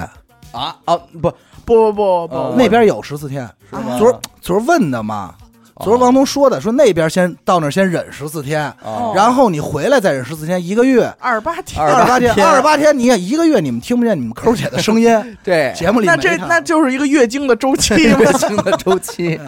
[0.51, 0.75] 啊！
[0.85, 1.31] 哦，不，
[1.65, 3.47] 不不不不，嗯那边有十四天。
[3.69, 3.97] 是吗？
[3.99, 5.35] 昨儿昨儿问的嘛，
[5.84, 11.13] 昨儿王东说的，说那边先到那儿先忍十四天，哦然后你回来再忍十四天，一个月。
[11.19, 15.09] 二十八天，二十八天，天二十八天，你也一个月，你们听不见你们抠姐的声音，
[15.43, 18.19] 对，节目里那这那就是一个月经的周期嘛。
[18.19, 19.39] 月经的周期。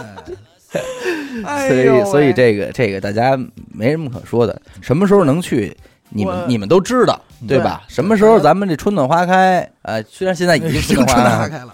[1.68, 3.38] 所以，所以这个这个大家
[3.74, 4.62] 没什么可说的。
[4.82, 5.76] 什么时候能去，
[6.10, 7.84] 你们你们都知道，对吧？
[7.88, 9.68] 什么时候咱们这春暖花开？
[9.82, 11.74] 呃，虽然现在已经春暖春暖花花开了，开了。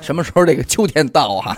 [0.00, 1.56] 什么时候这个秋天到啊？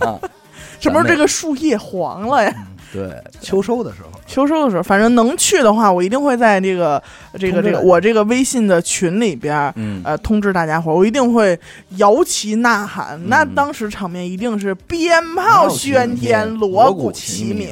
[0.00, 0.18] 啊，
[0.80, 2.54] 什么时候这个树叶黄了呀？
[2.92, 3.08] 对，
[3.40, 7.02] 秋收的时候，秋收的时候，反正能去的话，我一定会在这个
[7.38, 9.72] 这个这个我这个微信的群里边。
[9.76, 11.58] 嗯，呃，通知大家伙，我一定会
[11.96, 17.70] 摇旗呐喊，那当时场面一定是鞭炮喧天，锣鼓齐鸣，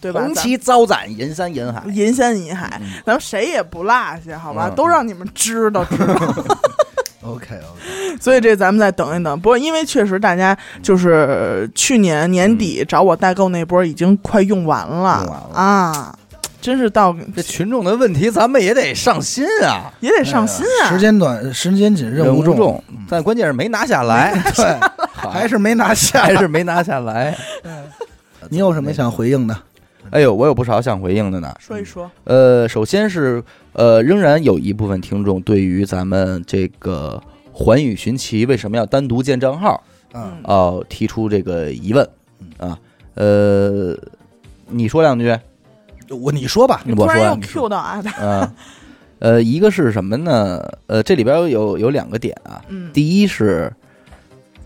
[0.00, 0.20] 对吧？
[0.20, 1.82] 红旗招展，人山人海。
[1.92, 3.92] 银山银海，嗯咱们谁也不落
[4.24, 4.68] 下，好吧？
[4.68, 6.14] 嗯都让你们知道知道。
[7.24, 9.38] OK OK， 所以这咱们再等一等。
[9.40, 16.18] 不过因为确实大家就是去年年底找我代购那波已经快用完了用完了啊，
[16.60, 20.88] 真是到这群众的问题，咱们也得上心啊， 也得上心啊。
[20.90, 24.76] 时间短，时间紧，任务务重，重，但关键是没拿下来， 对，
[25.14, 26.22] 还是没拿下。
[26.22, 27.36] 还是没拿下来。
[28.50, 29.56] 你有什么想回应的？
[30.10, 31.50] 哎呦，我有不少想回应的呢。
[31.58, 33.42] 说一说，呃，首先是
[33.74, 37.22] 呃，仍然有一部分听众对于咱们这个
[37.52, 39.82] 环宇寻奇为什么要单独建账号，
[40.12, 42.08] 嗯，哦、提出这个疑问
[42.56, 42.78] 啊。
[43.14, 43.96] 呃，
[44.68, 45.36] 你说两句，
[46.08, 47.46] 我你说吧，突然又我说两句。
[47.46, 48.54] Q 到阿达，啊，
[49.20, 50.60] 呃，一个是什么呢？
[50.86, 52.64] 呃，这里边有有两个点啊。
[52.68, 53.72] 嗯第一是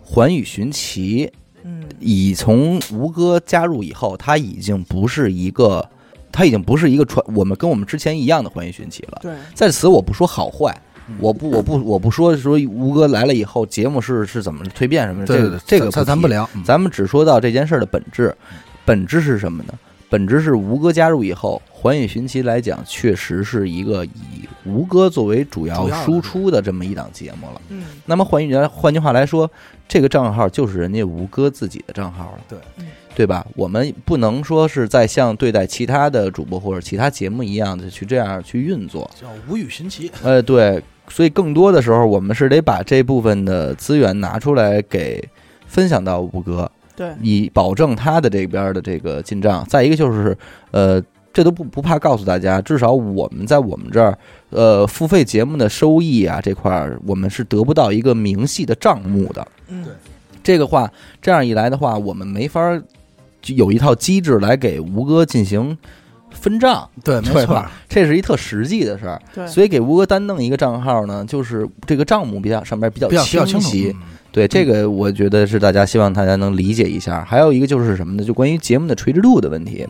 [0.03, 1.31] 环宇寻奇，
[1.63, 5.87] 嗯已从吴哥加入以后，他已经不是一个，
[6.39, 9.19] 它已经不是一个传我们跟我们之前一样的环宇寻奇了。
[9.21, 10.73] 对，在此我不说好坏，
[11.19, 16.63] 我不我不我不说说吴哥来了以后节目是是怎么蜕变什么的，这个这个咱咱不聊，嗯。
[16.63, 18.33] 咱们只说到这件事儿的本质，
[18.85, 19.75] 本质是什么呢？
[20.09, 27.61] 本质是吴哥加入以后，环宇寻奇来讲，确实是一个以吴哥作为主要输出的这么一档节目了。
[27.71, 27.85] 嗯。
[28.07, 29.51] 那么换句换句话来说，
[29.89, 32.59] 这个账号就是人家吴哥自己的账号了，对。
[32.79, 32.87] 嗯
[33.19, 33.45] 对吧？
[33.57, 40.09] 我们不能说是在像对待其他的主播或者其他节目一样的去这样去运作，叫无语神奇。
[40.23, 45.29] 呃，对，所以更多的时候，我们是得把这部分的资源拿出来给
[45.67, 49.67] 分享到五哥，对，以保证他的这边的这个进账。
[49.69, 50.39] 再一个就是，
[50.71, 54.17] 呃，这都不不怕告诉大家，至少我们在我们这儿，
[54.51, 59.45] 呃，付费节目的收益啊这块儿，我们是得不到一个明细的账目的。
[59.67, 59.93] 嗯对
[60.41, 60.91] 这个话，
[61.21, 62.83] 这样一来的话，我们没法儿
[63.49, 65.77] 就有一套机制来给吴哥进行
[66.31, 69.21] 分账，对，没错，这是一特实际的事儿。
[69.35, 73.61] 对，所以给吴哥单弄一个账号呢，就是这个账目比较上边比较清。
[73.61, 73.95] 晰。
[73.97, 77.25] 嗯对这个，我觉得是大家希望大家能理解一下。
[77.25, 78.23] 还有一个就是什么呢？
[78.23, 79.85] 就关于节目的垂直度的问题。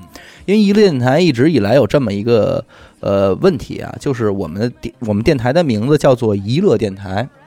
[0.47, 2.65] 因为娱乐电台一直以来有这么一个
[3.01, 7.38] 呃问题啊，就是我们的电我们电台的名字叫做娱乐电台嗯。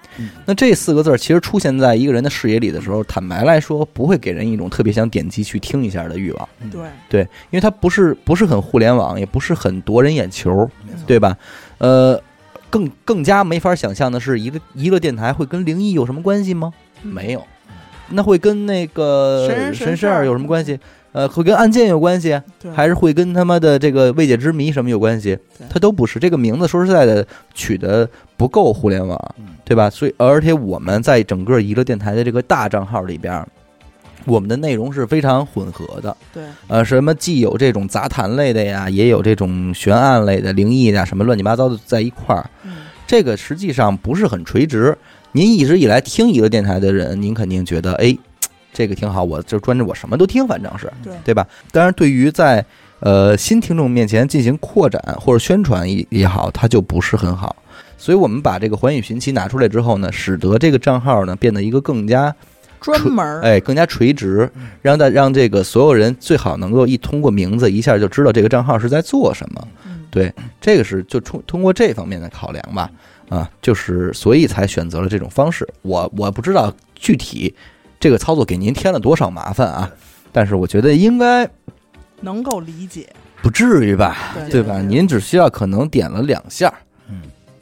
[0.46, 6.50] 那这四个字儿其实出现在一个人的视野里的时候，坦白来说，不会给人一种特别想点击去听一下的欲望。
[6.72, 10.70] 对，对，因为它不是不是很互联网，也不是很夺人眼球，
[11.06, 11.38] 对吧？
[11.78, 12.22] 呃，
[12.70, 16.74] 更更加没法想象的是，一个娱乐电台会跟灵异有什么关系吗？
[17.04, 17.44] 嗯没有。
[18.14, 20.78] 那会跟那个神神神事儿有什么关系？
[21.14, 22.40] 呃，会跟案件有关系，
[22.74, 25.68] 还是会跟他妈的这个未解之谜什么有关系对？
[25.70, 26.20] 它都不是。
[26.20, 28.10] 这个名字说实在的，取的
[28.42, 29.88] 不够互联网，嗯对吧？
[29.88, 33.48] 所以，而且我们在整个娱乐电台的这个大账号里边儿，
[34.26, 42.50] 我们的内容是非常混合的，对，呃，什么既有这种杂谈类的呀，也有这种悬案类的、灵异的呀，什么乱七八糟的在一块儿。
[42.66, 44.98] 嗯这个实际上不是很垂直。
[45.34, 48.18] 您一直以来听娱乐电台的人，您肯定觉得，哎，
[48.74, 51.46] 这个挺好，我就专着我什么都听，反正是对对吧？
[51.72, 52.66] 当然，对于在
[53.02, 57.56] 呃新听众面前进行扩展或者宣传也也好，它就不是很好。
[58.02, 62.36] 所以我们把这个环宇寻奇拿出来之后呢，使得这个账号呢变得一个更加
[62.80, 63.42] 专门儿。
[63.42, 64.52] 哎更加垂直，
[64.82, 69.68] 让大让这个所有人最好能够一通过名字一下就知道这个账号是在做什么。
[69.86, 70.04] 嗯。
[70.10, 72.90] 对，这个是就通通过这方面的考量吧，
[73.30, 75.68] 啊，就是所以才选择了这种方式。
[75.84, 77.54] 我我不知道具体
[78.00, 79.90] 这个操作给您添了多少麻烦啊，
[80.32, 81.48] 但是我觉得应该
[82.22, 83.08] 能够理解，
[83.44, 84.82] 不至于吧，对对吧？
[84.82, 86.91] 您只需要可能点了两下，嗯，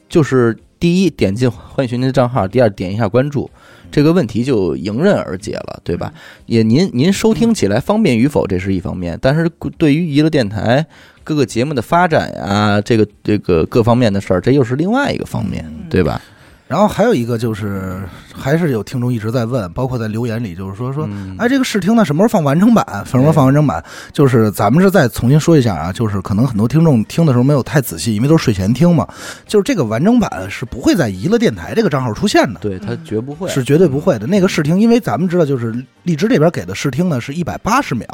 [0.09, 3.49] 就是第一点进欢喜寻的账号，第二点一下关注，
[3.91, 6.11] 这个问题就迎刃而解了，对吧？
[6.47, 10.85] 也您您收听起来方便与否，这是一方面，但是对于娱乐电台
[11.23, 16.21] 各个节目的发展呀，这个这个各方面的事儿，这又是另外一个方面，对吧？
[16.69, 17.99] 然后还有一个就是，
[18.31, 22.85] 还是有听众一直在问，包括在留言里，就是说说，嗯哎，这个试听呢什么时候放完整版？
[23.07, 23.83] 什么时候放完整版？
[24.13, 29.07] 就是咱们是再重新说一下啊，就是可能很多听众听的时候没有太仔细，因为都是睡前听嘛。
[29.47, 34.27] 就是这个完整版是不会在娱乐电台这个账号出现的，对它绝不会是绝对不会的。
[34.27, 35.73] 那个试听，因为咱们知道，就是
[36.03, 38.05] 荔枝这边给的试听呢是一百八十秒，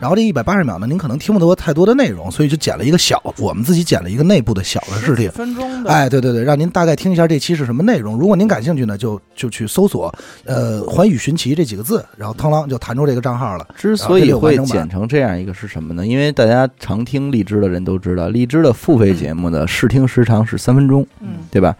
[0.00, 5.28] 然后这一百八十秒呢，您可能听不得太多的内容，所以就剪了一个小，我们自己剪了一个内部的小的试听几。
[5.28, 8.18] 分钟的，哎，对对对，让您大概听一下这期是什么内容。
[8.18, 10.14] 如果您感兴趣呢，就就去搜索
[10.44, 13.66] 呃“环宇寻奇”这几个字，然后腾啷就弹出这个账号了。
[13.76, 16.06] 之所以会剪成这样一个是什么呢？
[16.06, 21.76] 因为大家常听荔枝的人都知道，荔枝的付费节目的试听时长是三分钟，嗯，对吧？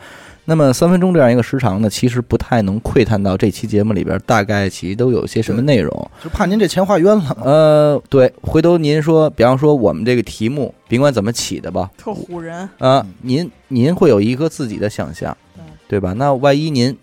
[0.46, 6.10] 那么三分钟这样一个时长呢，其实不太能窥探到这期节目里边大概其都有些什么内容。
[6.24, 7.36] 就怕您这钱花冤了。
[7.44, 15.49] 呃，对，回头您说，比方说我们这个题目，甭管怎么起的吧，特唬人，啊，您您会有一个自己的想象嗯，
[15.90, 16.12] 对吧？
[16.12, 16.96] 那万一您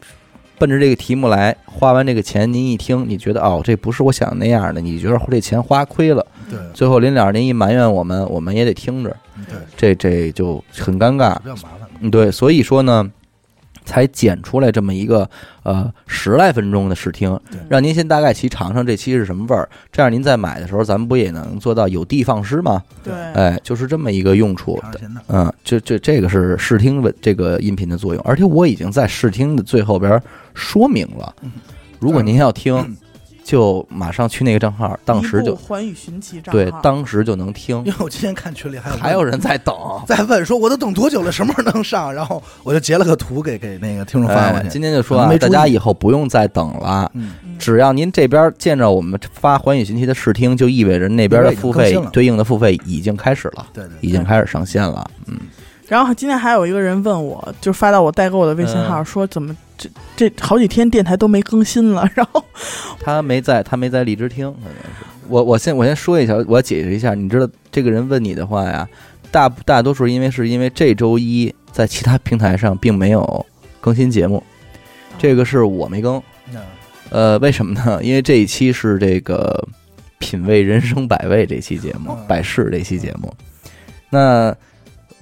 [0.58, 9.14] 奔着这个题目来，花完这个钱，您一听，你觉得哦，这不是我想的那样的，你觉得这钱花亏了，对最后临了您一埋怨我们，我们也得听着，
[9.76, 11.38] 对，这这就很尴尬。
[11.40, 11.90] 比较麻烦。
[12.00, 13.12] 嗯，对，所以说呢，
[13.88, 15.28] 才剪出来这么一个
[15.64, 17.40] 呃十来分钟的试听，
[17.70, 22.84] 让您先大概其尝尝这期是什么味儿，这样您在买的时候，咱们不也能做到有的放矢吗？
[23.02, 24.80] 对，哎，就是这么一个用处。
[25.30, 30.22] 嗯，这这这个是试听的这个音频的作用，而且我已经在试听的最后边
[30.54, 31.34] 说明了，
[31.98, 32.76] 如果您要听，
[33.48, 37.86] 就马上去那个账号，当时就宇寻奇账对，当时就能听因。
[37.86, 39.74] 为我今天看群里还有还有人在等，
[40.06, 42.14] 在问说，我都等多久了，什么时候能上？
[42.14, 44.70] 然后我就截了个图给给那个听众发过哎，去。
[44.70, 47.10] 今天就说大家以后不用再等了。
[47.58, 55.10] 只要您这边见着我们发环宇寻奇的试听，就意味着那边的付费对应的付费已经开始了，对对，已经开始上线了。
[55.28, 55.40] 嗯，
[55.88, 62.44] 然后今天还有一个人问我，就发到我代购的微信号，嗯说怎么这这好几天电台都没更新了， 然后
[63.00, 65.06] 他没在，他没在荔枝听，可能是。
[65.30, 68.88] 我我先我先说一下，我解释一下，你知道这个人问你的话呀，
[69.32, 73.46] 大大多数因为是因为这周一在其他平台上并没有
[73.80, 74.42] 更新节目，
[75.18, 76.22] 这个是我没更。
[76.54, 76.62] 嗯
[77.10, 78.04] 呃，为什么呢？
[78.04, 79.66] 因为这一期是这个
[80.20, 83.34] 品味人生百味这期节目嗯，百事这期节目。
[84.10, 84.54] 那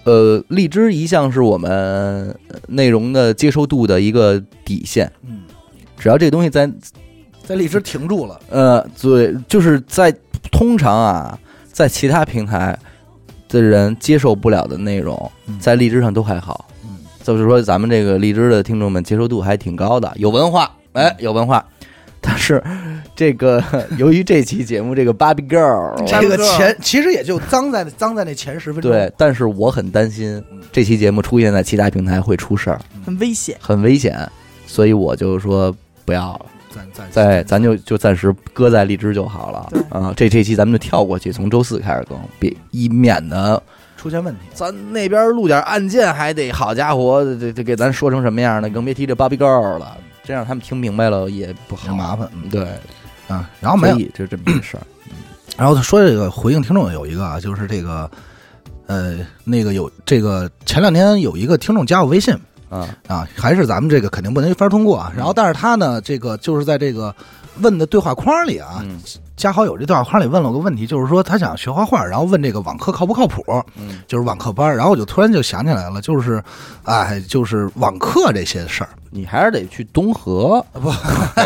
[0.06, 2.34] 呃，荔枝一向是我们
[2.68, 5.42] 内容的接受度的一个底线，嗯，
[5.98, 6.72] 只要这个东西在
[7.44, 10.16] 在荔枝停住了，呃，对，就是在
[10.52, 11.38] 通常啊，
[11.72, 12.78] 在其他平台
[13.50, 16.68] 的人接受不了的内容，嗯在荔枝上都还好。
[16.84, 21.66] 嗯就是说，咱们这个荔枝的听众们接受度还挺高的，有文化，哎，有文化。
[22.22, 22.64] 但是，
[23.16, 23.64] 这个
[23.98, 28.92] 由于这期节目这个 Barbie Girl，这个前其实也就脏在脏在那前十分钟。
[28.92, 33.56] 对，但是我很担心这期节目出现在其他平台会出事儿，很危险。
[33.62, 34.30] 很危险，
[34.68, 35.74] 所以我就说
[36.04, 40.14] 不要了，咱咱在咱就就暂时搁在荔枝就好了对啊。
[40.16, 43.62] 这这期咱们就跳过去，从周四开始更，别以免得
[43.96, 44.42] 出现问题。
[44.54, 48.70] 咱那边录点案件，还得好家伙，这这给咱说成什么样呢？
[48.70, 52.68] 更别提这 Barbie Girl 了，这让他们听明白了也不好，挺麻烦嗯对，
[53.28, 54.84] 啊，然后没有就这么一事儿。
[55.58, 58.10] 然后他说这个回应听众有一个啊，就是这个，
[58.88, 62.34] 呃，那个有这个前两天有一个听众加我微信，
[62.70, 65.14] 啊，啊，还是咱们这个肯定不能一分通过啊。
[65.16, 67.16] 然后，但是他呢，这个就是在这个
[67.62, 69.00] 问的对话框里啊，嗯
[69.38, 73.44] 加好友这对话框里问了我个问题，就是说他想学画画，然后问这个网课靠不靠谱，
[73.76, 74.74] 嗯就是网课班。
[74.76, 76.42] 然后我就突然就想起来了，就是，
[76.84, 80.92] 哎，就是网课这些事儿，你还是得去东河，不，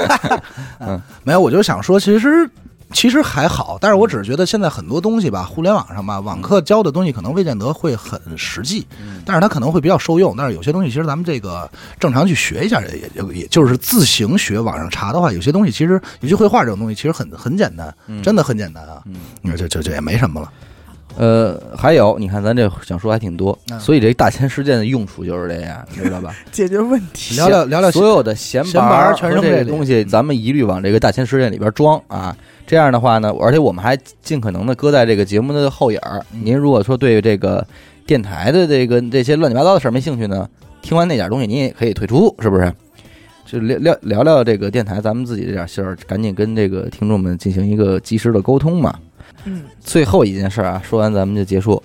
[0.82, 2.50] 嗯没有，我就想说，其实
[2.91, 8.88] 其实还好，但是我只是觉得现在很多东西吧，互联网上吧，网课教的东西可能未见得会很实际，
[9.24, 10.34] 但是它可能会比较受用。
[10.36, 11.70] 但是有些东西其实咱们这个
[12.00, 17.94] 正常去学一下，也也也就是自行学，网上查的话，有些东西其实尤其绘画这种东西，其实很很简单，
[18.24, 19.04] 真的很简单啊。
[19.44, 20.52] 嗯，就就就也没什么了。
[21.20, 26.34] 呃，还有，你看咱这想说还挺多，嗯所以这大千世界的用处就是这样，你知道吧？
[26.50, 27.36] 解决问题。
[27.36, 32.34] 聊聊聊聊所有的闲闲白儿儿全扔这这个东西，咱们一律往这个大千世界里边装啊。
[32.66, 36.26] 这样的话呢，而且我们还尽可能的搁在这个节目的后影儿。
[36.34, 37.68] 嗯您如果说对这个
[38.08, 40.48] 电台的这个这些乱七八糟的事儿没兴趣呢，
[40.82, 42.74] 听完那点东西您也可以退出，是不是？
[43.46, 48.94] 就聊聊聊聊这个电台，咱们自己这点事儿，赶紧跟这个听众们进行一个及时的沟通嘛。
[49.45, 51.82] 嗯，最后一件事儿啊，说完咱们就结束。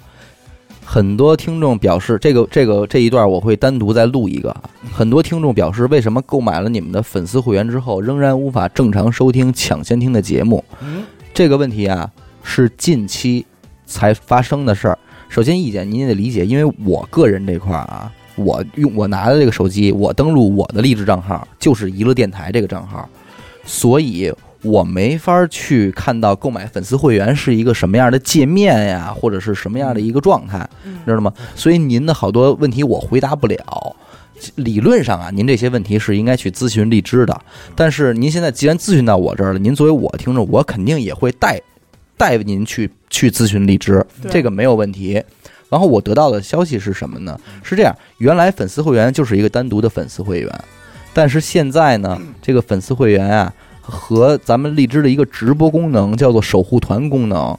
[0.86, 4.64] 很多听众表示，这个这个这一段我会单独再录一个啊。
[4.92, 10.62] 很多听众表示，为什么购买了你们的粉丝会员之后，仍然无法正常收听抢先听的节目？
[10.82, 11.02] 嗯，
[11.32, 12.10] 这个问题啊，
[12.42, 13.46] 是近期
[13.86, 14.98] 才发生的事儿。
[15.30, 23.08] 首先一点，您也得理解，因为我个人这块儿啊，我用我拿的这个手机，我登录我的励志账号就是娱乐电台这个账号，
[23.64, 24.30] 所以
[24.64, 31.32] 我没法去看到购买粉丝会员是一个什么样的界面呀，或者是什么样的一个状态，嗯知道吗？
[31.54, 33.94] 所以您的好多问题我回答不了。
[34.56, 37.40] 理论上啊，您这些问题是应该去咨询荔枝的，
[37.76, 41.60] 但是您现在既然咨询到我这儿了，您作为我听众，我肯定也会带
[42.16, 45.22] 带您去去咨询荔枝，这个没有问题。
[45.70, 47.38] 然后我得到的消息是什么呢？
[47.62, 50.64] 是这样，原来粉丝会员就是一个单独的粉丝会员，
[51.12, 53.52] 但是现在呢，这个粉丝会员啊
[53.86, 57.58] 和咱们荔枝的一个直播功能叫做守护团功能，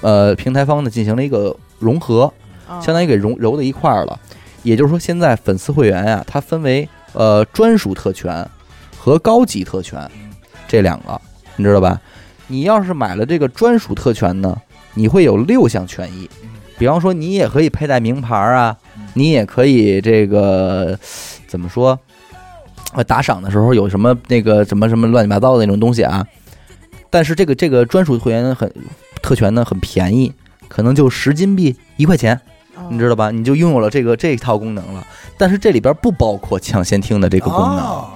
[0.00, 2.32] 呃，平台方呢进行了一个融合，
[2.68, 4.18] 啊相当于给融揉在一块儿了。
[4.62, 8.46] 也就是说，现在粉丝会员呀、它分为呃专属特权
[8.98, 10.10] 和高级特权
[10.68, 11.18] 这两个，
[11.56, 12.00] 你知道吧？
[12.48, 14.60] 你要是买了这个专属特权呢，
[14.94, 16.28] 你会有六项权益，
[16.76, 18.76] 比方说你也可以佩戴名牌啊，
[19.14, 20.98] 你也可以这个
[21.46, 21.98] 怎么说？
[22.92, 26.26] 呃，打赏的时候有什么那个什么什么乱七八糟的那种东西啊？
[27.08, 28.72] 但是这个这个专属会员很
[29.22, 30.32] 特权呢很便宜，
[30.68, 32.34] 可能就十金币一块钱，
[32.76, 33.30] 啊你知道吧？
[33.30, 35.06] 你就拥有了这个这一套功能了。
[35.36, 38.10] 但是这里边不包括抢先听的这个功能，哦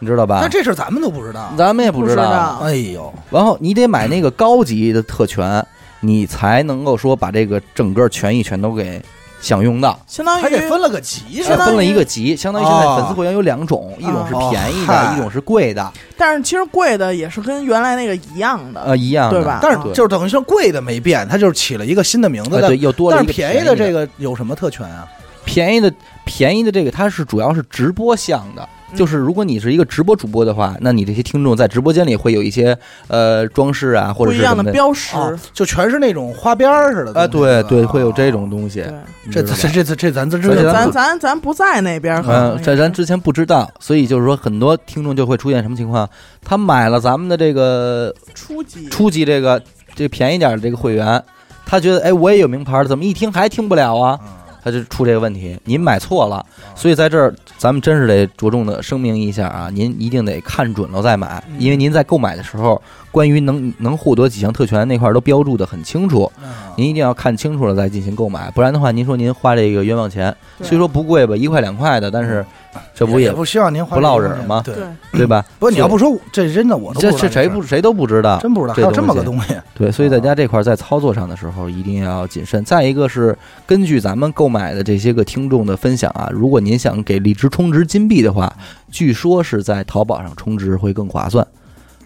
[0.00, 0.48] 你知道吧那？
[0.48, 1.52] 这事儿咱们都不知道。
[1.56, 2.58] 咱们也不知不知道道。
[2.62, 5.64] 哎呦，然后你得买那个高级的特权，
[6.00, 9.00] 你才能够说把这个整个权益全都给
[9.44, 9.96] 享用的。
[10.06, 11.56] 相当于还得分了个级是吧？
[11.56, 22.78] 相当于分了一个级，相当于现在哦粉丝会员有两种，一种是便宜的，一种是贵的，但是其实贵的也是跟原来那个一样的，呃，一样，对吧但是就是等于说贵的没变，它就是起了一个新的名字对，。
[22.78, 25.06] 又多了一个但是便宜的的这个有什么特权啊？
[25.44, 25.92] 便宜的
[26.24, 28.66] 便宜的这个，它是主要是直播向的。
[28.94, 32.76] 嗯就是如果你是一个直播主播的话，那你这些听众在直播间里会有一些
[33.08, 35.16] 呃装饰啊，或者不一样的标识。
[35.16, 37.20] 哦，就全是那种花边儿似的。
[37.20, 38.84] 啊，对对，会有这种东西
[39.32, 46.08] 对。，这这这这这咱咱咱咱不在那边，嗯，也这咱之前不知道，所以就是说很多听众就会出现什么情况？
[46.44, 49.60] 他买了咱们的这个初级初级这个
[49.94, 51.20] 这便宜点的这个会员，
[51.66, 54.20] 他觉得哎我也有名牌儿，怎么一听还听不了啊？
[54.64, 56.44] 他就出这个问题，您买错了。
[56.74, 62.80] 所以在这儿咱们真是得着重的声明一下啊，您一定得看准了再买，因为您在购买的时候，
[63.14, 66.28] 关于能能获得几项特权那块儿都标注的很清楚，
[66.76, 72.44] 您一定要看清楚了再进行购买，不然的话，您说您花这个冤枉钱，虽说不贵吧，一块两块的，但是
[72.92, 74.74] 这不也也不希望您花不落这个忍吗对，
[75.12, 75.44] 对，吧？
[75.60, 79.54] 不过你要不说这真的我这这谁不谁都不知道，真不知道还有这么个东西。
[79.74, 82.64] 对，所以大家这块儿在操作上的时候一定要谨慎。
[82.64, 88.52] 再一个是根据咱们购买的这些个听众的分享啊，如果您想给荔枝充值金币的话，
[88.90, 91.46] 据说是在淘宝上充值会更划算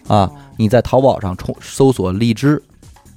[0.09, 0.31] 啊。
[0.57, 2.61] 你在淘宝上充搜索荔枝，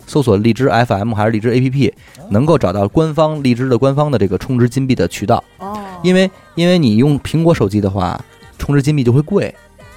[0.05, 1.91] 搜索荔枝 FM 还是荔枝 APP，
[2.29, 5.43] 能够找到官方荔枝的官方的这个充值金币的渠道。
[5.57, 8.23] 哦，因为因为你用苹果手机的话，
[8.59, 9.53] 充值金币就会贵，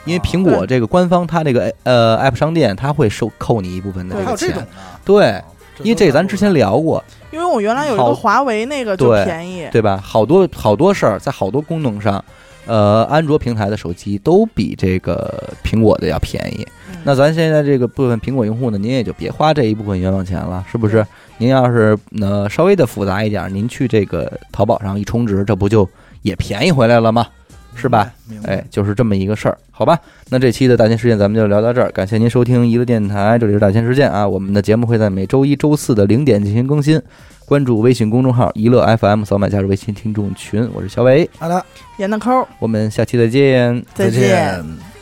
[0.07, 4.67] 因为苹果这个官方它这个呃 App 商店它会收扣你一部分的这个钱？
[5.05, 5.39] 对，
[5.83, 10.01] 因为这咱之前聊过，因为我原来有一个华为那个就对便宜，对吧？
[10.03, 12.25] 好多好多事儿，在好多功能上，
[12.67, 16.67] 呃，安卓平台的手机都比这个苹果的要便宜。
[16.91, 21.07] 嗯那咱现在这个部分苹果用户呢，您也就别花这一部分冤枉钱了，是不是？
[21.37, 25.87] 您要是呃稍微的复杂一点，您去这个淘宝上一充值，这不就
[26.23, 27.27] 也便宜回来了嘛，
[27.75, 28.13] 是吧？
[28.45, 29.99] 哎，就是这么一个事儿，好吧？
[30.31, 34.27] 那这期的大千事件咱们就聊到这儿，感谢您收听娱乐电台，这里是大千事件啊。
[34.27, 37.01] 我们的节目会在每周一周四的零点进行更新，
[37.45, 40.69] 关注微信公众号“娱乐 FM”，扫码加入微信听众群。
[40.73, 41.65] 我是小伟，好的，
[41.99, 43.85] 严大抠，我们下期再见。
[43.95, 44.21] 再见。
[44.21, 44.94] 见。